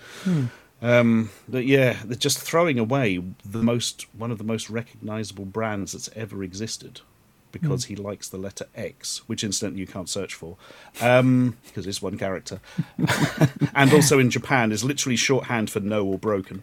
Um, 0.83 1.31
but 1.47 1.67
yeah, 1.67 1.99
they're 2.05 2.17
just 2.17 2.39
throwing 2.41 2.79
away 2.79 3.23
the 3.45 3.63
most 3.63 4.07
one 4.15 4.31
of 4.31 4.39
the 4.39 4.45
most 4.45 4.71
recognizable 4.71 5.45
brands 5.45 5.93
that's 5.93 6.09
ever 6.17 6.43
existed 6.43 7.03
because 7.53 7.87
he 7.87 7.97
likes 7.97 8.29
the 8.29 8.39
letter 8.39 8.67
X, 8.75 9.23
which 9.27 9.43
incidentally 9.45 9.81
you 9.81 9.87
can't 9.87 10.09
search 10.09 10.35
for 10.35 10.57
um, 11.01 11.57
because 11.67 11.87
it's 11.87 12.01
one 12.03 12.19
character, 12.19 12.61
and 13.75 13.93
also 13.93 14.19
in 14.19 14.31
Japan 14.31 14.73
is 14.73 14.85
literally 14.85 15.17
shorthand 15.17 15.71
for 15.71 15.81
no 15.81 16.05
or 16.07 16.19
broken, 16.19 16.63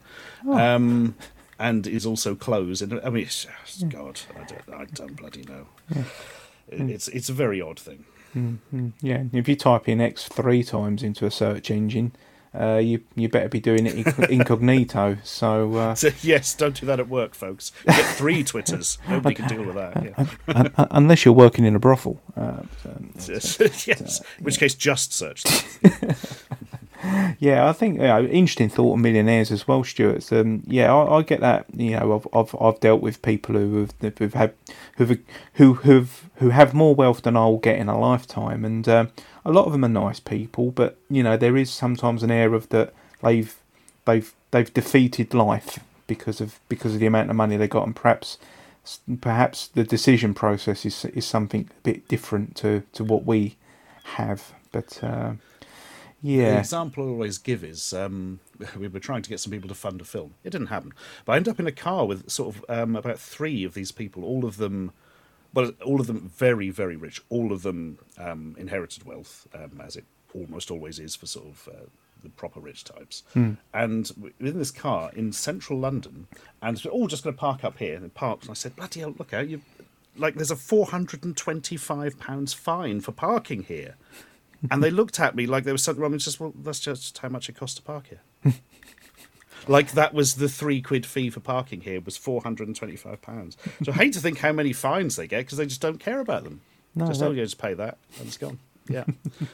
um, 0.51 1.15
and 1.59 1.87
is 1.87 2.05
also 2.05 2.35
closed. 2.35 2.81
And 2.81 2.99
I 3.03 3.09
mean, 3.09 3.23
it's, 3.23 3.45
God, 3.89 4.19
I 4.35 4.43
don't, 4.43 4.81
I 4.81 4.85
don't 4.85 5.15
bloody 5.15 5.43
know. 5.43 5.67
It- 6.69 6.89
It's 6.89 7.07
it's 7.09 7.29
a 7.29 7.33
very 7.33 7.61
odd 7.61 7.79
thing. 7.79 8.05
Yeah, 9.01 9.23
if 9.33 9.47
you 9.47 9.55
type 9.55 9.89
in 9.89 9.99
X 9.99 10.27
three 10.27 10.63
times 10.63 11.01
into 11.01 11.25
a 11.25 11.31
search 11.31 11.71
engine, 11.71 12.11
uh, 12.59 12.77
you 12.77 13.01
you 13.15 13.29
better 13.29 13.49
be 13.49 13.59
doing 13.59 13.85
it 13.85 14.07
incognito. 14.29 15.17
So, 15.23 15.73
uh, 15.75 15.95
So, 16.07 16.09
yes, 16.21 16.53
don't 16.55 16.79
do 16.79 16.85
that 16.85 16.99
at 16.99 17.07
work, 17.09 17.35
folks. 17.35 17.71
Get 17.85 18.05
three 18.15 18.43
Twitters. 18.43 18.97
Nobody 19.09 19.35
can 19.35 19.47
deal 19.47 19.63
with 19.63 19.75
that. 19.75 20.03
Yeah. 20.03 20.25
un- 20.55 20.71
un- 20.77 20.87
unless 20.91 21.25
you're 21.25 21.33
working 21.33 21.65
in 21.65 21.75
a 21.75 21.79
brothel. 21.79 22.21
Uh, 22.35 22.61
so- 23.17 23.65
yes. 23.85 24.21
In 24.39 24.43
which 24.43 24.59
case, 24.59 24.75
just 24.75 25.13
search. 25.13 25.43
Yeah, 27.39 27.69
I 27.69 27.73
think 27.73 27.97
you 27.97 28.07
know, 28.07 28.23
interesting 28.25 28.69
thought 28.69 28.95
of 28.95 28.99
millionaires 28.99 29.51
as 29.51 29.67
well, 29.67 29.83
Stuart. 29.83 30.33
Um, 30.33 30.63
yeah, 30.65 30.93
I, 30.93 31.17
I 31.17 31.21
get 31.21 31.41
that. 31.41 31.67
You 31.75 31.91
know, 31.91 32.15
I've, 32.15 32.27
I've 32.33 32.55
I've 32.59 32.79
dealt 32.79 33.01
with 33.01 33.21
people 33.21 33.53
who 33.55 33.87
have 34.01 34.17
who've 34.17 34.33
had 34.33 34.53
who've 34.97 35.19
who 35.53 35.75
who've 35.75 36.29
who 36.37 36.49
have 36.49 36.73
more 36.73 36.95
wealth 36.95 37.21
than 37.21 37.37
I'll 37.37 37.57
get 37.57 37.77
in 37.77 37.87
a 37.87 37.97
lifetime, 37.99 38.65
and 38.65 38.87
um, 38.89 39.11
a 39.47 39.51
lot 39.51 39.65
of 39.65 39.71
them 39.71 39.85
are 39.85 39.89
nice 39.89 40.19
people. 40.19 40.71
But 40.71 40.97
you 41.09 41.23
know, 41.23 41.37
there 41.37 41.57
is 41.57 41.71
sometimes 41.71 42.21
an 42.21 42.31
air 42.31 42.53
of 42.53 42.69
that 42.69 42.93
they've 43.23 43.55
they've 44.05 44.33
they've 44.51 44.73
defeated 44.73 45.33
life 45.33 45.79
because 46.05 46.41
of 46.41 46.59
because 46.69 46.93
of 46.93 46.99
the 46.99 47.05
amount 47.05 47.29
of 47.29 47.35
money 47.35 47.57
they 47.57 47.67
got, 47.67 47.85
and 47.85 47.95
perhaps 47.95 48.37
perhaps 49.21 49.67
the 49.67 49.83
decision 49.83 50.33
process 50.33 50.85
is 50.85 51.05
is 51.05 51.25
something 51.25 51.69
a 51.71 51.81
bit 51.81 52.07
different 52.07 52.55
to 52.57 52.83
to 52.91 53.03
what 53.03 53.25
we 53.25 53.55
have. 54.15 54.53
But 54.71 55.01
uh, 55.01 55.33
The 56.53 56.59
example 56.59 57.05
I 57.05 57.07
always 57.07 57.37
give 57.37 57.63
is 57.63 57.93
um, 57.93 58.41
we 58.77 58.89
were 58.89 58.99
trying 58.99 59.21
to 59.21 59.29
get 59.29 59.39
some 59.39 59.51
people 59.51 59.69
to 59.69 59.75
fund 59.75 60.01
a 60.01 60.05
film. 60.05 60.33
It 60.43 60.49
didn't 60.49 60.67
happen. 60.67 60.93
But 61.25 61.33
I 61.33 61.35
ended 61.37 61.51
up 61.51 61.59
in 61.59 61.67
a 61.67 61.71
car 61.71 62.05
with 62.05 62.29
sort 62.29 62.55
of 62.55 62.65
um, 62.67 62.95
about 62.97 63.19
three 63.19 63.63
of 63.63 63.73
these 63.73 63.93
people, 63.93 64.25
all 64.25 64.43
of 64.45 64.57
them, 64.57 64.91
well, 65.57 65.71
all 65.83 65.99
of 65.99 66.05
them 66.05 66.31
very, 66.35 66.69
very 66.69 66.95
rich. 66.95 67.19
All 67.29 67.51
of 67.51 67.63
them 67.63 67.97
um, 68.19 68.55
inherited 68.59 69.05
wealth, 69.05 69.47
um, 69.55 69.81
as 69.83 69.95
it 69.95 70.05
almost 70.35 70.69
always 70.69 70.99
is 70.99 71.15
for 71.15 71.25
sort 71.25 71.47
of 71.47 71.67
uh, 71.71 71.85
the 72.21 72.29
proper 72.29 72.59
rich 72.59 72.83
types. 72.83 73.23
And 73.73 74.11
within 74.19 74.59
this 74.59 74.69
car 74.69 75.09
in 75.15 75.31
central 75.31 75.79
London, 75.79 76.27
and 76.61 76.79
we're 76.85 76.91
all 76.91 77.07
just 77.07 77.23
going 77.23 77.35
to 77.35 77.39
park 77.39 77.63
up 77.63 77.79
here. 77.79 77.95
And 77.95 78.13
parked, 78.13 78.43
and 78.43 78.51
I 78.51 78.53
said, 78.53 78.75
bloody 78.75 78.99
hell, 78.99 79.15
look 79.17 79.33
out, 79.33 79.49
you 79.49 79.61
like 80.15 80.35
there's 80.35 80.51
a 80.51 80.55
£425 80.55 82.55
fine 82.55 83.01
for 83.01 83.11
parking 83.11 83.63
here. 83.63 83.95
And 84.71 84.83
they 84.83 84.89
looked 84.89 85.19
at 85.19 85.35
me 85.35 85.45
like 85.45 85.65
there 85.65 85.73
was 85.73 85.83
something 85.83 86.01
wrong. 86.01 86.13
And 86.13 86.19
just, 86.19 86.39
well, 86.39 86.51
that's 86.63 86.79
just 86.79 87.19
how 87.19 87.29
much 87.29 87.47
it 87.47 87.55
costs 87.55 87.75
to 87.75 87.83
park 87.83 88.07
here. 88.07 88.21
like 89.67 89.91
that 89.93 90.13
was 90.13 90.35
the 90.35 90.49
three 90.49 90.81
quid 90.81 91.05
fee 91.05 91.29
for 91.29 91.39
parking 91.39 91.81
here 91.81 92.01
was 92.01 92.17
four 92.17 92.41
hundred 92.41 92.67
and 92.67 92.75
twenty-five 92.75 93.21
pounds. 93.21 93.57
So 93.83 93.91
I 93.91 93.95
hate 93.95 94.13
to 94.13 94.19
think 94.19 94.39
how 94.39 94.51
many 94.51 94.73
fines 94.73 95.15
they 95.15 95.27
get 95.27 95.39
because 95.45 95.57
they 95.57 95.65
just 95.65 95.81
don't 95.81 95.99
care 95.99 96.19
about 96.19 96.43
them. 96.43 96.61
No, 96.95 97.07
just 97.07 97.21
oh 97.21 97.31
yeah, 97.31 97.43
just 97.43 97.57
pay 97.57 97.73
that 97.75 97.97
and 98.19 98.27
it's 98.27 98.37
gone. 98.37 98.59
Yeah, 98.89 99.03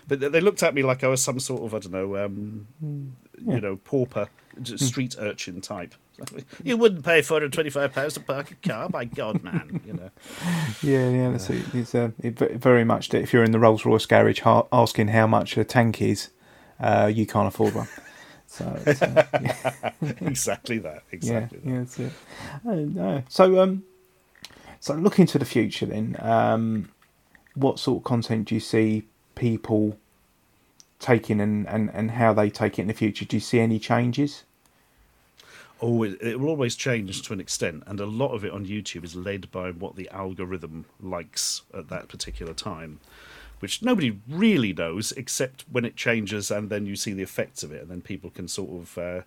but 0.07 0.19
they- 0.19 0.41
looked 0.41 0.61
at 0.61 0.75
me 0.75 0.83
like 0.83 1.03
I 1.03 1.07
was 1.07 1.21
some 1.23 1.39
sort 1.39 1.63
of 1.63 1.73
I 1.73 1.79
don't 1.79 1.91
know, 1.91 2.17
um, 2.23 2.67
you 2.81 3.59
know, 3.59 3.77
pauper, 3.77 4.29
street 4.63 5.15
urchin 5.19 5.59
type. 5.61 5.95
You 6.63 6.77
wouldn't 6.77 7.03
pay 7.03 7.23
four 7.23 7.37
hundred 7.37 7.53
twenty-five 7.53 7.91
pounds 7.91 8.13
to 8.13 8.19
park 8.19 8.51
a 8.51 8.55
car, 8.67 8.87
by 8.87 9.05
God, 9.05 9.43
man. 9.43 9.81
You 9.83 9.93
know. 9.93 10.09
Yeah, 10.83 11.09
yeah, 11.09 11.31
that's 11.31 11.49
it. 11.49 11.65
It's 11.73 11.95
uh, 11.95 12.11
it, 12.19 12.37
very 12.37 12.83
much 12.83 13.09
that 13.09 13.23
if 13.23 13.33
you're 13.33 13.43
in 13.43 13.51
the 13.51 13.57
Rolls 13.59 13.83
Royce 13.83 14.05
garage 14.05 14.39
asking 14.71 15.07
how 15.07 15.25
much 15.25 15.57
a 15.57 15.63
tank 15.63 16.03
is, 16.03 16.29
uh, 16.79 17.11
you 17.13 17.25
can't 17.25 17.47
afford 17.47 17.73
one. 17.73 17.87
So, 18.53 18.65
uh, 18.65 19.23
yeah, 19.41 19.73
exactly 20.21 20.77
that. 20.79 21.03
yeah, 21.21 21.47
Exactly 21.47 21.59
yeah, 21.63 21.71
that. 21.71 21.79
that's 21.79 21.99
it. 21.99 22.13
Oh, 22.63 22.75
no. 22.75 23.23
So, 23.27 23.59
um, 23.59 23.83
so 24.79 24.93
looking 24.93 25.25
to 25.27 25.39
the 25.39 25.45
future, 25.45 25.87
then, 25.87 26.15
um, 26.19 26.89
what 27.55 27.79
sort 27.79 27.97
of 27.97 28.03
content 28.03 28.49
do 28.49 28.55
you 28.55 28.61
see 28.61 29.07
people 29.33 29.97
taking, 30.99 31.41
and, 31.41 31.67
and, 31.67 31.89
and 31.95 32.11
how 32.11 32.31
they 32.33 32.51
take 32.51 32.77
it 32.77 32.83
in 32.83 32.87
the 32.89 32.93
future? 32.93 33.25
Do 33.25 33.35
you 33.37 33.41
see 33.41 33.59
any 33.59 33.79
changes? 33.79 34.43
Oh, 35.81 36.03
it, 36.03 36.21
it 36.21 36.39
will 36.39 36.49
always 36.49 36.75
change 36.75 37.23
to 37.23 37.33
an 37.33 37.39
extent, 37.39 37.83
and 37.87 37.99
a 37.99 38.05
lot 38.05 38.33
of 38.33 38.45
it 38.45 38.51
on 38.53 38.65
YouTube 38.67 39.03
is 39.03 39.15
led 39.15 39.51
by 39.51 39.71
what 39.71 39.95
the 39.95 40.07
algorithm 40.09 40.85
likes 41.01 41.63
at 41.73 41.89
that 41.89 42.07
particular 42.07 42.53
time, 42.53 42.99
which 43.63 43.81
nobody 43.81 44.19
really 44.27 44.73
knows 44.73 45.13
except 45.13 45.63
when 45.71 45.85
it 45.85 45.95
changes, 45.95 46.51
and 46.51 46.69
then 46.69 46.85
you 46.85 46.97
see 46.97 47.13
the 47.13 47.23
effects 47.23 47.63
of 47.63 47.71
it, 47.71 47.81
and 47.81 47.89
then 47.89 48.01
people 48.01 48.29
can 48.29 48.45
sort 48.45 48.69
of 48.81 48.97
uh, 48.97 49.21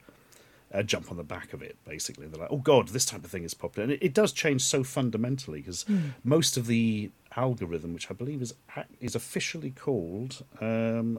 uh, 0.74 0.82
jump 0.82 1.10
on 1.10 1.16
the 1.16 1.24
back 1.24 1.54
of 1.54 1.62
it. 1.62 1.74
Basically, 1.86 2.26
they're 2.26 2.42
like, 2.42 2.52
"Oh 2.52 2.58
God, 2.58 2.88
this 2.88 3.06
type 3.06 3.24
of 3.24 3.30
thing 3.30 3.44
is 3.44 3.54
popular," 3.54 3.84
and 3.84 3.92
it, 3.94 4.02
it 4.02 4.12
does 4.12 4.32
change 4.32 4.60
so 4.60 4.84
fundamentally 4.84 5.62
because 5.62 5.86
most 6.22 6.58
of 6.58 6.66
the 6.66 7.10
algorithm, 7.34 7.94
which 7.94 8.10
I 8.10 8.14
believe 8.14 8.42
is 8.42 8.52
is 9.00 9.14
officially 9.14 9.70
called. 9.70 10.44
Um, 10.60 11.18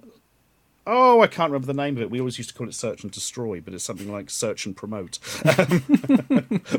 Oh, 0.89 1.21
I 1.21 1.28
can't 1.28 1.52
remember 1.52 1.67
the 1.67 1.73
name 1.73 1.97
of 1.97 2.02
it. 2.02 2.10
We 2.10 2.19
always 2.19 2.38
used 2.38 2.50
to 2.52 2.56
call 2.56 2.69
it 2.69 2.73
search 2.73 3.04
and 3.04 3.12
destroy, 3.12 3.60
but 3.60 3.73
it's 3.73 3.84
something 3.84 4.10
like 4.10 4.30
search 4.30 4.65
and 4.65 4.76
promote. 4.76 5.19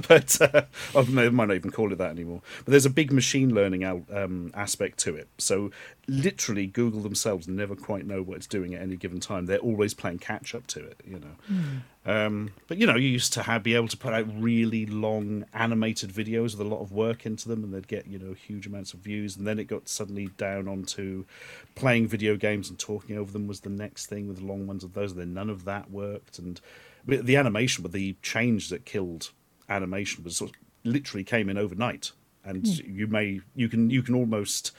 But 0.09 0.40
uh, 0.40 0.62
oh, 0.94 1.03
they 1.03 1.29
might 1.29 1.49
not 1.49 1.55
even 1.55 1.71
call 1.71 1.92
it 1.92 1.97
that 1.99 2.11
anymore. 2.11 2.40
But 2.64 2.71
there's 2.71 2.87
a 2.87 2.90
big 2.90 3.12
machine 3.12 3.55
learning 3.55 3.85
al- 3.85 4.07
um, 4.12 4.51
aspect 4.55 4.99
to 5.01 5.14
it. 5.16 5.29
So 5.38 5.71
literally, 6.07 6.66
Google 6.66 7.01
themselves 7.03 7.47
never 7.47 7.77
quite 7.77 8.07
know 8.07 8.23
what 8.23 8.38
it's 8.38 8.47
doing 8.47 8.75
at 8.75 8.81
any 8.81 8.97
given 8.97 9.21
time. 9.21 9.47
They're 9.47 9.59
always 9.59 9.92
playing 9.94 10.21
catch 10.21 10.55
up 10.55 10.66
to 10.68 10.81
it. 10.85 11.01
You 11.07 11.21
know. 11.21 11.61
Um, 12.09 12.53
but 12.68 12.79
you 12.79 12.87
know, 12.87 12.97
you 12.97 13.07
used 13.07 13.35
to 13.35 13.42
have 13.42 13.62
be 13.62 13.75
able 13.75 13.88
to 13.88 13.97
put 13.97 14.14
out 14.14 14.27
really 14.35 14.87
long 14.87 15.44
animated 15.53 16.09
videos 16.11 16.57
with 16.57 16.61
a 16.61 16.64
lot 16.64 16.81
of 16.81 16.90
work 16.90 17.27
into 17.27 17.51
them, 17.51 17.62
and 17.62 17.75
they'd 17.75 17.87
get 17.87 18.07
you 18.07 18.18
know 18.18 18.33
huge 18.33 18.66
amounts 18.66 18.94
of 18.94 19.01
views. 19.01 19.37
And 19.37 19.47
then 19.47 19.59
it 19.59 19.64
got 19.64 19.91
suddenly 19.91 20.28
down 20.39 20.68
onto 20.68 21.26
playing 21.74 22.09
video 22.09 22.37
games 22.37 22.70
and 22.70 22.78
talking 22.78 23.18
over 23.18 23.30
them 23.30 23.47
was 23.47 23.61
the 23.61 23.68
next 23.68 24.07
thing 24.07 24.26
with 24.26 24.39
the 24.39 24.47
long 24.47 24.66
ones 24.66 24.85
of 24.85 24.95
those. 24.95 25.12
And 25.12 25.20
then 25.20 25.35
none 25.35 25.51
of 25.51 25.66
that 25.66 25.91
worked, 25.91 26.39
and 26.39 26.59
the 27.05 27.37
animation, 27.37 27.83
but 27.83 27.93
the 27.93 28.16
change 28.22 28.70
that 28.70 28.87
killed 28.87 29.30
animation 29.68 30.24
was 30.24 30.37
sort 30.37 30.53
of 30.53 30.57
literally 30.85 31.24
came 31.24 31.51
in 31.51 31.59
overnight. 31.59 32.12
And 32.43 32.66
you 32.66 33.07
may 33.07 33.43
you 33.55 33.68
can 33.68 33.91
you 33.91 34.03
can 34.03 34.14
almost 34.14 34.72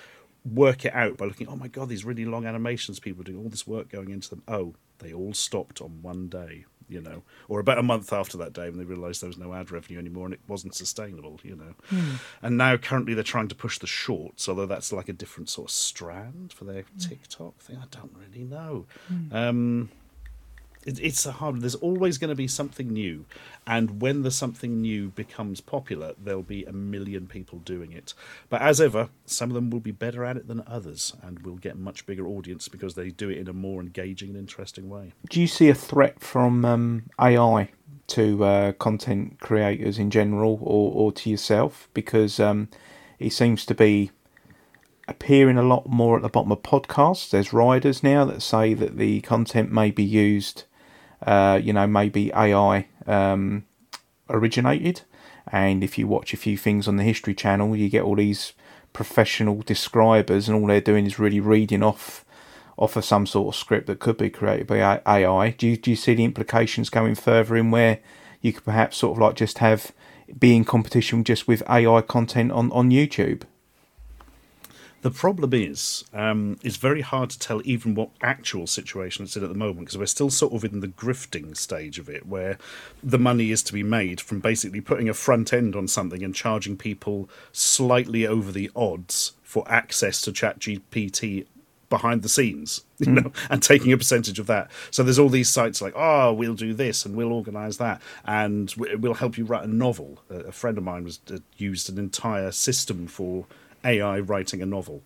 work 0.43 0.83
it 0.83 0.95
out 0.95 1.17
by 1.17 1.25
looking. 1.25 1.47
Oh 1.47 1.55
my 1.55 1.67
god, 1.67 1.89
these 1.89 2.05
really 2.05 2.25
long 2.25 2.47
animations. 2.47 2.99
People 2.99 3.23
doing 3.23 3.37
all 3.37 3.49
this 3.49 3.67
work 3.67 3.89
going 3.89 4.09
into 4.09 4.31
them. 4.31 4.41
Oh, 4.47 4.73
they 4.99 5.13
all 5.13 5.33
stopped 5.33 5.81
on 5.81 6.01
one 6.01 6.27
day 6.27 6.65
you 6.89 6.99
know, 6.99 7.21
or 7.47 7.59
about 7.59 7.77
a 7.77 7.83
month 7.83 8.11
after 8.11 8.37
that 8.37 8.51
day 8.51 8.63
when 8.63 8.77
they 8.77 8.83
realised 8.83 9.21
there 9.21 9.27
was 9.27 9.37
no 9.37 9.53
ad 9.53 9.71
revenue 9.71 9.99
anymore 9.99 10.25
and 10.25 10.33
it 10.33 10.39
wasn't 10.47 10.73
sustainable, 10.73 11.39
you 11.43 11.55
know. 11.55 11.73
Hmm. 11.87 12.15
And 12.41 12.57
now 12.57 12.77
currently 12.77 13.13
they're 13.13 13.23
trying 13.23 13.47
to 13.49 13.55
push 13.55 13.77
the 13.77 13.87
shorts, 13.87 14.49
although 14.49 14.65
that's 14.65 14.91
like 14.91 15.07
a 15.07 15.13
different 15.13 15.49
sort 15.49 15.69
of 15.69 15.71
strand 15.71 16.51
for 16.51 16.65
their 16.65 16.81
hmm. 16.81 16.97
TikTok 16.97 17.59
thing. 17.59 17.77
I 17.77 17.85
don't 17.91 18.13
really 18.17 18.43
know. 18.43 18.87
Hmm. 19.07 19.35
Um, 19.35 19.89
it, 20.89 20.99
it's 20.99 21.25
a 21.25 21.33
hard. 21.33 21.61
There's 21.61 21.75
always 21.75 22.17
going 22.17 22.29
to 22.29 22.35
be 22.35 22.47
something 22.47 22.89
new, 22.89 23.25
and 23.67 24.01
when 24.01 24.23
the 24.23 24.31
something 24.31 24.81
new 24.81 25.09
becomes 25.09 25.61
popular, 25.61 26.13
there'll 26.21 26.43
be 26.43 26.65
a 26.65 26.73
million 26.73 27.27
people 27.27 27.59
doing 27.59 27.91
it. 27.91 28.13
But 28.49 28.61
as 28.61 28.81
ever, 28.81 29.09
some 29.25 29.49
of 29.49 29.55
them 29.55 29.69
will 29.69 29.79
be 29.79 29.91
better 29.91 30.25
at 30.25 30.37
it 30.37 30.47
than 30.47 30.63
others, 30.65 31.15
and 31.21 31.39
will 31.45 31.57
get 31.57 31.77
much 31.77 32.05
bigger 32.05 32.27
audience 32.27 32.67
because 32.67 32.95
they 32.95 33.09
do 33.09 33.29
it 33.29 33.37
in 33.37 33.47
a 33.47 33.53
more 33.53 33.81
engaging 33.81 34.29
and 34.29 34.37
interesting 34.37 34.89
way. 34.89 35.13
Do 35.29 35.39
you 35.39 35.47
see 35.47 35.69
a 35.69 35.75
threat 35.75 36.19
from 36.19 36.65
um, 36.65 37.03
AI 37.19 37.69
to 38.07 38.43
uh, 38.43 38.71
content 38.73 39.39
creators 39.39 39.99
in 39.99 40.09
general 40.09 40.59
or, 40.61 40.91
or 40.91 41.11
to 41.11 41.29
yourself 41.29 41.87
because 41.93 42.39
um, 42.39 42.67
he 43.19 43.29
seems 43.29 43.65
to 43.67 43.75
be 43.75 44.11
appearing 45.07 45.57
a 45.57 45.63
lot 45.63 45.87
more 45.87 46.15
at 46.15 46.21
the 46.21 46.29
bottom 46.29 46.51
of 46.51 46.61
podcasts. 46.61 47.29
There's 47.29 47.51
riders 47.51 48.03
now 48.03 48.25
that 48.25 48.41
say 48.41 48.73
that 48.75 48.97
the 48.97 49.21
content 49.21 49.71
may 49.71 49.91
be 49.91 50.03
used, 50.03 50.63
uh, 51.25 51.59
you 51.61 51.73
know, 51.73 51.87
maybe 51.87 52.31
AI 52.33 52.87
um, 53.07 53.65
originated. 54.29 55.01
And 55.51 55.83
if 55.83 55.97
you 55.97 56.07
watch 56.07 56.33
a 56.33 56.37
few 56.37 56.57
things 56.57 56.87
on 56.87 56.97
the 56.97 57.03
History 57.03 57.33
Channel, 57.33 57.75
you 57.75 57.89
get 57.89 58.03
all 58.03 58.15
these 58.15 58.53
professional 58.93 59.61
describers, 59.61 60.47
and 60.47 60.59
all 60.59 60.67
they're 60.67 60.81
doing 60.81 61.05
is 61.05 61.19
really 61.19 61.39
reading 61.39 61.83
off 61.83 62.25
off 62.77 62.95
of 62.95 63.03
some 63.03 63.27
sort 63.27 63.53
of 63.53 63.59
script 63.59 63.87
that 63.87 63.99
could 63.99 64.17
be 64.17 64.29
created 64.29 64.65
by 64.65 65.01
AI. 65.05 65.49
Do 65.51 65.67
you, 65.67 65.75
do 65.75 65.89
you 65.89 65.97
see 65.97 66.13
the 66.13 66.23
implications 66.23 66.89
going 66.89 67.15
further 67.15 67.57
in 67.57 67.71
where 67.71 67.99
you 68.41 68.53
could 68.53 68.63
perhaps 68.63 68.95
sort 68.97 69.17
of 69.17 69.21
like 69.21 69.35
just 69.35 69.57
have 69.57 69.91
be 70.37 70.55
in 70.55 70.63
competition 70.63 71.25
just 71.25 71.45
with 71.45 71.61
AI 71.69 72.01
content 72.01 72.53
on, 72.53 72.71
on 72.71 72.89
YouTube? 72.89 73.41
The 75.01 75.11
problem 75.11 75.53
is, 75.53 76.03
um, 76.13 76.59
it's 76.61 76.75
very 76.75 77.01
hard 77.01 77.29
to 77.29 77.39
tell 77.39 77.61
even 77.63 77.95
what 77.95 78.09
actual 78.21 78.67
situation 78.67 79.23
it's 79.23 79.37
in 79.37 79.43
at 79.43 79.49
the 79.49 79.55
moment 79.55 79.79
because 79.79 79.97
we're 79.97 80.05
still 80.05 80.29
sort 80.29 80.53
of 80.53 80.65
in 80.65 80.81
the 80.81 80.89
grifting 80.89 81.55
stage 81.55 81.99
of 81.99 82.09
it, 82.09 82.27
where 82.27 82.57
the 83.01 83.17
money 83.17 83.51
is 83.51 83.63
to 83.63 83.73
be 83.73 83.83
made 83.83 84.19
from 84.19 84.41
basically 84.41 84.81
putting 84.81 85.07
a 85.07 85.13
front 85.13 85.53
end 85.53 85.75
on 85.75 85.87
something 85.87 86.21
and 86.21 86.35
charging 86.35 86.75
people 86.75 87.29
slightly 87.53 88.27
over 88.27 88.51
the 88.51 88.69
odds 88.75 89.33
for 89.41 89.63
access 89.71 90.19
to 90.21 90.31
ChatGPT 90.31 91.45
behind 91.89 92.21
the 92.21 92.29
scenes, 92.29 92.83
you 92.99 93.07
mm. 93.07 93.23
know, 93.23 93.31
and 93.49 93.63
taking 93.63 93.91
a 93.91 93.97
percentage 93.97 94.37
of 94.37 94.47
that. 94.47 94.69
So 94.91 95.01
there's 95.01 95.17
all 95.17 95.29
these 95.29 95.49
sites 95.49 95.81
like, 95.81 95.93
oh, 95.95 96.33
we'll 96.33 96.53
do 96.55 96.73
this 96.73 97.05
and 97.05 97.15
we'll 97.15 97.33
organise 97.33 97.77
that, 97.77 98.01
and 98.25 98.73
we'll 98.77 99.15
help 99.15 99.37
you 99.37 99.45
write 99.45 99.63
a 99.63 99.73
novel. 99.73 100.19
A 100.29 100.51
friend 100.51 100.77
of 100.77 100.83
mine 100.83 101.05
was 101.05 101.19
uh, 101.33 101.37
used 101.57 101.89
an 101.89 101.97
entire 101.97 102.51
system 102.51 103.07
for 103.07 103.45
AI 103.83 104.19
writing 104.19 104.61
a 104.61 104.65
novel. 104.65 105.03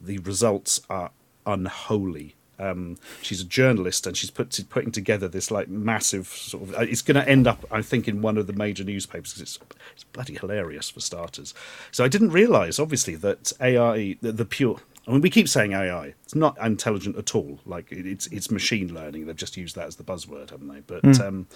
The 0.00 0.18
results 0.18 0.80
are 0.90 1.10
unholy. 1.46 2.34
Um, 2.58 2.98
she's 3.20 3.40
a 3.40 3.44
journalist 3.44 4.06
and 4.06 4.16
she's 4.16 4.30
put 4.30 4.58
putting 4.70 4.92
together 4.92 5.26
this 5.26 5.50
like 5.50 5.68
massive 5.68 6.28
sort 6.28 6.62
of. 6.62 6.74
Uh, 6.74 6.80
it's 6.80 7.02
going 7.02 7.16
to 7.16 7.28
end 7.28 7.46
up, 7.46 7.64
I 7.70 7.82
think, 7.82 8.06
in 8.06 8.22
one 8.22 8.38
of 8.38 8.46
the 8.46 8.52
major 8.52 8.84
newspapers 8.84 9.40
it's 9.40 9.58
it's 9.92 10.04
bloody 10.04 10.34
hilarious 10.34 10.90
for 10.90 11.00
starters. 11.00 11.52
So 11.90 12.04
I 12.04 12.08
didn't 12.08 12.30
realise, 12.30 12.78
obviously, 12.78 13.16
that 13.16 13.52
AI, 13.60 14.16
the, 14.20 14.32
the 14.32 14.44
pure. 14.44 14.80
I 15.06 15.12
mean, 15.12 15.20
we 15.20 15.30
keep 15.30 15.48
saying 15.48 15.72
AI. 15.72 16.14
It's 16.22 16.34
not 16.34 16.56
intelligent 16.58 17.16
at 17.16 17.34
all. 17.34 17.60
Like 17.66 17.90
it's 17.90 18.26
it's 18.28 18.50
machine 18.50 18.94
learning. 18.94 19.26
They've 19.26 19.36
just 19.36 19.56
used 19.56 19.76
that 19.76 19.86
as 19.86 19.96
the 19.96 20.04
buzzword, 20.04 20.50
haven't 20.50 20.68
they? 20.68 20.80
But 20.80 21.02
mm. 21.02 21.20
um, 21.20 21.46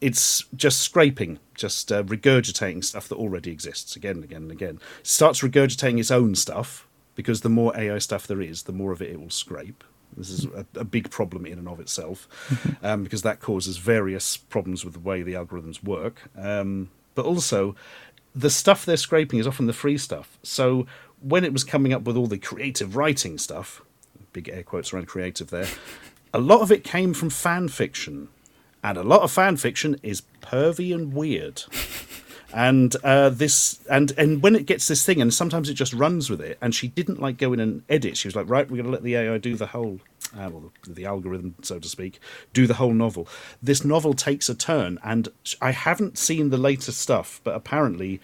it's 0.00 0.44
just 0.54 0.80
scraping, 0.80 1.38
just 1.54 1.92
uh, 1.92 2.04
regurgitating 2.04 2.84
stuff 2.84 3.08
that 3.08 3.16
already 3.16 3.50
exists 3.50 3.96
again 3.96 4.16
and 4.16 4.24
again 4.24 4.42
and 4.42 4.52
again. 4.52 4.80
It 5.00 5.06
starts 5.06 5.40
regurgitating 5.40 6.00
its 6.00 6.10
own 6.10 6.34
stuff 6.34 6.86
because 7.14 7.42
the 7.42 7.48
more 7.50 7.76
AI 7.76 7.98
stuff 7.98 8.26
there 8.26 8.40
is, 8.40 8.62
the 8.62 8.72
more 8.72 8.92
of 8.92 9.02
it 9.02 9.10
it 9.10 9.20
will 9.20 9.30
scrape. 9.30 9.84
This 10.16 10.30
is 10.30 10.46
a, 10.46 10.64
a 10.76 10.84
big 10.84 11.10
problem 11.10 11.44
in 11.44 11.58
and 11.58 11.68
of 11.68 11.80
itself 11.80 12.28
um, 12.82 13.02
because 13.02 13.22
that 13.22 13.40
causes 13.40 13.76
various 13.76 14.36
problems 14.36 14.84
with 14.84 14.94
the 14.94 15.00
way 15.00 15.22
the 15.22 15.34
algorithms 15.34 15.82
work. 15.82 16.22
Um, 16.36 16.90
but 17.14 17.26
also, 17.26 17.74
the 18.34 18.50
stuff 18.50 18.84
they're 18.84 18.98
scraping 18.98 19.38
is 19.38 19.46
often 19.46 19.66
the 19.66 19.72
free 19.72 19.96
stuff. 19.96 20.38
So 20.42 20.86
when 21.20 21.44
it 21.44 21.52
was 21.52 21.64
coming 21.64 21.92
up 21.92 22.02
with 22.02 22.16
all 22.16 22.26
the 22.26 22.38
creative 22.38 22.96
writing 22.96 23.38
stuff, 23.38 23.82
big 24.32 24.48
air 24.48 24.62
quotes 24.62 24.92
around 24.92 25.06
creative 25.06 25.50
there, 25.50 25.68
a 26.34 26.40
lot 26.40 26.60
of 26.60 26.70
it 26.70 26.84
came 26.84 27.14
from 27.14 27.30
fan 27.30 27.68
fiction 27.68 28.28
and 28.86 28.96
a 28.96 29.02
lot 29.02 29.22
of 29.22 29.32
fan 29.32 29.56
fiction 29.56 29.98
is 30.02 30.22
pervy 30.40 30.94
and 30.94 31.12
weird. 31.12 31.64
and 32.52 32.94
uh, 33.02 33.28
this 33.30 33.80
and 33.90 34.12
and 34.16 34.42
when 34.42 34.54
it 34.54 34.64
gets 34.64 34.86
this 34.86 35.04
thing, 35.04 35.20
and 35.20 35.34
sometimes 35.34 35.68
it 35.68 35.74
just 35.74 35.92
runs 35.92 36.30
with 36.30 36.40
it. 36.40 36.56
And 36.60 36.72
she 36.72 36.86
didn't 36.86 37.20
like 37.20 37.36
go 37.36 37.52
in 37.52 37.58
and 37.58 37.82
edit. 37.88 38.16
She 38.16 38.28
was 38.28 38.36
like, 38.36 38.48
right, 38.48 38.70
we're 38.70 38.76
going 38.76 38.86
to 38.86 38.92
let 38.92 39.02
the 39.02 39.16
AI 39.16 39.38
do 39.38 39.56
the 39.56 39.66
whole, 39.66 39.98
uh, 40.36 40.50
well, 40.52 40.72
the, 40.84 40.92
the 40.92 41.04
algorithm, 41.04 41.56
so 41.62 41.80
to 41.80 41.88
speak, 41.88 42.20
do 42.52 42.68
the 42.68 42.74
whole 42.74 42.94
novel. 42.94 43.26
This 43.60 43.84
novel 43.84 44.14
takes 44.14 44.48
a 44.48 44.54
turn, 44.54 45.00
and 45.02 45.28
I 45.60 45.72
haven't 45.72 46.16
seen 46.16 46.50
the 46.50 46.56
latest 46.56 47.00
stuff, 47.00 47.40
but 47.42 47.56
apparently, 47.56 48.20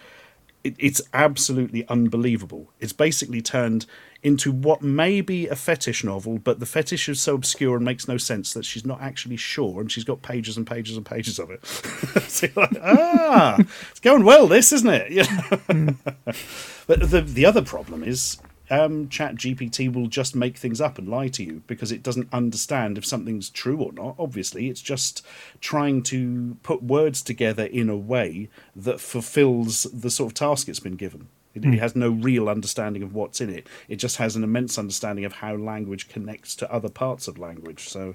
it, 0.64 0.74
it's 0.78 1.00
absolutely 1.12 1.86
unbelievable. 1.88 2.70
It's 2.80 2.92
basically 2.92 3.42
turned 3.42 3.86
into 4.22 4.52
what 4.52 4.82
may 4.82 5.20
be 5.20 5.48
a 5.48 5.56
fetish 5.56 6.04
novel, 6.04 6.38
but 6.38 6.60
the 6.60 6.66
fetish 6.66 7.08
is 7.08 7.20
so 7.20 7.34
obscure 7.34 7.76
and 7.76 7.84
makes 7.84 8.06
no 8.06 8.16
sense 8.16 8.54
that 8.54 8.64
she's 8.64 8.86
not 8.86 9.00
actually 9.00 9.36
sure, 9.36 9.80
and 9.80 9.90
she's 9.90 10.04
got 10.04 10.22
pages 10.22 10.56
and 10.56 10.66
pages 10.66 10.96
and 10.96 11.04
pages 11.04 11.38
of 11.38 11.50
it. 11.50 11.64
so 12.28 12.46
like, 12.54 12.76
ah, 12.82 13.58
it's 13.90 14.00
going 14.00 14.24
well, 14.24 14.46
this 14.46 14.72
isn't 14.72 14.90
it? 14.92 15.28
but 16.86 17.10
the 17.10 17.20
the 17.20 17.44
other 17.44 17.62
problem 17.62 18.04
is 18.04 18.38
um, 18.73 19.11
Chat 19.11 19.35
GPT 19.35 19.93
will 19.93 20.07
just 20.07 20.35
make 20.35 20.57
things 20.57 20.81
up 20.81 20.97
and 20.97 21.07
lie 21.07 21.29
to 21.29 21.45
you 21.45 21.62
because 21.66 21.93
it 21.93 22.03
doesn't 22.03 22.33
understand 22.33 22.97
if 22.97 23.05
something's 23.05 23.51
true 23.51 23.77
or 23.77 23.93
not. 23.93 24.14
Obviously, 24.18 24.70
it's 24.70 24.81
just 24.81 25.25
trying 25.61 26.03
to 26.05 26.57
put 26.62 26.83
words 26.83 27.20
together 27.20 27.64
in 27.64 27.91
a 27.91 27.97
way 27.97 28.49
that 28.75 28.99
fulfills 28.99 29.83
the 29.93 30.11
sort 30.11 30.33
of 30.33 30.35
task 30.35 30.70
it's 30.70 30.81
been 30.81 30.97
given. 30.97 31.29
It, 31.55 31.62
mm. 31.62 31.75
it, 31.75 31.81
has 31.81 31.95
no 31.95 32.09
real 32.09 32.49
understanding 32.49 33.03
of 33.03 33.14
what's 33.14 33.43
in 33.43 33.51
it. 33.51 33.68
It 33.91 33.97
just 33.97 34.16
has 34.16 34.37
an 34.37 34.43
immense 34.43 34.79
understanding 34.79 35.27
of 35.27 35.35
how 35.35 35.55
language 35.55 36.09
connects 36.09 36.57
to 36.57 36.73
other 36.73 36.89
parts 36.89 37.29
of 37.29 37.37
language. 37.37 37.91
So, 37.91 38.14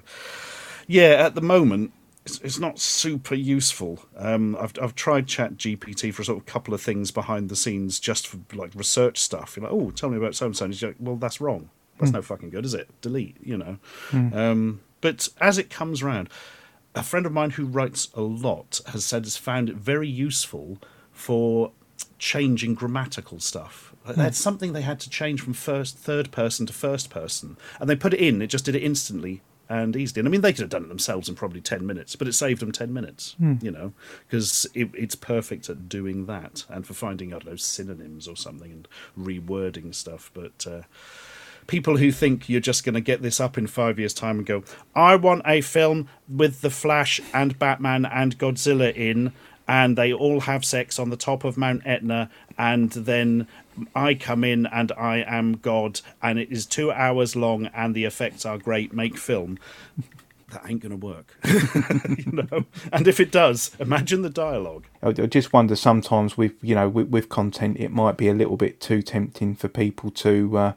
yeah, 0.88 1.24
at 1.24 1.36
the 1.36 1.40
moment, 1.40 1.92
it's, 2.28 2.40
it's 2.42 2.58
not 2.58 2.78
super 2.78 3.34
useful. 3.34 4.00
Um, 4.16 4.56
I've 4.60 4.72
I've 4.80 4.94
tried 4.94 5.26
Chat 5.26 5.56
GPT 5.56 6.12
for 6.12 6.22
a 6.22 6.24
sort 6.24 6.38
of 6.38 6.46
couple 6.46 6.74
of 6.74 6.80
things 6.80 7.10
behind 7.10 7.48
the 7.48 7.56
scenes, 7.56 7.98
just 7.98 8.26
for 8.26 8.38
like 8.54 8.74
research 8.74 9.18
stuff. 9.18 9.56
You're 9.56 9.64
like, 9.64 9.72
oh, 9.72 9.90
tell 9.90 10.10
me 10.10 10.18
about 10.18 10.34
so 10.34 10.46
and 10.46 10.56
so. 10.56 10.66
He's 10.66 10.82
like, 10.82 10.96
well, 10.98 11.16
that's 11.16 11.40
wrong. 11.40 11.70
That's 11.98 12.10
mm. 12.10 12.14
no 12.14 12.22
fucking 12.22 12.50
good, 12.50 12.64
is 12.64 12.74
it? 12.74 12.88
Delete. 13.00 13.36
You 13.42 13.56
know. 13.56 13.78
Mm. 14.10 14.34
Um, 14.34 14.80
but 15.00 15.28
as 15.40 15.58
it 15.58 15.70
comes 15.70 16.02
around, 16.02 16.28
a 16.94 17.02
friend 17.02 17.24
of 17.24 17.32
mine 17.32 17.50
who 17.50 17.64
writes 17.64 18.08
a 18.14 18.20
lot 18.20 18.80
has 18.88 19.04
said 19.04 19.24
has 19.24 19.36
found 19.36 19.70
it 19.70 19.76
very 19.76 20.08
useful 20.08 20.78
for 21.12 21.72
changing 22.18 22.74
grammatical 22.74 23.40
stuff. 23.40 23.94
Mm. 24.06 24.16
That's 24.16 24.38
something 24.38 24.72
they 24.74 24.82
had 24.82 25.00
to 25.00 25.10
change 25.10 25.40
from 25.40 25.54
first, 25.54 25.96
third 25.96 26.30
person 26.30 26.66
to 26.66 26.72
first 26.72 27.08
person, 27.08 27.56
and 27.80 27.88
they 27.88 27.96
put 27.96 28.12
it 28.12 28.20
in. 28.20 28.42
It 28.42 28.48
just 28.48 28.66
did 28.66 28.74
it 28.74 28.82
instantly 28.82 29.40
and 29.68 29.96
easily. 29.96 30.20
And 30.20 30.28
I 30.28 30.30
mean, 30.30 30.40
they 30.40 30.52
could 30.52 30.62
have 30.62 30.70
done 30.70 30.84
it 30.84 30.88
themselves 30.88 31.28
in 31.28 31.34
probably 31.34 31.60
ten 31.60 31.86
minutes, 31.86 32.16
but 32.16 32.28
it 32.28 32.32
saved 32.32 32.60
them 32.60 32.72
ten 32.72 32.92
minutes. 32.92 33.36
Mm. 33.40 33.62
You 33.62 33.70
know, 33.70 33.92
because 34.26 34.66
it, 34.74 34.90
it's 34.94 35.14
perfect 35.14 35.68
at 35.68 35.88
doing 35.88 36.26
that 36.26 36.64
and 36.68 36.86
for 36.86 36.94
finding 36.94 37.32
I 37.32 37.38
don't 37.38 37.46
know 37.46 37.56
synonyms 37.56 38.28
or 38.28 38.36
something 38.36 38.70
and 38.70 38.88
rewording 39.18 39.94
stuff. 39.94 40.30
But 40.34 40.66
uh, 40.66 40.82
people 41.66 41.98
who 41.98 42.10
think 42.10 42.48
you're 42.48 42.60
just 42.60 42.84
going 42.84 42.94
to 42.94 43.00
get 43.00 43.22
this 43.22 43.40
up 43.40 43.56
in 43.56 43.66
five 43.66 43.98
years' 43.98 44.14
time 44.14 44.38
and 44.38 44.46
go, 44.46 44.64
I 44.94 45.14
want 45.14 45.42
a 45.46 45.60
film 45.60 46.08
with 46.28 46.60
the 46.60 46.70
Flash 46.70 47.20
and 47.32 47.58
Batman 47.58 48.04
and 48.04 48.36
Godzilla 48.38 48.94
in 48.94 49.32
and 49.68 49.98
they 49.98 50.12
all 50.12 50.40
have 50.40 50.64
sex 50.64 50.98
on 50.98 51.10
the 51.10 51.16
top 51.16 51.44
of 51.44 51.58
Mount 51.58 51.82
Etna, 51.84 52.30
and 52.56 52.90
then 52.90 53.46
I 53.94 54.14
come 54.14 54.42
in 54.42 54.66
and 54.66 54.90
I 54.92 55.18
am 55.18 55.58
God, 55.58 56.00
and 56.22 56.38
it 56.38 56.50
is 56.50 56.66
two 56.66 56.90
hours 56.90 57.36
long, 57.36 57.66
and 57.66 57.94
the 57.94 58.04
effects 58.06 58.46
are 58.46 58.58
great. 58.58 58.92
Make 58.92 59.18
film. 59.18 59.58
That 60.50 60.62
ain't 60.66 60.80
going 60.80 60.98
to 60.98 61.06
work, 61.06 61.36
you 61.44 62.32
know. 62.32 62.64
And 62.90 63.06
if 63.06 63.20
it 63.20 63.30
does, 63.30 63.70
imagine 63.78 64.22
the 64.22 64.30
dialogue. 64.30 64.86
I 65.02 65.12
just 65.12 65.52
wonder 65.52 65.76
sometimes 65.76 66.38
with 66.38 66.52
you 66.62 66.74
know 66.74 66.88
with, 66.88 67.08
with 67.08 67.28
content, 67.28 67.76
it 67.78 67.90
might 67.90 68.16
be 68.16 68.28
a 68.28 68.34
little 68.34 68.56
bit 68.56 68.80
too 68.80 69.02
tempting 69.02 69.54
for 69.54 69.68
people 69.68 70.10
to 70.12 70.56
uh, 70.56 70.72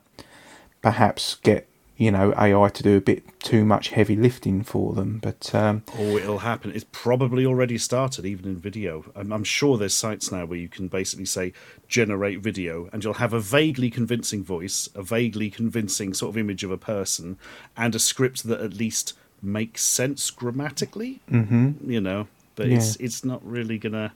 perhaps 0.82 1.36
get 1.36 1.70
you 2.02 2.10
know 2.10 2.34
AI 2.36 2.68
to 2.70 2.82
do 2.82 2.98
a 2.98 3.02
bit 3.02 3.40
too 3.42 3.64
much 3.64 3.90
heavy 3.90 4.16
lifting 4.16 4.64
for 4.64 4.94
them. 4.94 5.20
But 5.22 5.54
um, 5.54 5.84
oh, 6.00 6.18
it'll 6.18 6.40
happen. 6.40 6.72
It's 6.74 6.88
probably 6.92 7.46
already 7.46 7.78
started, 7.78 8.26
even 8.26 8.46
in 8.46 8.58
video. 8.58 9.06
I'm, 9.16 9.32
I'm, 9.32 9.44
sure 9.44 9.78
there's 9.78 9.94
sites 9.94 10.32
now 10.32 10.46
where 10.46 10.58
you 10.58 10.68
can 10.68 10.88
basically 10.88 11.26
say 11.26 11.54
generate 11.88 12.40
video, 12.40 12.90
and 12.92 13.04
you'll 13.04 13.14
have 13.26 13.34
a 13.34 13.40
vaguely 13.40 13.92
convincing 13.92 14.44
voice, 14.44 14.90
a 14.96 15.04
vaguely 15.04 15.52
convincing 15.52 16.16
sort 16.16 16.32
of 16.32 16.38
image 16.40 16.64
of 16.64 16.72
a 16.72 16.78
person, 16.78 17.38
and 17.78 17.94
a 17.94 18.00
script 18.00 18.46
that 18.46 18.62
at 18.62 18.74
least 18.74 19.14
makes 19.40 19.84
sense 19.84 20.32
grammatically. 20.32 21.20
Mm-hmm. 21.30 21.92
You 21.92 22.02
know, 22.02 22.28
but 22.56 22.68
yeah. 22.68 22.78
it's 22.78 22.96
it's 22.98 23.26
not 23.26 23.46
really 23.46 23.78
gonna 23.78 24.14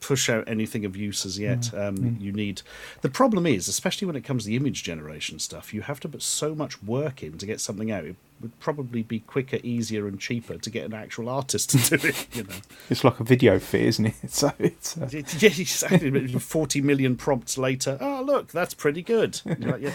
push 0.00 0.28
out 0.28 0.46
anything 0.46 0.84
of 0.84 0.96
use 0.96 1.24
as 1.24 1.38
yet. 1.38 1.72
Um, 1.74 1.96
mm. 1.96 2.20
You 2.20 2.32
need. 2.32 2.62
The 3.00 3.08
problem 3.08 3.46
is, 3.46 3.68
especially 3.68 4.06
when 4.06 4.16
it 4.16 4.22
comes 4.22 4.44
to 4.44 4.48
the 4.48 4.56
image 4.56 4.82
generation 4.82 5.38
stuff, 5.38 5.72
you 5.72 5.82
have 5.82 6.00
to 6.00 6.08
put 6.08 6.22
so 6.22 6.54
much 6.54 6.82
work 6.82 7.22
in 7.22 7.38
to 7.38 7.46
get 7.46 7.60
something 7.60 7.90
out. 7.90 8.04
It 8.04 8.16
would 8.40 8.58
probably 8.60 9.02
be 9.02 9.20
quicker, 9.20 9.58
easier, 9.62 10.06
and 10.06 10.20
cheaper 10.20 10.58
to 10.58 10.70
get 10.70 10.84
an 10.84 10.94
actual 10.94 11.28
artist 11.28 11.70
to 11.70 11.96
do 11.96 12.08
it. 12.08 12.26
You 12.34 12.44
know, 12.44 12.54
it's 12.90 13.04
like 13.04 13.20
a 13.20 13.24
video 13.24 13.58
fee, 13.58 13.86
isn't 13.86 14.06
it? 14.06 14.14
So 14.34 14.52
it's 14.58 14.98
uh... 14.98 15.08
yeah, 15.12 15.48
exactly. 15.48 16.28
Forty 16.38 16.80
million 16.80 17.16
prompts 17.16 17.56
later. 17.56 17.96
Oh, 18.00 18.22
look, 18.24 18.48
that's 18.48 18.74
pretty 18.74 19.02
good. 19.02 19.40
Like, 19.44 19.80
yeah, 19.80 19.92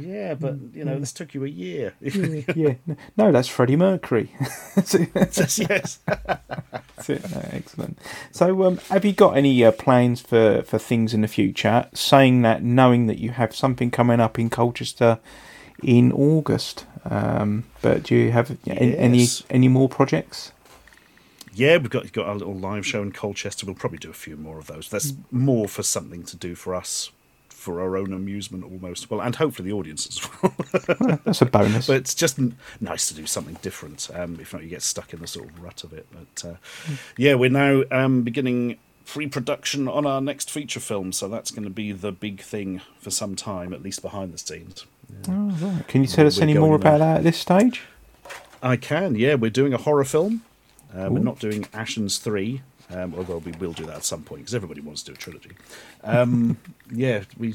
yeah, 0.00 0.34
but 0.34 0.56
you 0.74 0.84
know, 0.84 0.98
this 0.98 1.12
took 1.12 1.34
you 1.34 1.44
a 1.44 1.48
year. 1.48 1.94
yeah, 2.00 2.74
no, 3.16 3.32
that's 3.32 3.48
Freddie 3.48 3.76
Mercury. 3.76 4.30
yes, 4.76 6.00
That's 6.96 7.08
it. 7.08 7.22
Excellent. 7.52 7.98
So, 8.32 8.64
um, 8.64 8.78
have 8.88 9.04
you 9.04 9.12
got 9.12 9.36
any 9.36 9.64
uh, 9.64 9.72
plans 9.72 10.20
for, 10.20 10.62
for 10.62 10.78
things 10.78 11.14
in 11.14 11.20
the 11.20 11.28
future? 11.28 11.88
Saying 11.94 12.42
that, 12.42 12.62
knowing 12.62 13.06
that 13.06 13.18
you 13.18 13.30
have 13.30 13.54
something 13.54 13.90
coming 13.90 14.20
up 14.20 14.38
in 14.38 14.50
Colchester 14.50 15.18
in 15.82 16.12
August, 16.12 16.86
um, 17.04 17.64
but 17.82 18.02
do 18.02 18.14
you 18.14 18.32
have 18.32 18.56
any, 18.66 18.96
any 18.96 19.26
any 19.50 19.68
more 19.68 19.88
projects? 19.88 20.52
Yeah, 21.54 21.78
we've 21.78 21.90
got 21.90 22.12
got 22.12 22.26
our 22.26 22.34
little 22.34 22.54
live 22.54 22.86
show 22.86 23.02
in 23.02 23.12
Colchester. 23.12 23.64
We'll 23.64 23.74
probably 23.74 23.98
do 23.98 24.10
a 24.10 24.14
few 24.14 24.36
more 24.36 24.58
of 24.58 24.66
those. 24.66 24.88
That's 24.90 25.14
more 25.30 25.68
for 25.68 25.82
something 25.82 26.22
to 26.24 26.36
do 26.36 26.54
for 26.54 26.74
us, 26.74 27.10
for 27.48 27.80
our 27.80 27.96
own 27.96 28.12
amusement 28.12 28.64
almost. 28.64 29.10
Well, 29.10 29.22
and 29.22 29.34
hopefully 29.34 29.70
the 29.70 29.74
audience 29.74 30.06
as 30.06 30.42
well. 30.42 31.18
That's 31.24 31.40
a 31.40 31.46
bonus. 31.46 31.86
but 31.86 31.96
it's 31.96 32.14
just 32.14 32.38
n- 32.38 32.58
nice 32.80 33.08
to 33.08 33.14
do 33.14 33.26
something 33.26 33.56
different. 33.62 34.10
Um, 34.12 34.38
if 34.38 34.52
not, 34.52 34.64
you 34.64 34.68
get 34.68 34.82
stuck 34.82 35.14
in 35.14 35.20
the 35.20 35.26
sort 35.26 35.48
of 35.48 35.62
rut 35.62 35.82
of 35.82 35.92
it. 35.94 36.06
But 36.12 36.48
uh, 36.48 36.54
yeah, 37.16 37.34
we're 37.34 37.48
now 37.48 37.84
um, 37.90 38.22
beginning 38.22 38.76
pre-production 39.06 39.88
on 39.88 40.04
our 40.04 40.20
next 40.20 40.50
feature 40.50 40.80
film, 40.80 41.12
so 41.12 41.28
that's 41.28 41.50
going 41.50 41.64
to 41.64 41.70
be 41.70 41.92
the 41.92 42.12
big 42.12 42.40
thing 42.40 42.82
for 42.98 43.10
some 43.10 43.34
time, 43.36 43.72
at 43.72 43.82
least 43.82 44.02
behind 44.02 44.34
the 44.34 44.38
scenes. 44.38 44.84
Oh, 45.28 45.50
right. 45.60 45.88
Can 45.88 46.02
you 46.02 46.08
tell 46.08 46.26
us 46.26 46.40
any 46.40 46.54
more 46.54 46.76
about 46.76 46.98
that 46.98 47.18
at 47.18 47.22
this 47.22 47.38
stage? 47.38 47.82
I 48.62 48.76
can, 48.76 49.14
yeah. 49.14 49.34
We're 49.34 49.50
doing 49.50 49.72
a 49.72 49.78
horror 49.78 50.04
film. 50.04 50.42
Uh, 50.94 51.08
we're 51.10 51.18
not 51.18 51.38
doing 51.38 51.64
Ashen's 51.74 52.18
3, 52.18 52.62
um, 52.90 53.14
although 53.16 53.38
we 53.38 53.52
will 53.52 53.72
do 53.72 53.84
that 53.86 53.96
at 53.96 54.04
some 54.04 54.22
point 54.22 54.42
because 54.42 54.54
everybody 54.54 54.80
wants 54.80 55.02
to 55.02 55.12
do 55.12 55.14
a 55.14 55.16
trilogy. 55.16 55.50
Um, 56.04 56.58
yeah, 56.92 57.24
we 57.38 57.54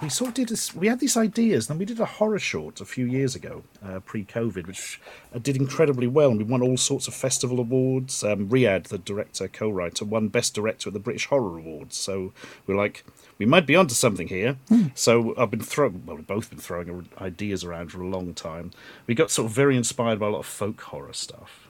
we 0.00 0.08
sort 0.08 0.28
of 0.28 0.34
did 0.34 0.48
this. 0.48 0.74
We 0.74 0.86
had 0.86 1.00
these 1.00 1.16
ideas, 1.16 1.68
and 1.68 1.78
we 1.78 1.84
did 1.84 2.00
a 2.00 2.04
horror 2.06 2.38
short 2.38 2.80
a 2.80 2.84
few 2.84 3.04
years 3.04 3.34
ago, 3.34 3.64
uh, 3.84 4.00
pre-COVID, 4.00 4.66
which 4.66 5.00
uh, 5.34 5.38
did 5.38 5.56
incredibly 5.56 6.06
well, 6.06 6.30
and 6.30 6.38
we 6.38 6.44
won 6.44 6.62
all 6.62 6.76
sorts 6.76 7.08
of 7.08 7.14
festival 7.14 7.58
awards. 7.58 8.22
Um, 8.22 8.48
Riyad, 8.48 8.84
the 8.84 8.98
director 8.98 9.48
co-writer, 9.48 10.04
won 10.04 10.28
Best 10.28 10.54
Director 10.54 10.88
at 10.88 10.94
the 10.94 11.00
British 11.00 11.26
Horror 11.26 11.58
Awards. 11.58 11.96
So 11.96 12.32
we're 12.66 12.76
like, 12.76 13.04
we 13.38 13.46
might 13.46 13.66
be 13.66 13.76
onto 13.76 13.94
something 13.94 14.28
here. 14.28 14.56
So 14.94 15.34
I've 15.36 15.50
been 15.50 15.60
throwing, 15.60 16.04
well, 16.06 16.16
we've 16.16 16.26
both 16.26 16.50
been 16.50 16.58
throwing 16.58 17.08
ideas 17.20 17.64
around 17.64 17.90
for 17.90 18.00
a 18.00 18.06
long 18.06 18.34
time. 18.34 18.70
We 19.06 19.14
got 19.14 19.30
sort 19.30 19.46
of 19.46 19.52
very 19.52 19.76
inspired 19.76 20.18
by 20.20 20.26
a 20.26 20.30
lot 20.30 20.40
of 20.40 20.46
folk 20.46 20.80
horror 20.80 21.12
stuff. 21.12 21.68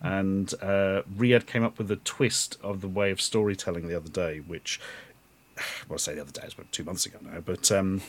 And 0.00 0.52
uh, 0.60 1.02
Riyad 1.16 1.46
came 1.46 1.62
up 1.62 1.78
with 1.78 1.90
a 1.90 1.96
twist 1.96 2.58
of 2.62 2.80
the 2.80 2.88
way 2.88 3.12
of 3.12 3.20
storytelling 3.20 3.86
the 3.86 3.96
other 3.96 4.08
day, 4.08 4.38
which, 4.40 4.80
well, 5.88 5.94
I 5.94 5.98
say 5.98 6.14
the 6.14 6.22
other 6.22 6.32
day, 6.32 6.42
it's 6.44 6.54
about 6.54 6.72
two 6.72 6.84
months 6.84 7.06
ago 7.06 7.18
now, 7.22 7.40
but 7.40 7.70
um, 7.70 8.02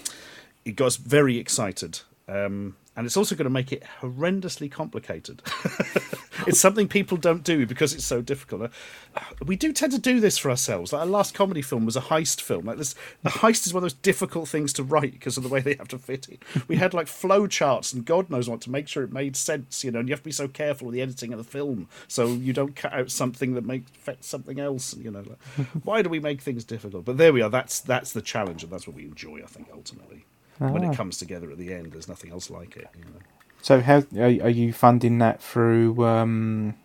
it 0.65 0.75
got 0.75 0.87
us 0.87 0.95
very 0.95 1.37
excited. 1.37 1.99
Um, 2.27 2.77
and 2.95 3.05
it's 3.05 3.17
also 3.17 3.35
going 3.35 3.45
to 3.45 3.49
make 3.49 3.71
it 3.71 3.83
horrendously 4.01 4.71
complicated. 4.71 5.41
it's 6.47 6.59
something 6.59 6.87
people 6.87 7.17
don't 7.17 7.43
do 7.43 7.65
because 7.65 7.93
it's 7.93 8.05
so 8.05 8.21
difficult. 8.21 8.71
Uh, 9.15 9.21
We 9.45 9.55
do 9.55 9.73
tend 9.73 9.93
to 9.93 9.97
do 9.99 10.19
this 10.19 10.37
for 10.37 10.51
ourselves. 10.51 10.93
Like 10.93 11.01
our 11.01 11.07
last 11.07 11.33
comedy 11.33 11.63
film 11.63 11.85
was 11.85 11.95
a 11.95 12.01
heist 12.01 12.39
film. 12.39 12.65
Like 12.65 12.77
this, 12.77 12.93
the 13.23 13.31
heist 13.31 13.65
is 13.65 13.73
one 13.73 13.81
of 13.83 13.85
those 13.85 13.99
difficult 13.99 14.47
things 14.47 14.73
to 14.73 14.83
write 14.83 15.13
because 15.13 15.37
of 15.37 15.43
the 15.43 15.49
way 15.49 15.59
they 15.59 15.73
have 15.73 15.87
to 15.89 15.97
fit 15.97 16.29
it. 16.29 16.43
We 16.67 16.75
had 16.75 16.93
like 16.93 17.07
flow 17.07 17.47
charts 17.47 17.93
and 17.93 18.05
God 18.05 18.29
knows 18.29 18.47
what 18.47 18.61
to 18.61 18.71
make 18.71 18.87
sure 18.87 19.03
it 19.03 19.11
made 19.11 19.35
sense. 19.35 19.83
You 19.83 19.91
know, 19.91 19.99
and 19.99 20.07
you 20.07 20.13
have 20.13 20.21
to 20.21 20.25
be 20.25 20.31
so 20.31 20.47
careful 20.47 20.87
with 20.87 20.93
the 20.93 21.01
editing 21.01 21.33
of 21.33 21.39
the 21.39 21.43
film 21.43 21.89
so 22.07 22.27
you 22.27 22.53
don't 22.53 22.75
cut 22.75 22.93
out 22.93 23.09
something 23.11 23.55
that 23.55 23.65
makes 23.65 23.89
something 24.21 24.59
else. 24.59 24.95
You 24.95 25.11
know, 25.11 25.23
like, 25.27 25.67
why 25.83 26.03
do 26.03 26.09
we 26.09 26.19
make 26.19 26.41
things 26.41 26.63
difficult? 26.63 27.05
But 27.05 27.17
there 27.17 27.33
we 27.33 27.41
are. 27.41 27.49
That's 27.49 27.79
that's 27.79 28.13
the 28.13 28.21
challenge, 28.21 28.63
and 28.63 28.71
that's 28.71 28.87
what 28.87 28.95
we 28.95 29.03
enjoy. 29.05 29.41
I 29.43 29.47
think 29.47 29.67
ultimately, 29.73 30.25
when 30.59 30.83
Ah. 30.85 30.91
it 30.91 30.95
comes 30.95 31.17
together 31.17 31.51
at 31.51 31.57
the 31.57 31.73
end, 31.73 31.91
there's 31.91 32.07
nothing 32.07 32.31
else 32.31 32.49
like 32.49 32.75
it. 32.77 32.87
You 32.97 33.05
know. 33.05 33.19
So, 33.61 33.81
how 33.81 34.03
are, 34.17 34.23
are 34.45 34.49
you 34.49 34.73
funding 34.73 35.19
that 35.19 35.41
through 35.41 36.03
um, 36.05 36.75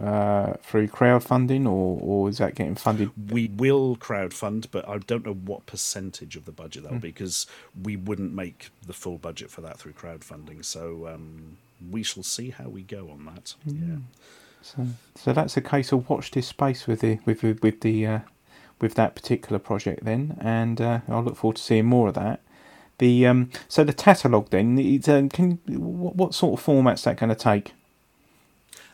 uh, 0.00 0.54
through 0.62 0.88
crowdfunding, 0.88 1.66
or 1.66 1.98
or 2.00 2.28
is 2.28 2.38
that 2.38 2.54
getting 2.54 2.76
funded? 2.76 3.10
We 3.30 3.48
will 3.48 3.96
crowdfund, 3.96 4.66
but 4.70 4.88
I 4.88 4.98
don't 4.98 5.24
know 5.26 5.34
what 5.34 5.66
percentage 5.66 6.36
of 6.36 6.44
the 6.44 6.52
budget 6.52 6.84
that 6.84 6.92
will 6.92 6.98
be 7.00 7.08
because 7.08 7.46
we 7.80 7.96
wouldn't 7.96 8.32
make 8.32 8.70
the 8.86 8.92
full 8.92 9.18
budget 9.18 9.50
for 9.50 9.60
that 9.62 9.78
through 9.78 9.92
crowdfunding. 9.92 10.64
So 10.64 11.08
um, 11.08 11.58
we 11.90 12.02
shall 12.02 12.22
see 12.22 12.50
how 12.50 12.68
we 12.68 12.82
go 12.82 13.10
on 13.10 13.24
that. 13.26 13.54
Yeah. 13.66 13.96
So, 14.62 14.86
so 15.16 15.32
that's 15.32 15.56
a 15.56 15.62
case 15.62 15.90
of 15.90 16.08
watch 16.08 16.30
this 16.30 16.46
space 16.46 16.86
with 16.86 17.00
the 17.00 17.18
with 17.24 17.42
with 17.42 17.80
the 17.80 18.06
uh, 18.06 18.18
with 18.80 18.94
that 18.94 19.14
particular 19.14 19.58
project 19.58 20.04
then, 20.04 20.36
and 20.40 20.80
uh, 20.80 21.00
I 21.08 21.18
look 21.20 21.36
forward 21.36 21.56
to 21.56 21.62
seeing 21.62 21.86
more 21.86 22.08
of 22.08 22.14
that. 22.14 22.40
The 23.00 23.26
um, 23.26 23.50
so 23.66 23.82
the 23.82 23.94
catalogue 23.94 24.50
then, 24.50 24.78
it's, 24.78 25.08
um, 25.08 25.30
can 25.30 25.58
what, 25.66 26.16
what 26.16 26.34
sort 26.34 26.58
of 26.58 26.64
format's 26.64 27.02
that 27.04 27.16
going 27.16 27.30
to 27.30 27.34
take? 27.34 27.72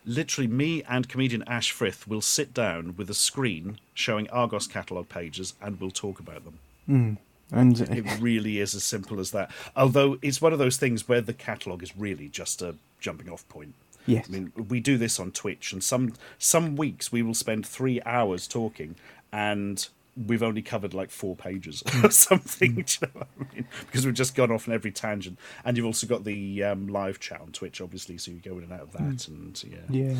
Literally, 0.04 0.46
me 0.46 0.84
and 0.88 1.08
comedian 1.08 1.42
Ash 1.48 1.72
Frith 1.72 2.06
will 2.06 2.20
sit 2.20 2.54
down 2.54 2.94
with 2.96 3.10
a 3.10 3.14
screen 3.14 3.80
showing 3.94 4.30
Argos 4.30 4.68
catalogue 4.68 5.08
pages 5.08 5.54
and 5.60 5.80
we'll 5.80 5.90
talk 5.90 6.20
about 6.20 6.44
them. 6.44 7.18
And 7.50 7.80
It 7.80 8.20
really 8.20 8.60
is 8.60 8.76
as 8.76 8.84
simple 8.84 9.18
as 9.18 9.32
that. 9.32 9.50
Although 9.74 10.18
it's 10.22 10.40
one 10.40 10.52
of 10.52 10.60
those 10.60 10.76
things 10.76 11.08
where 11.08 11.20
the 11.20 11.32
catalogue 11.32 11.82
is 11.82 11.96
really 11.96 12.28
just 12.28 12.62
a 12.62 12.76
jumping 13.00 13.28
off 13.28 13.48
point. 13.48 13.74
yes, 14.06 14.26
I 14.28 14.32
mean, 14.32 14.52
we 14.68 14.78
do 14.78 14.96
this 14.96 15.18
on 15.18 15.32
Twitch, 15.32 15.72
and 15.72 15.82
some 15.82 16.12
some 16.38 16.76
weeks 16.76 17.10
we 17.10 17.22
will 17.22 17.34
spend 17.34 17.66
three 17.66 18.00
hours 18.06 18.46
talking, 18.46 18.94
and 19.32 19.88
we've 20.16 20.42
only 20.42 20.62
covered 20.62 20.94
like 20.94 21.10
four 21.10 21.36
pages 21.36 21.82
or 22.02 22.10
something. 22.10 22.74
do 22.74 22.80
you 22.80 23.08
know 23.14 23.26
I 23.40 23.54
mean? 23.54 23.66
Because 23.86 24.06
we've 24.06 24.14
just 24.14 24.34
gone 24.34 24.50
off 24.50 24.68
on 24.68 24.74
every 24.74 24.92
tangent, 24.92 25.38
and 25.64 25.76
you've 25.76 25.86
also 25.86 26.06
got 26.06 26.24
the 26.24 26.62
um, 26.64 26.88
live 26.88 27.20
chat 27.20 27.40
on 27.40 27.52
Twitch, 27.52 27.80
obviously, 27.80 28.18
so 28.18 28.30
you 28.30 28.38
go 28.38 28.56
in 28.58 28.64
and 28.64 28.72
out 28.72 28.82
of 28.82 28.92
that, 28.92 29.28
and 29.28 29.62
yeah. 29.64 29.78
yeah. 29.88 30.16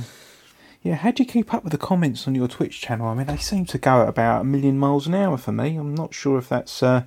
Yeah, 0.82 0.94
how 0.94 1.10
do 1.10 1.24
you 1.24 1.28
keep 1.28 1.52
up 1.52 1.64
with 1.64 1.72
the 1.72 1.78
comments 1.78 2.28
on 2.28 2.36
your 2.36 2.46
Twitch 2.46 2.80
channel? 2.80 3.08
I 3.08 3.14
mean, 3.14 3.26
they 3.26 3.38
seem 3.38 3.64
to 3.66 3.78
go 3.78 4.02
at 4.02 4.08
about 4.08 4.42
a 4.42 4.44
million 4.44 4.78
miles 4.78 5.08
an 5.08 5.14
hour 5.14 5.36
for 5.36 5.50
me. 5.50 5.74
I'm 5.76 5.96
not 5.96 6.14
sure 6.14 6.38
if 6.38 6.48
that's 6.48 6.80
uh, 6.80 7.02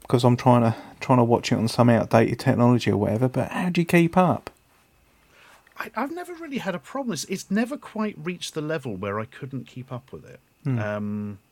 because 0.00 0.24
I'm 0.24 0.36
trying 0.36 0.62
to 0.62 0.74
trying 0.98 1.18
to 1.18 1.24
watch 1.24 1.52
it 1.52 1.56
on 1.56 1.68
some 1.68 1.88
outdated 1.88 2.40
technology 2.40 2.90
or 2.90 2.96
whatever. 2.96 3.28
But 3.28 3.52
how 3.52 3.68
do 3.68 3.80
you 3.80 3.84
keep 3.84 4.16
up? 4.16 4.50
I, 5.78 5.90
I've 5.94 6.10
never 6.10 6.34
really 6.34 6.58
had 6.58 6.74
a 6.74 6.80
problem. 6.80 7.12
It's, 7.12 7.24
it's 7.24 7.48
never 7.48 7.76
quite 7.76 8.16
reached 8.20 8.54
the 8.54 8.60
level 8.60 8.96
where 8.96 9.20
I 9.20 9.26
couldn't 9.26 9.68
keep 9.68 9.92
up 9.92 10.10
with 10.10 10.24
it. 10.24 10.40
Um, 10.66 11.38
but 11.42 11.51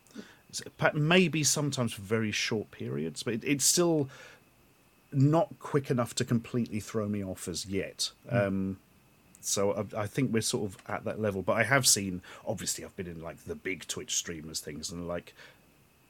maybe 0.95 1.45
sometimes 1.45 1.93
for 1.93 2.03
very 2.03 2.33
short 2.33 2.71
periods, 2.71 3.23
but 3.23 3.35
it, 3.35 3.45
it's 3.45 3.65
still 3.65 4.09
not 5.13 5.59
quick 5.59 5.91
enough 5.91 6.15
to 6.15 6.25
completely 6.25 6.81
throw 6.81 7.09
me 7.09 7.25
off 7.25 7.49
as 7.49 7.67
yet. 7.67 8.11
Um, 8.29 8.79
so 9.41 9.73
I, 9.73 10.03
I 10.03 10.07
think 10.07 10.33
we're 10.33 10.43
sort 10.43 10.71
of 10.71 10.79
at 10.87 11.05
that 11.05 11.21
level. 11.21 11.43
But 11.43 11.55
I 11.55 11.65
have 11.65 11.87
seen, 11.87 12.23
obviously, 12.47 12.85
I've 12.85 12.97
been 12.97 13.07
in 13.07 13.23
like 13.23 13.45
the 13.45 13.55
big 13.55 13.87
Twitch 13.87 14.17
streamers 14.17 14.61
things, 14.61 14.91
and 14.91 15.09
like 15.09 15.35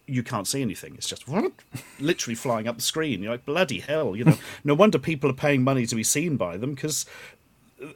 you 0.06 0.22
can't 0.22 0.48
see 0.48 0.60
anything. 0.60 0.94
It's 0.96 1.08
just 1.08 1.24
literally 2.00 2.34
flying 2.34 2.66
up 2.66 2.76
the 2.76 2.82
screen. 2.82 3.22
You're 3.22 3.32
like, 3.32 3.46
bloody 3.46 3.80
hell, 3.80 4.16
you 4.16 4.24
know. 4.24 4.38
no 4.64 4.74
wonder 4.74 4.98
people 4.98 5.30
are 5.30 5.34
paying 5.34 5.62
money 5.62 5.86
to 5.86 5.94
be 5.94 6.02
seen 6.02 6.36
by 6.36 6.56
them 6.56 6.74
because 6.74 7.06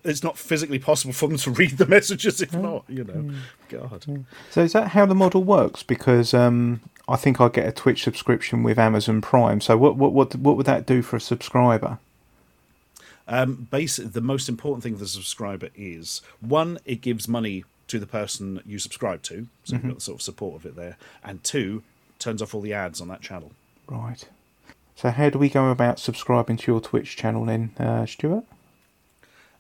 it's 0.03 0.23
not 0.23 0.39
physically 0.39 0.79
possible 0.79 1.13
for 1.13 1.29
them 1.29 1.39
to 1.39 1.51
read 1.63 1.79
the 1.79 1.87
messages 1.87 2.41
if 2.41 2.53
not, 2.53 2.85
you 2.89 3.05
know. 3.05 3.35
God. 3.69 4.27
So 4.51 4.63
is 4.63 4.73
that 4.73 4.89
how 4.89 5.07
the 5.07 5.15
model 5.15 5.43
works? 5.43 5.83
Because 5.83 6.35
um, 6.35 6.81
I 7.09 7.17
think 7.17 7.41
I 7.41 7.49
get 7.49 7.67
a 7.67 7.73
Twitch 7.73 8.03
subscription 8.05 8.63
with 8.63 8.79
Amazon 8.79 9.21
Prime. 9.21 9.61
So 9.61 9.77
what 9.77 9.97
what 9.97 10.13
what 10.13 10.35
what 10.37 10.57
would 10.57 10.67
that 10.67 10.87
do 10.87 11.03
for 11.03 11.17
a 11.17 11.21
subscriber? 11.21 11.99
Um, 13.27 13.69
basically, 13.71 14.11
the 14.11 14.21
most 14.21 14.49
important 14.49 14.83
thing 14.83 14.95
for 14.95 15.01
the 15.01 15.09
subscriber 15.09 15.71
is 15.75 16.21
one, 16.41 16.79
it 16.85 17.01
gives 17.01 17.27
money 17.27 17.65
to 17.89 17.99
the 17.99 18.07
person 18.07 18.61
you 18.67 18.79
subscribe 18.79 19.23
to, 19.23 19.47
so 19.65 19.77
you've 19.77 19.87
got 19.87 19.95
the 19.95 20.01
sort 20.01 20.19
of 20.19 20.23
support 20.23 20.57
of 20.57 20.67
it 20.67 20.77
there, 20.77 20.97
and 21.23 21.43
two, 21.43 21.83
turns 22.19 22.43
off 22.43 22.55
all 22.55 22.61
the 22.61 22.75
ads 22.75 23.01
on 23.01 23.09
that 23.09 23.23
channel. 23.23 23.53
Right. 23.87 24.27
So 24.97 25.11
how 25.11 25.31
do 25.31 25.39
we 25.39 25.49
go 25.49 25.71
about 25.71 25.99
subscribing 25.99 26.57
to 26.59 26.73
your 26.73 26.81
Twitch 26.81 27.17
channel 27.17 27.45
then, 27.45 27.73
uh, 27.79 28.07
Stuart? 28.07 28.45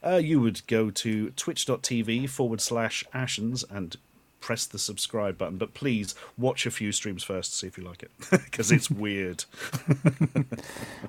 Uh, 0.04 0.16
you 0.16 0.40
would 0.40 0.66
go 0.66 0.90
to 0.90 1.30
twitch.tv 1.30 2.28
forward 2.28 2.60
slash 2.60 3.04
ashens 3.14 3.64
and 3.70 3.96
press 4.44 4.66
the 4.66 4.78
subscribe 4.78 5.38
button. 5.38 5.56
But 5.56 5.72
please 5.72 6.14
watch 6.36 6.66
a 6.66 6.70
few 6.70 6.92
streams 6.92 7.24
first 7.24 7.52
to 7.52 7.56
see 7.58 7.66
if 7.66 7.78
you 7.78 7.84
like 7.84 8.02
it 8.02 8.10
because 8.30 8.70
it's 8.70 8.90
weird. 9.04 9.44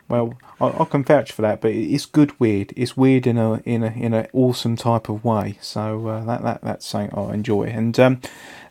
Well, 0.07 0.37
I, 0.61 0.67
I 0.67 0.85
can 0.85 1.03
vouch 1.03 1.31
for 1.31 1.41
that, 1.41 1.61
but 1.61 1.71
it's 1.71 2.05
good 2.05 2.39
weird. 2.39 2.73
It's 2.75 2.95
weird 2.95 3.25
in 3.25 3.39
a 3.39 3.55
in 3.65 3.83
a 3.83 3.87
in 3.87 4.13
an 4.13 4.27
awesome 4.33 4.75
type 4.75 5.09
of 5.09 5.25
way. 5.25 5.57
So 5.61 6.07
uh, 6.07 6.23
that 6.25 6.43
that 6.43 6.61
that's 6.61 6.85
something 6.85 7.17
I 7.17 7.33
enjoy. 7.33 7.63
And 7.63 7.99
um, 7.99 8.21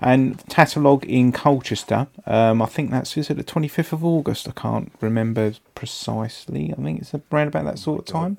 and 0.00 0.38
Tatalogue 0.46 1.04
in 1.04 1.32
Colchester. 1.32 2.06
Um, 2.24 2.62
I 2.62 2.66
think 2.66 2.92
that's 2.92 3.16
is 3.16 3.30
it 3.30 3.36
the 3.36 3.42
twenty 3.42 3.66
fifth 3.66 3.92
of 3.92 4.04
August. 4.04 4.48
I 4.48 4.52
can't 4.52 4.92
remember 5.00 5.54
precisely. 5.74 6.72
I 6.72 6.80
think 6.80 7.00
it's 7.00 7.12
around 7.32 7.48
about 7.48 7.64
that 7.64 7.80
sort 7.80 7.98
of 7.98 8.06
time. 8.06 8.38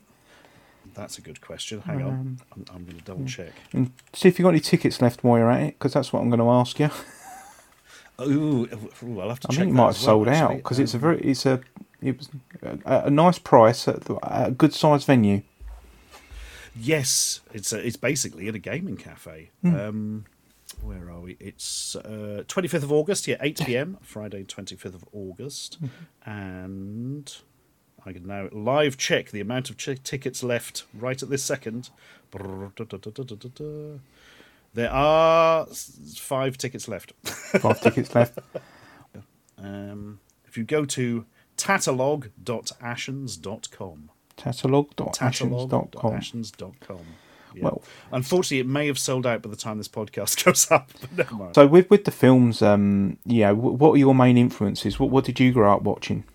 That's 0.95 1.17
a 1.17 1.21
good 1.21 1.41
question. 1.41 1.81
Hang 1.81 2.01
on. 2.01 2.39
I'm, 2.53 2.65
I'm 2.73 2.85
going 2.85 2.97
to 2.97 3.03
double 3.03 3.25
check. 3.25 3.51
And 3.73 3.91
see 4.13 4.29
if 4.29 4.39
you've 4.39 4.43
got 4.45 4.49
any 4.49 4.59
tickets 4.61 5.01
left 5.01 5.23
while 5.23 5.37
you're 5.39 5.51
at 5.51 5.61
it, 5.61 5.75
because 5.79 5.93
that's 5.93 6.11
what 6.13 6.21
I'm 6.21 6.29
going 6.29 6.39
to 6.39 6.49
ask 6.49 6.79
you. 6.79 6.89
Ooh, 8.21 8.67
ooh, 9.03 9.19
I'll 9.19 9.27
have 9.29 9.41
to 9.41 9.47
I 9.49 9.51
check. 9.51 9.59
think 9.59 9.71
it 9.71 9.73
might 9.73 9.87
have 9.87 9.95
well, 9.97 10.05
sold 10.05 10.27
out 10.29 10.55
because 10.55 10.79
it's 10.79 10.93
a 10.93 10.97
Um, 10.97 11.01
very 11.01 11.19
it's 11.21 11.45
a 11.45 11.59
it 12.01 12.17
was 12.17 12.29
a, 12.61 12.79
a 13.07 13.09
nice 13.09 13.37
price 13.39 13.87
at 13.89 14.05
the- 14.05 14.17
a 14.23 14.51
good 14.51 14.73
sized 14.73 15.05
venue. 15.05 15.41
Yes, 16.77 17.41
it's 17.53 17.73
a, 17.73 17.85
it's 17.85 17.97
basically 17.97 18.47
in 18.47 18.55
a 18.55 18.59
gaming 18.59 18.95
cafe. 18.97 19.51
Hmm. 19.61 19.75
Um, 19.75 20.25
where 20.81 21.09
are 21.09 21.19
we? 21.21 21.35
It's 21.39 21.95
uh, 21.95 22.43
25th 22.47 22.83
of 22.83 22.91
August, 22.91 23.27
yeah, 23.27 23.37
8 23.39 23.59
p.m. 23.65 23.97
Friday, 24.01 24.43
25th 24.43 24.85
of 24.85 25.05
August, 25.13 25.77
and 26.25 27.33
I 28.05 28.13
can 28.13 28.27
now 28.27 28.47
live 28.51 28.97
check 28.97 29.31
the 29.31 29.41
amount 29.41 29.69
of 29.71 29.77
ch- 29.77 30.01
tickets 30.03 30.43
left 30.43 30.83
right 30.93 31.21
at 31.23 31.29
this 31.29 31.43
second. 31.43 31.89
There 34.73 34.91
are 34.91 35.65
five 36.15 36.57
tickets 36.57 36.87
left. 36.87 37.13
Five 37.23 37.81
tickets 37.81 38.13
left. 38.13 38.37
Um, 39.57 40.19
if 40.45 40.57
you 40.57 40.63
go 40.65 40.83
to 40.85 41.25
tatalog.ashens.com, 41.57 44.09
Tatalog.ashens.com. 44.37 46.99
Yeah. 47.55 47.63
Well- 47.63 47.81
unfortunately, 48.11 48.59
it 48.59 48.67
may 48.67 48.85
have 48.87 48.99
sold 48.99 49.25
out 49.25 49.41
by 49.41 49.49
the 49.49 49.55
time 49.55 49.77
this 49.77 49.87
podcast 49.87 50.43
goes 50.45 50.69
up. 50.69 50.91
But 50.99 51.13
never 51.17 51.35
mind. 51.35 51.55
So 51.55 51.65
with 51.67 51.89
with 51.89 52.03
the 52.03 52.11
films, 52.11 52.61
um, 52.61 53.17
yeah, 53.25 53.51
what 53.51 53.91
are 53.91 53.97
your 53.97 54.13
main 54.13 54.37
influences? 54.37 54.99
What 54.99 55.09
what 55.09 55.23
did 55.23 55.39
you 55.39 55.53
grow 55.53 55.73
up 55.73 55.83
watching? 55.83 56.25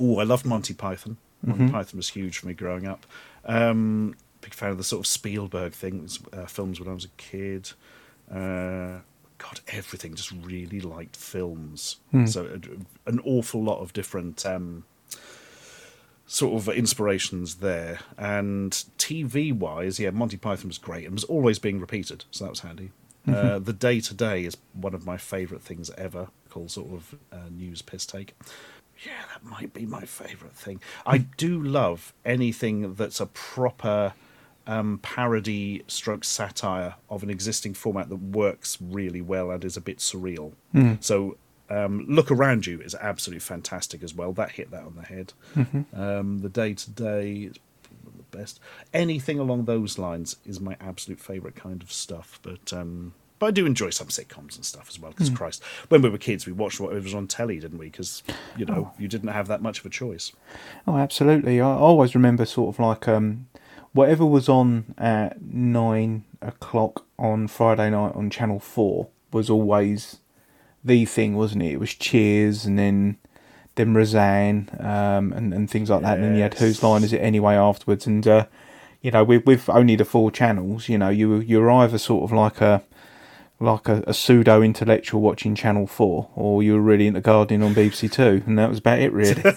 Oh, 0.00 0.18
I 0.18 0.24
loved 0.24 0.44
Monty 0.46 0.74
Python. 0.74 1.16
Monty 1.42 1.64
Python 1.72 1.96
was 1.96 2.08
huge 2.08 2.38
for 2.38 2.46
me 2.48 2.54
growing 2.54 2.86
up. 2.86 3.06
Um, 3.44 4.14
big 4.40 4.54
fan 4.54 4.70
of 4.70 4.78
the 4.78 4.84
sort 4.84 5.00
of 5.00 5.06
Spielberg 5.06 5.72
things, 5.72 6.18
uh, 6.32 6.46
films 6.46 6.80
when 6.80 6.88
I 6.88 6.94
was 6.94 7.04
a 7.04 7.08
kid. 7.16 7.70
Uh, 8.30 9.00
God, 9.38 9.60
everything. 9.68 10.14
Just 10.14 10.32
really 10.32 10.80
liked 10.80 11.16
films. 11.16 11.96
So 12.26 12.46
uh, 12.46 12.58
an 13.06 13.20
awful 13.24 13.62
lot 13.62 13.80
of 13.80 13.92
different 13.92 14.44
um, 14.44 14.84
sort 16.26 16.60
of 16.60 16.68
inspirations 16.68 17.56
there. 17.56 18.00
And 18.16 18.72
TV 18.98 19.52
wise, 19.52 19.98
yeah, 19.98 20.10
Monty 20.10 20.36
Python 20.36 20.68
was 20.68 20.78
great 20.78 21.04
and 21.04 21.14
was 21.14 21.24
always 21.24 21.58
being 21.58 21.80
repeated, 21.80 22.24
so 22.30 22.44
that 22.44 22.50
was 22.50 22.60
handy. 22.60 22.90
Uh, 23.26 23.58
the 23.58 23.74
Day 23.74 24.00
Today 24.00 24.44
is 24.44 24.56
one 24.72 24.94
of 24.94 25.04
my 25.04 25.18
favourite 25.18 25.62
things 25.62 25.90
ever, 25.98 26.28
called 26.48 26.70
sort 26.70 26.90
of 26.92 27.14
uh, 27.30 27.50
news 27.50 27.82
piss 27.82 28.06
take. 28.06 28.34
That 29.42 29.50
might 29.50 29.72
be 29.72 29.86
my 29.86 30.02
favourite 30.02 30.54
thing. 30.54 30.80
I 31.06 31.18
do 31.18 31.62
love 31.62 32.12
anything 32.24 32.94
that's 32.94 33.20
a 33.20 33.26
proper 33.26 34.14
um, 34.66 34.98
parody 35.02 35.84
stroke 35.86 36.24
satire 36.24 36.96
of 37.08 37.22
an 37.22 37.30
existing 37.30 37.74
format 37.74 38.08
that 38.08 38.16
works 38.16 38.78
really 38.80 39.20
well 39.20 39.50
and 39.50 39.64
is 39.64 39.76
a 39.76 39.80
bit 39.80 39.98
surreal. 39.98 40.52
So 41.00 41.36
um, 41.70 42.04
Look 42.08 42.30
Around 42.30 42.66
You 42.66 42.80
is 42.80 42.94
absolutely 42.94 43.40
fantastic 43.40 44.02
as 44.02 44.14
well. 44.14 44.32
That 44.32 44.52
hit 44.52 44.70
that 44.72 44.82
on 44.82 44.96
the 44.96 45.02
head. 45.02 45.32
Um, 45.94 46.38
the 46.40 46.48
Day 46.48 46.74
Today 46.74 47.32
is 47.50 47.54
the 48.04 48.36
best. 48.36 48.58
Anything 48.92 49.38
along 49.38 49.64
those 49.66 49.98
lines 49.98 50.36
is 50.44 50.60
my 50.60 50.76
absolute 50.80 51.20
favourite 51.20 51.54
kind 51.56 51.82
of 51.82 51.92
stuff. 51.92 52.40
But 52.42 52.72
um, 52.72 53.14
but 53.38 53.46
I 53.46 53.50
do 53.50 53.66
enjoy 53.66 53.90
some 53.90 54.08
sitcoms 54.08 54.56
and 54.56 54.64
stuff 54.64 54.88
as 54.88 54.98
well. 54.98 55.10
Because 55.12 55.30
Christ, 55.30 55.62
when 55.88 56.02
we 56.02 56.08
were 56.08 56.18
kids, 56.18 56.46
we 56.46 56.52
watched 56.52 56.80
what 56.80 56.92
was 56.92 57.14
on 57.14 57.26
telly, 57.26 57.58
didn't 57.60 57.78
we? 57.78 57.86
Because 57.86 58.22
you 58.56 58.64
know 58.64 58.92
you 58.98 59.08
didn't 59.08 59.28
have 59.28 59.48
that 59.48 59.62
much 59.62 59.80
of 59.80 59.86
a 59.86 59.90
choice. 59.90 60.32
Oh, 60.86 60.96
absolutely. 60.96 61.60
I 61.60 61.66
always 61.66 62.14
remember 62.14 62.44
sort 62.44 62.74
of 62.74 62.80
like 62.80 63.06
um, 63.08 63.48
whatever 63.92 64.24
was 64.26 64.48
on 64.48 64.94
at 64.98 65.40
nine 65.42 66.24
o'clock 66.42 67.04
on 67.18 67.48
Friday 67.48 67.90
night 67.90 68.14
on 68.14 68.30
Channel 68.30 68.60
Four 68.60 69.08
was 69.32 69.50
always 69.50 70.18
the 70.84 71.04
thing, 71.04 71.36
wasn't 71.36 71.62
it? 71.62 71.72
It 71.72 71.80
was 71.80 71.94
Cheers, 71.94 72.64
and 72.64 72.78
then 72.78 73.18
then 73.74 73.94
Roseanne, 73.94 74.68
um, 74.80 75.32
and 75.32 75.54
and 75.54 75.70
things 75.70 75.90
like 75.90 76.02
that. 76.02 76.16
And 76.16 76.24
then 76.24 76.34
you 76.36 76.42
had 76.42 76.54
Yes. 76.54 76.60
Whose 76.60 76.82
Line 76.82 77.04
Is 77.04 77.12
It 77.12 77.18
Anyway 77.18 77.54
afterwards, 77.54 78.06
and 78.06 78.26
uh, 78.26 78.46
you 79.00 79.10
know, 79.10 79.24
with 79.24 79.46
with 79.46 79.68
only 79.68 79.96
the 79.96 80.04
four 80.04 80.30
channels, 80.30 80.88
you 80.88 80.98
know, 80.98 81.08
you 81.08 81.38
you're 81.38 81.70
either 81.70 81.98
sort 81.98 82.24
of 82.24 82.36
like 82.36 82.60
a 82.60 82.82
like 83.60 83.88
a, 83.88 84.02
a 84.06 84.14
pseudo 84.14 84.62
intellectual 84.62 85.20
watching 85.20 85.54
Channel 85.54 85.86
Four, 85.86 86.28
or 86.34 86.62
you 86.62 86.74
were 86.74 86.80
really 86.80 87.06
into 87.06 87.20
gardening 87.20 87.62
on 87.62 87.74
BBC 87.74 88.10
Two, 88.10 88.42
and 88.46 88.58
that 88.58 88.68
was 88.68 88.78
about 88.78 88.98
it, 89.00 89.12
really. 89.12 89.42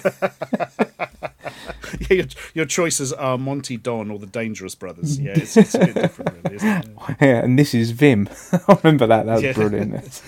Yeah, 2.09 2.17
your, 2.17 2.25
your 2.53 2.65
choices 2.65 3.11
are 3.11 3.37
Monty 3.37 3.75
Don 3.75 4.11
or 4.11 4.17
the 4.17 4.25
Dangerous 4.25 4.75
Brothers. 4.75 5.19
Yeah, 5.19 5.31
it's, 5.35 5.57
it's 5.57 5.75
a 5.75 5.79
bit 5.79 5.95
different, 5.95 6.35
really, 6.43 6.55
isn't 6.55 6.69
it? 6.85 6.87
Yeah, 7.21 7.43
and 7.43 7.59
this 7.59 7.73
is 7.73 7.91
Vim. 7.91 8.29
I 8.67 8.77
remember 8.81 9.07
that. 9.07 9.25
That 9.25 9.33
was 9.33 9.43
Yeah. 9.43 9.53
brilliant. 9.53 10.21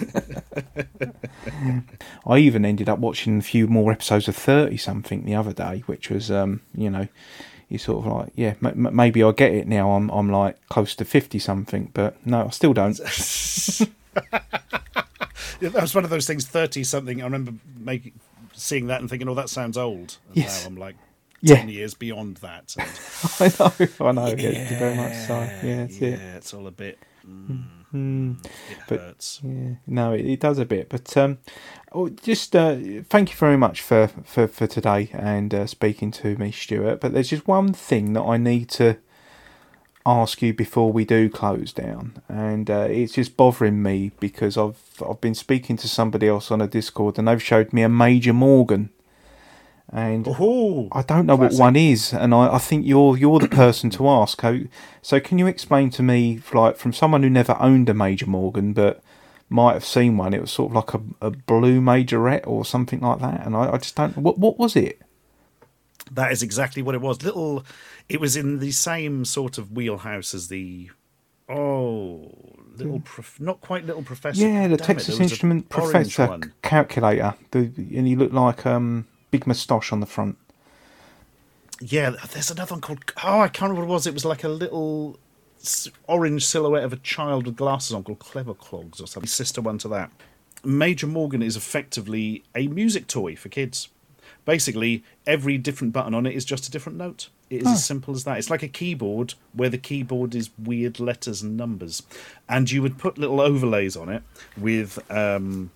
I 2.26 2.38
even 2.38 2.66
ended 2.66 2.90
up 2.90 3.00
watching 3.00 3.38
a 3.40 3.42
few 3.42 3.68
more 3.68 3.92
episodes 3.94 4.28
of 4.28 4.36
Thirty 4.36 4.76
Something 4.78 5.24
the 5.26 5.36
other 5.36 5.54
day, 5.54 5.84
which 5.86 6.10
was, 6.10 6.30
um, 6.30 6.62
you 6.76 6.90
know, 6.90 7.08
you 7.70 7.78
sort 7.78 8.06
of 8.06 8.12
like, 8.12 8.32
yeah, 8.36 8.54
m- 8.64 8.86
m- 8.88 8.96
maybe 8.96 9.24
I 9.24 9.32
get 9.32 9.54
it 9.54 9.68
now. 9.68 9.92
I'm, 9.92 10.10
I'm 10.10 10.32
like 10.32 10.58
close 10.70 10.96
to 10.96 11.06
fifty 11.06 11.40
something, 11.40 11.92
but 11.94 12.16
no, 12.26 12.46
I 12.48 12.50
still 12.50 12.74
don't. 12.74 13.00
Yeah, 15.62 15.70
that 15.70 15.82
was 15.82 15.96
one 15.96 16.04
of 16.04 16.10
those 16.10 16.28
things. 16.28 16.46
Thirty 16.46 16.84
something. 16.84 17.22
I 17.22 17.24
remember 17.26 17.54
making 17.78 18.20
seeing 18.54 18.88
that 18.88 19.00
and 19.00 19.10
thinking, 19.10 19.30
"Oh, 19.30 19.36
that 19.36 19.50
sounds 19.50 19.78
old." 19.78 20.18
And 20.28 20.38
Yes. 20.38 20.64
Now 20.64 20.68
I'm 20.70 20.76
like 20.76 20.96
Yeah. 21.42 21.56
ten 21.58 21.70
years 21.70 21.94
beyond 21.94 22.38
that. 22.38 22.76
And 22.78 22.90
I 23.40 23.54
know, 23.60 24.08
I 24.08 24.12
know. 24.12 24.36
Yeah, 24.38 24.80
very 24.80 24.96
much 24.96 25.16
so. 25.16 25.40
Yeah, 25.40 25.76
that's 25.86 26.00
yeah, 26.02 26.10
it. 26.10 26.20
it's 26.38 26.54
all 26.54 26.68
a 26.68 26.72
bit. 26.72 27.00
Mm, 27.26 27.64
Mm. 27.94 28.44
it 28.46 28.78
But- 28.88 29.00
hurts. 29.00 29.40
Yeah, 29.44 29.76
no, 29.88 30.14
it, 30.14 30.26
it 30.26 30.40
does 30.40 30.58
a 30.58 30.66
bit, 30.66 30.90
but 30.90 31.16
um, 31.18 31.38
oh, 31.92 32.10
just 32.10 32.56
uh, 32.56 32.76
thank 33.10 33.30
you 33.32 33.36
very 33.38 33.58
much 33.58 33.82
for 33.82 34.08
for, 34.24 34.48
for 34.48 34.66
today 34.68 35.10
and 35.14 35.54
uh, 35.54 35.68
speaking 35.68 36.12
to 36.12 36.36
me, 36.38 36.52
Stuart. 36.52 37.00
But 37.02 37.14
there's 37.14 37.30
just 37.30 37.48
one 37.48 37.72
thing 37.74 38.14
that 38.14 38.22
I 38.24 38.38
need 38.38 38.70
to 38.72 38.98
ask 40.06 40.42
you 40.42 40.54
before 40.54 40.92
we 40.92 41.06
do 41.06 41.30
close 41.30 41.72
down, 41.72 42.22
and 42.28 42.70
uh, 42.70 42.88
it's 42.90 43.14
just 43.14 43.38
bothering 43.38 43.82
me 43.82 44.12
because 44.20 44.58
I've 44.58 44.78
I've 45.08 45.22
been 45.22 45.36
speaking 45.36 45.78
to 45.78 45.88
somebody 45.88 46.28
else 46.28 46.52
on 46.52 46.62
a 46.62 46.68
Discord, 46.68 47.18
and 47.20 47.28
they've 47.28 47.42
showed 47.42 47.72
me 47.74 47.84
a 47.84 47.90
Major 47.90 48.34
Morgan, 48.34 48.90
and 49.92 50.28
Oh, 50.40 50.88
I 50.92 51.02
don't 51.02 51.26
know 51.26 51.38
classic. 51.38 51.60
what 51.60 51.66
one 51.66 51.76
is, 51.76 52.14
and 52.14 52.34
I, 52.34 52.56
I 52.56 52.58
think 52.58 52.86
you're 52.86 53.18
you're 53.18 53.40
the 53.40 53.48
person 53.48 53.90
to 53.92 54.08
ask. 54.10 54.42
So 55.02 55.20
can 55.20 55.38
you 55.38 55.48
explain 55.48 55.90
to 55.92 56.04
me, 56.04 56.42
like 56.54 56.78
from 56.78 56.94
someone 56.94 57.24
who 57.24 57.30
never 57.30 57.56
owned 57.60 57.90
a 57.90 57.94
Major 57.94 58.26
Morgan 58.28 58.74
but 58.74 59.04
might 59.50 59.74
have 59.74 59.86
seen 59.86 60.18
one, 60.18 60.34
it 60.34 60.42
was 60.42 60.52
sort 60.52 60.72
of 60.72 60.76
like 60.76 60.94
a, 60.94 61.28
a 61.28 61.30
blue 61.32 61.80
majorette 61.80 62.48
or 62.48 62.66
something 62.66 63.02
like 63.02 63.20
that, 63.20 63.46
and 63.46 63.56
I, 63.56 63.74
I 63.74 63.78
just 63.78 63.96
don't. 63.96 64.18
What 64.18 64.40
what 64.40 64.58
was 64.58 64.76
it? 64.76 65.02
That 66.12 66.32
is 66.32 66.42
exactly 66.44 66.82
what 66.82 66.96
it 66.96 67.02
was. 67.02 67.24
Little, 67.24 67.64
it 68.10 68.20
was 68.20 68.36
in 68.36 68.60
the 68.60 68.72
same 68.72 69.26
sort 69.26 69.58
of 69.58 69.72
wheelhouse 69.72 70.34
as 70.34 70.48
the, 70.50 70.90
oh, 71.50 72.32
little, 72.76 73.00
prof, 73.00 73.40
not 73.40 73.62
quite 73.62 73.86
little 73.86 74.04
professor. 74.04 74.42
yeah, 74.46 74.68
the 74.68 74.78
Damn 74.78 74.86
Texas 74.88 75.08
there 75.08 75.14
was 75.24 75.32
a 75.32 75.34
Instrument 75.34 75.70
Professor 75.70 76.40
calculator, 76.62 77.36
the, 77.52 77.72
and 77.78 78.08
he 78.08 78.16
looked 78.16 78.34
like 78.34 78.66
um 78.66 79.08
big 79.34 79.48
moustache 79.48 79.92
on 79.92 80.00
the 80.00 80.06
front. 80.06 80.38
Yeah, 81.82 82.12
there's 82.32 82.52
another 82.52 82.76
one 82.76 82.82
called. 82.82 83.00
Oh, 83.24 83.40
I 83.40 83.48
can't 83.48 83.72
remember 83.72 83.82
what 83.82 83.90
it 83.90 83.94
was. 83.94 84.08
It 84.08 84.14
was 84.14 84.26
like 84.26 84.44
a 84.44 84.48
little 84.48 85.18
orange 86.08 86.46
silhouette 86.46 86.84
of 86.84 86.94
a 86.94 86.98
child 86.98 87.48
with 87.48 87.56
glasses 87.56 87.94
on 87.94 88.04
called 88.04 88.20
Clever 88.20 88.54
Clogs 88.54 89.02
or 89.02 89.08
something. 89.08 89.28
Sister 89.28 89.60
one 89.60 89.80
to 89.80 89.88
that. 89.88 90.12
Major 90.64 91.08
Morgan 91.08 91.42
is 91.42 91.58
effectively 91.58 92.44
a 92.56 92.68
music 92.68 93.08
toy 93.08 93.36
for 93.36 93.50
kids. 93.50 93.90
Basically, 94.46 95.04
every 95.26 95.58
different 95.58 95.94
button 95.94 96.14
on 96.14 96.28
it 96.28 96.36
is 96.36 96.46
just 96.46 96.68
a 96.68 96.72
different 96.72 97.00
note. 97.00 97.30
It 97.50 97.64
is 97.64 97.68
as 97.68 97.86
simple 97.86 98.14
as 98.14 98.24
that. 98.26 98.38
It's 98.38 98.52
like 98.52 98.62
a 98.62 98.68
keyboard 98.68 99.34
where 99.54 99.70
the 99.70 99.78
keyboard 99.80 100.36
is 100.36 100.52
weird 100.60 101.00
letters 101.00 101.42
and 101.42 101.58
numbers. 101.58 102.04
And 102.48 102.70
you 102.70 102.84
would 102.84 103.00
put 103.00 103.18
little 103.18 103.42
overlays 103.42 103.98
on 103.98 104.10
it 104.10 104.22
with 104.58 105.00
um, 105.12 105.72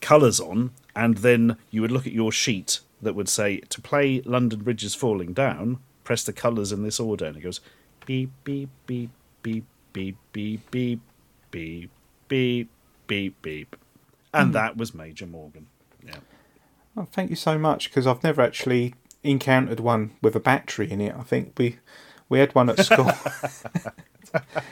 colours 0.00 0.38
on, 0.40 0.70
and 0.96 1.18
then 1.18 1.58
you 1.70 1.82
would 1.82 1.92
look 1.92 2.06
at 2.06 2.12
your 2.12 2.32
sheet 2.32 2.80
that 3.02 3.14
would 3.14 3.28
say 3.28 3.58
to 3.58 3.80
play 3.80 4.22
London 4.22 4.62
Bridge 4.62 4.82
is 4.82 4.94
Falling 4.94 5.34
Down, 5.34 5.78
press 6.02 6.24
the 6.24 6.32
colours 6.32 6.72
in 6.72 6.82
this 6.82 6.98
order, 6.98 7.26
and 7.26 7.36
it 7.36 7.42
goes 7.42 7.60
beep 8.06 8.30
beep 8.42 8.70
beep 8.86 9.10
beep 9.42 9.66
beep 9.92 10.16
beep 10.32 10.70
beep 10.70 11.00
beep 11.50 11.90
beep 12.28 12.70
beep 13.06 13.42
beep, 13.42 13.76
and 14.32 14.48
hmm. 14.48 14.52
that 14.52 14.76
was 14.76 14.94
Major 14.94 15.26
Morgan. 15.26 15.66
Yeah. 16.04 16.16
Oh, 16.96 17.06
thank 17.12 17.28
you 17.28 17.36
so 17.36 17.58
much 17.58 17.90
because 17.90 18.06
I've 18.06 18.24
never 18.24 18.40
actually 18.40 18.94
encountered 19.22 19.80
one 19.80 20.12
with 20.22 20.34
a 20.34 20.40
battery 20.40 20.90
in 20.90 21.02
it. 21.02 21.14
I 21.14 21.22
think 21.22 21.52
we 21.58 21.78
we 22.30 22.38
had 22.38 22.54
one 22.54 22.70
at 22.70 22.78
school, 22.84 23.12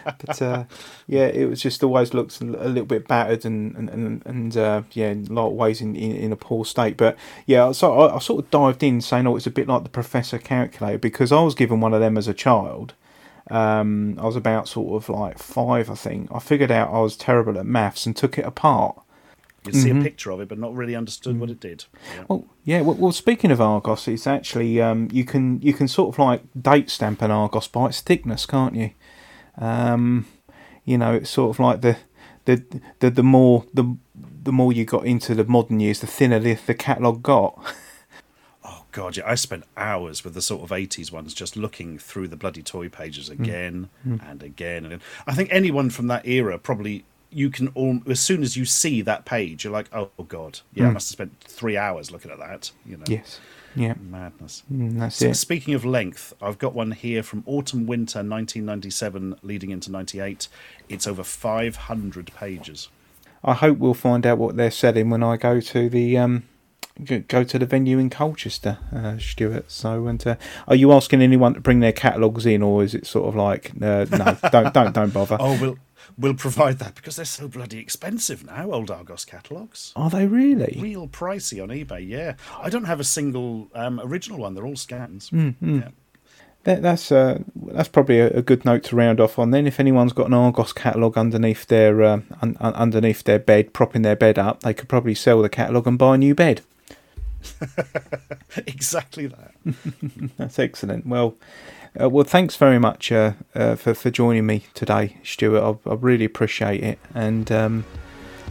but 0.05 0.43
uh, 0.43 0.65
yeah, 1.07 1.27
it 1.27 1.49
was 1.49 1.61
just 1.61 1.83
always 1.83 2.15
looked 2.15 2.41
a 2.41 2.45
little 2.45 2.85
bit 2.85 3.09
battered 3.09 3.45
and 3.45 3.75
and 3.77 3.91
and, 3.91 4.27
and 4.27 4.57
uh, 4.57 4.83
yeah, 4.93 5.11
in 5.11 5.27
a 5.29 5.33
lot 5.33 5.49
of 5.49 5.55
ways 5.55 5.81
in, 5.81 5.95
in, 5.97 6.17
in 6.17 6.33
a 6.33 6.37
poor 6.37 6.65
state. 6.65 6.97
But 6.97 7.17
yeah, 7.47 7.73
so 7.73 7.93
I, 7.93 8.17
I 8.17 8.19
sort 8.19 8.45
of 8.45 8.51
dived 8.51 8.83
in 8.83 9.01
saying, 9.01 9.27
"Oh, 9.27 9.37
it's 9.37 9.47
a 9.47 9.51
bit 9.51 9.69
like 9.69 9.83
the 9.83 9.91
Professor 9.91 10.39
calculator," 10.39 10.99
because 10.99 11.33
I 11.33 11.43
was 11.43 11.55
given 11.55 11.81
one 11.81 11.95
of 11.95 12.01
them 12.01 12.17
as 12.17 12.29
a 12.29 12.35
child. 12.35 12.95
Um, 13.51 14.19
I 14.19 14.25
was 14.25 14.37
about 14.37 14.69
sort 14.69 15.03
of 15.03 15.09
like 15.09 15.39
five, 15.39 15.91
I 15.91 15.95
think. 15.95 16.31
I 16.33 16.39
figured 16.39 16.71
out 16.71 16.93
I 16.93 17.01
was 17.01 17.17
terrible 17.17 17.59
at 17.59 17.67
maths 17.67 18.07
and 18.07 18.17
took 18.17 18.39
it 18.39 18.47
apart. 18.47 18.99
You'd 19.67 19.77
see 19.77 19.91
a 19.91 20.03
picture 20.03 20.31
of 20.31 20.41
it, 20.41 20.49
but 20.49 20.59
not 20.59 20.75
really 20.75 20.95
understood 20.95 21.41
what 21.41 21.49
it 21.49 21.59
did. 21.59 21.87
Yeah. 22.15 22.25
Well, 22.29 22.45
yeah. 22.65 22.81
Well, 22.83 22.97
well 22.97 23.12
speaking 23.12 23.51
of 23.51 23.62
Argos, 23.62 24.07
it's 24.09 24.27
actually 24.27 24.81
um, 24.81 25.09
you 25.11 25.25
can 25.25 25.61
you 25.62 25.73
can 25.73 25.89
sort 25.89 26.15
of 26.15 26.19
like 26.19 26.43
date 26.61 26.91
stamp 26.91 27.23
an 27.23 27.31
Argos 27.31 27.69
by 27.69 27.87
its 27.87 28.03
thickness, 28.03 28.45
can't 28.45 28.75
you? 28.75 28.91
Um, 29.59 30.27
you 30.85 30.99
know, 30.99 31.15
it's 31.15 31.31
sort 31.31 31.51
of 31.51 31.61
like 31.61 31.81
the 31.81 31.97
the 32.45 32.63
the, 33.01 33.11
the 33.11 33.23
more 33.23 33.65
the 33.73 33.97
the 34.15 34.53
more 34.53 34.73
you 34.73 34.85
got 34.85 35.07
into 35.07 35.35
the 35.35 35.45
modern 35.45 35.81
years, 35.81 36.01
the 36.01 36.07
thinner 36.07 36.39
the, 36.39 36.55
the 36.55 36.75
catalogue 36.75 37.23
got. 37.23 37.59
Oh 38.67 38.87
god, 38.93 39.19
yeah, 39.19 39.25
I 39.27 39.35
spent 39.35 39.65
hours 39.77 40.25
with 40.25 40.33
the 40.33 40.41
sort 40.41 40.63
of 40.63 40.73
eighties 40.73 41.13
ones 41.13 41.35
just 41.35 41.55
looking 41.55 41.99
through 41.99 42.29
the 42.29 42.37
bloody 42.37 42.63
toy 42.63 42.89
pages 42.89 43.29
mm. 43.29 43.39
again 43.39 43.91
mm. 44.07 44.27
and 44.27 44.43
again 44.43 44.85
and 44.85 44.87
again. 44.87 45.03
I 45.27 45.35
think 45.35 45.51
anyone 45.53 45.91
from 45.91 46.07
that 46.07 46.27
era 46.27 46.59
probably 46.59 47.05
you 47.31 47.51
can 47.51 47.69
all 47.75 48.01
as 48.07 48.21
soon 48.21 48.43
as 48.43 48.57
you 48.57 48.65
see 48.65 49.03
that 49.03 49.27
page, 49.27 49.65
you're 49.65 49.73
like, 49.73 49.91
oh 49.93 50.09
god, 50.29 50.61
yeah, 50.73 50.87
I 50.87 50.91
mm. 50.91 50.95
must 50.95 51.09
have 51.09 51.13
spent 51.13 51.39
three 51.41 51.77
hours 51.77 52.11
looking 52.11 52.31
at 52.31 52.39
that. 52.39 52.71
You 52.87 52.97
know, 52.97 53.05
yes. 53.07 53.39
Yeah. 53.77 53.95
madness. 54.01 54.62
Mm, 54.72 54.99
that's 54.99 55.16
So 55.16 55.27
it. 55.29 55.35
speaking 55.35 55.75
of 55.75 55.85
length, 55.85 56.33
I've 56.41 56.59
got 56.59 56.75
one 56.75 56.93
here 56.93 57.22
from 57.22 57.43
autumn 57.47 57.87
winter 57.87 58.18
1997 58.18 59.37
leading 59.43 59.70
into 59.70 59.91
98. 59.91 60.49
It's 60.89 61.07
over 61.07 61.25
500 61.25 62.33
pages. 62.35 62.89
I 63.43 63.55
hope 63.55 63.79
we'll 63.79 63.95
find 63.95 64.27
out 64.27 64.39
what 64.39 64.57
they're 64.57 64.70
selling 64.70 65.11
when 65.11 65.22
I 65.22 65.37
go 65.37 65.61
to 65.61 65.89
the 65.89 66.16
um 66.18 66.45
go 67.29 67.43
to 67.45 67.59
the 67.59 67.66
venue 67.66 67.99
in 67.99 68.09
Colchester, 68.09 68.79
uh, 68.95 69.18
Stuart. 69.18 69.70
So, 69.70 70.07
and 70.07 70.25
uh, 70.27 70.37
are 70.68 70.77
you 70.77 70.93
asking 70.93 71.22
anyone 71.22 71.55
to 71.55 71.61
bring 71.61 71.81
their 71.81 71.93
catalogues 71.93 72.47
in, 72.47 72.62
or 72.62 72.85
is 72.85 72.95
it 72.95 73.07
sort 73.07 73.29
of 73.29 73.35
like 73.35 73.72
uh, 73.83 74.07
no, 74.11 74.37
don't 74.51 74.72
don't 74.72 74.93
don't 74.95 75.12
bother? 75.12 75.37
Oh, 75.41 75.59
we'll 75.61 75.77
we'll 76.19 76.35
provide 76.35 76.79
that 76.79 76.95
because 76.95 77.17
they're 77.17 77.25
so 77.25 77.49
bloody 77.49 77.79
expensive 77.79 78.45
now. 78.45 78.71
Old 78.73 78.91
Argos 78.91 79.25
catalogs, 79.25 79.93
Are 79.97 80.11
they 80.11 80.27
really? 80.27 80.79
real 80.81 81.09
pricey 81.09 81.62
on 81.62 81.69
eBay. 81.69 82.07
Yeah, 82.09 82.35
I 82.61 82.71
don't 82.71 82.85
have 82.85 83.01
a 83.01 83.05
single 83.05 83.69
um, 83.75 84.01
original 84.03 84.39
one. 84.39 84.55
They're 84.55 84.67
all 84.67 84.77
scans. 84.77 85.31
Mm-hmm. 85.31 85.79
Yeah. 85.81 85.89
That, 86.65 86.81
that's 86.81 87.12
uh, 87.12 87.41
that's 87.55 87.91
probably 87.91 88.21
a, 88.21 88.29
a 88.39 88.43
good 88.43 88.65
note 88.65 88.85
to 88.85 88.97
round 88.97 89.21
off 89.21 89.39
on. 89.39 89.51
Then, 89.51 89.67
if 89.67 89.79
anyone's 89.79 90.15
got 90.15 90.29
an 90.29 90.35
Argos 90.35 90.73
catalogue 90.73 91.19
underneath 91.19 91.67
their 91.67 92.03
uh, 92.03 92.21
un, 92.41 92.57
un, 92.59 92.75
underneath 92.75 93.25
their 93.25 93.39
bed, 93.39 93.75
propping 93.75 94.01
their 94.01 94.17
bed 94.17 94.39
up, 94.39 94.62
they 94.62 94.73
could 94.73 94.89
probably 94.89 95.15
sell 95.15 95.43
the 95.43 95.51
catalogue 95.51 95.87
and 95.87 95.99
buy 95.99 96.15
a 96.15 96.19
new 96.19 96.35
bed. 96.35 96.62
exactly 98.67 99.27
that. 99.27 99.53
That's 100.39 100.59
excellent. 100.59 101.07
Well, 101.07 101.37
uh, 102.01 102.09
well, 102.09 102.24
thanks 102.24 102.57
very 102.57 102.78
much 102.78 103.12
uh, 103.12 103.32
uh, 103.55 103.76
for 103.76 103.95
for 103.95 104.11
joining 104.11 104.47
me 104.47 104.64
today, 104.74 105.16
Stuart. 105.22 105.78
I, 105.86 105.90
I 105.90 105.95
really 105.95 106.24
appreciate 106.24 106.82
it, 106.82 106.99
and 107.14 107.51
um, 107.53 107.84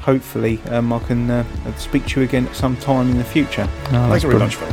hopefully 0.02 0.60
um, 0.70 0.94
I 0.94 1.00
can 1.00 1.30
uh, 1.30 1.76
speak 1.78 2.06
to 2.08 2.22
you 2.22 2.26
again 2.26 2.48
at 2.48 2.56
some 2.56 2.78
time 2.78 3.10
in 3.10 3.18
the 3.18 3.24
future. 3.24 3.68
Thanks 3.86 4.24
very 4.24 4.40
much, 4.40 4.56
Phil. 4.56 4.72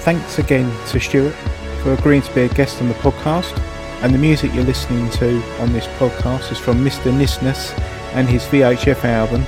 Thanks 0.00 0.38
again 0.38 0.72
to 0.88 1.00
Stuart 1.00 1.34
for 1.82 1.92
agreeing 1.92 2.22
to 2.22 2.34
be 2.34 2.42
a 2.42 2.48
guest 2.48 2.80
on 2.80 2.88
the 2.88 2.94
podcast. 2.94 3.56
And 4.00 4.14
the 4.14 4.18
music 4.18 4.54
you're 4.54 4.64
listening 4.64 5.10
to 5.10 5.42
on 5.60 5.72
this 5.72 5.86
podcast 5.98 6.52
is 6.52 6.58
from 6.58 6.84
Mr. 6.84 7.12
Nissness 7.12 7.76
and 8.14 8.28
his 8.28 8.44
VHF 8.44 9.04
album. 9.04 9.42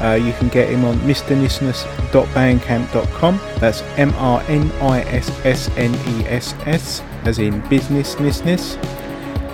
Uh, 0.00 0.14
you 0.14 0.32
can 0.34 0.48
get 0.48 0.68
him 0.68 0.84
on 0.84 0.96
mrnissness.bandcamp.com. 0.98 3.40
That's 3.58 3.82
M 3.96 4.12
R 4.14 4.42
N 4.48 4.70
I 4.80 5.00
S 5.02 5.30
S 5.44 5.70
N 5.76 5.94
E 5.94 6.24
S 6.26 6.54
S, 6.66 7.02
as 7.24 7.38
in 7.38 7.60
business 7.68 8.16
nissness. 8.16 8.76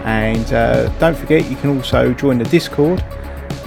And 0.05 0.53
uh, 0.53 0.89
don't 0.99 1.17
forget, 1.17 1.51
you 1.51 1.57
can 1.57 1.77
also 1.77 2.13
join 2.13 2.39
the 2.39 2.45
Discord. 2.45 3.03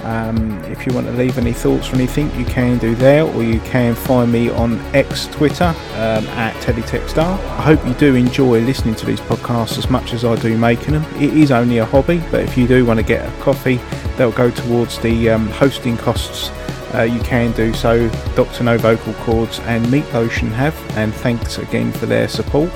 Um, 0.04 0.52
if 0.64 0.86
you 0.86 0.94
want 0.94 1.06
to 1.08 1.12
leave 1.12 1.36
any 1.36 1.52
thoughts 1.52 1.90
or 1.90 1.96
anything, 1.96 2.34
you 2.38 2.46
can 2.46 2.78
do 2.78 2.94
there, 2.94 3.24
or 3.24 3.42
you 3.42 3.60
can 3.60 3.94
find 3.94 4.32
me 4.32 4.48
on 4.48 4.78
X 4.94 5.26
Twitter 5.26 5.64
um, 5.64 6.26
at 6.38 6.54
teletextR. 6.62 7.18
I 7.18 7.62
hope 7.62 7.84
you 7.84 7.94
do 7.94 8.14
enjoy 8.14 8.60
listening 8.60 8.94
to 8.94 9.06
these 9.06 9.20
podcasts 9.20 9.76
as 9.76 9.90
much 9.90 10.14
as 10.14 10.24
I 10.24 10.36
do 10.36 10.56
making 10.56 10.92
them. 10.92 11.04
It 11.16 11.34
is 11.34 11.50
only 11.50 11.78
a 11.78 11.84
hobby, 11.84 12.22
but 12.30 12.40
if 12.40 12.56
you 12.56 12.68
do 12.68 12.86
want 12.86 13.00
to 13.00 13.04
get 13.04 13.28
a 13.28 13.42
coffee, 13.42 13.80
they'll 14.16 14.32
go 14.32 14.50
towards 14.50 14.98
the 15.00 15.30
um, 15.30 15.48
hosting 15.48 15.96
costs. 15.96 16.50
Uh, 16.94 17.02
you 17.02 17.20
can 17.20 17.52
do 17.52 17.74
so. 17.74 18.08
Dr. 18.34 18.64
No 18.64 18.78
Vocal 18.78 19.12
Cords 19.14 19.60
and 19.60 19.88
Meat 19.90 20.10
Lotion 20.14 20.50
have, 20.50 20.74
and 20.96 21.12
thanks 21.12 21.58
again 21.58 21.92
for 21.92 22.06
their 22.06 22.28
support. 22.28 22.70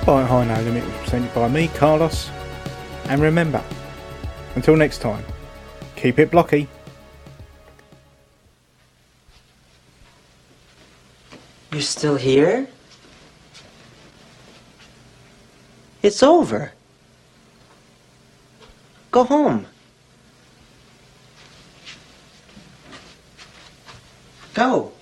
Bytehigh 0.00 0.48
No 0.48 0.60
Limit 0.62 0.84
was 0.84 0.94
presented 0.96 1.32
by 1.34 1.48
me, 1.48 1.68
Carlos. 1.68 2.30
And 3.04 3.22
remember, 3.22 3.62
until 4.56 4.76
next 4.76 4.98
time, 4.98 5.24
keep 5.94 6.18
it 6.18 6.30
blocky. 6.30 6.68
You're 11.72 11.82
still 11.82 12.16
here? 12.16 12.66
It's 16.02 16.22
over. 16.22 16.72
Go 19.10 19.24
home. 19.24 19.66
Go. 24.58 24.97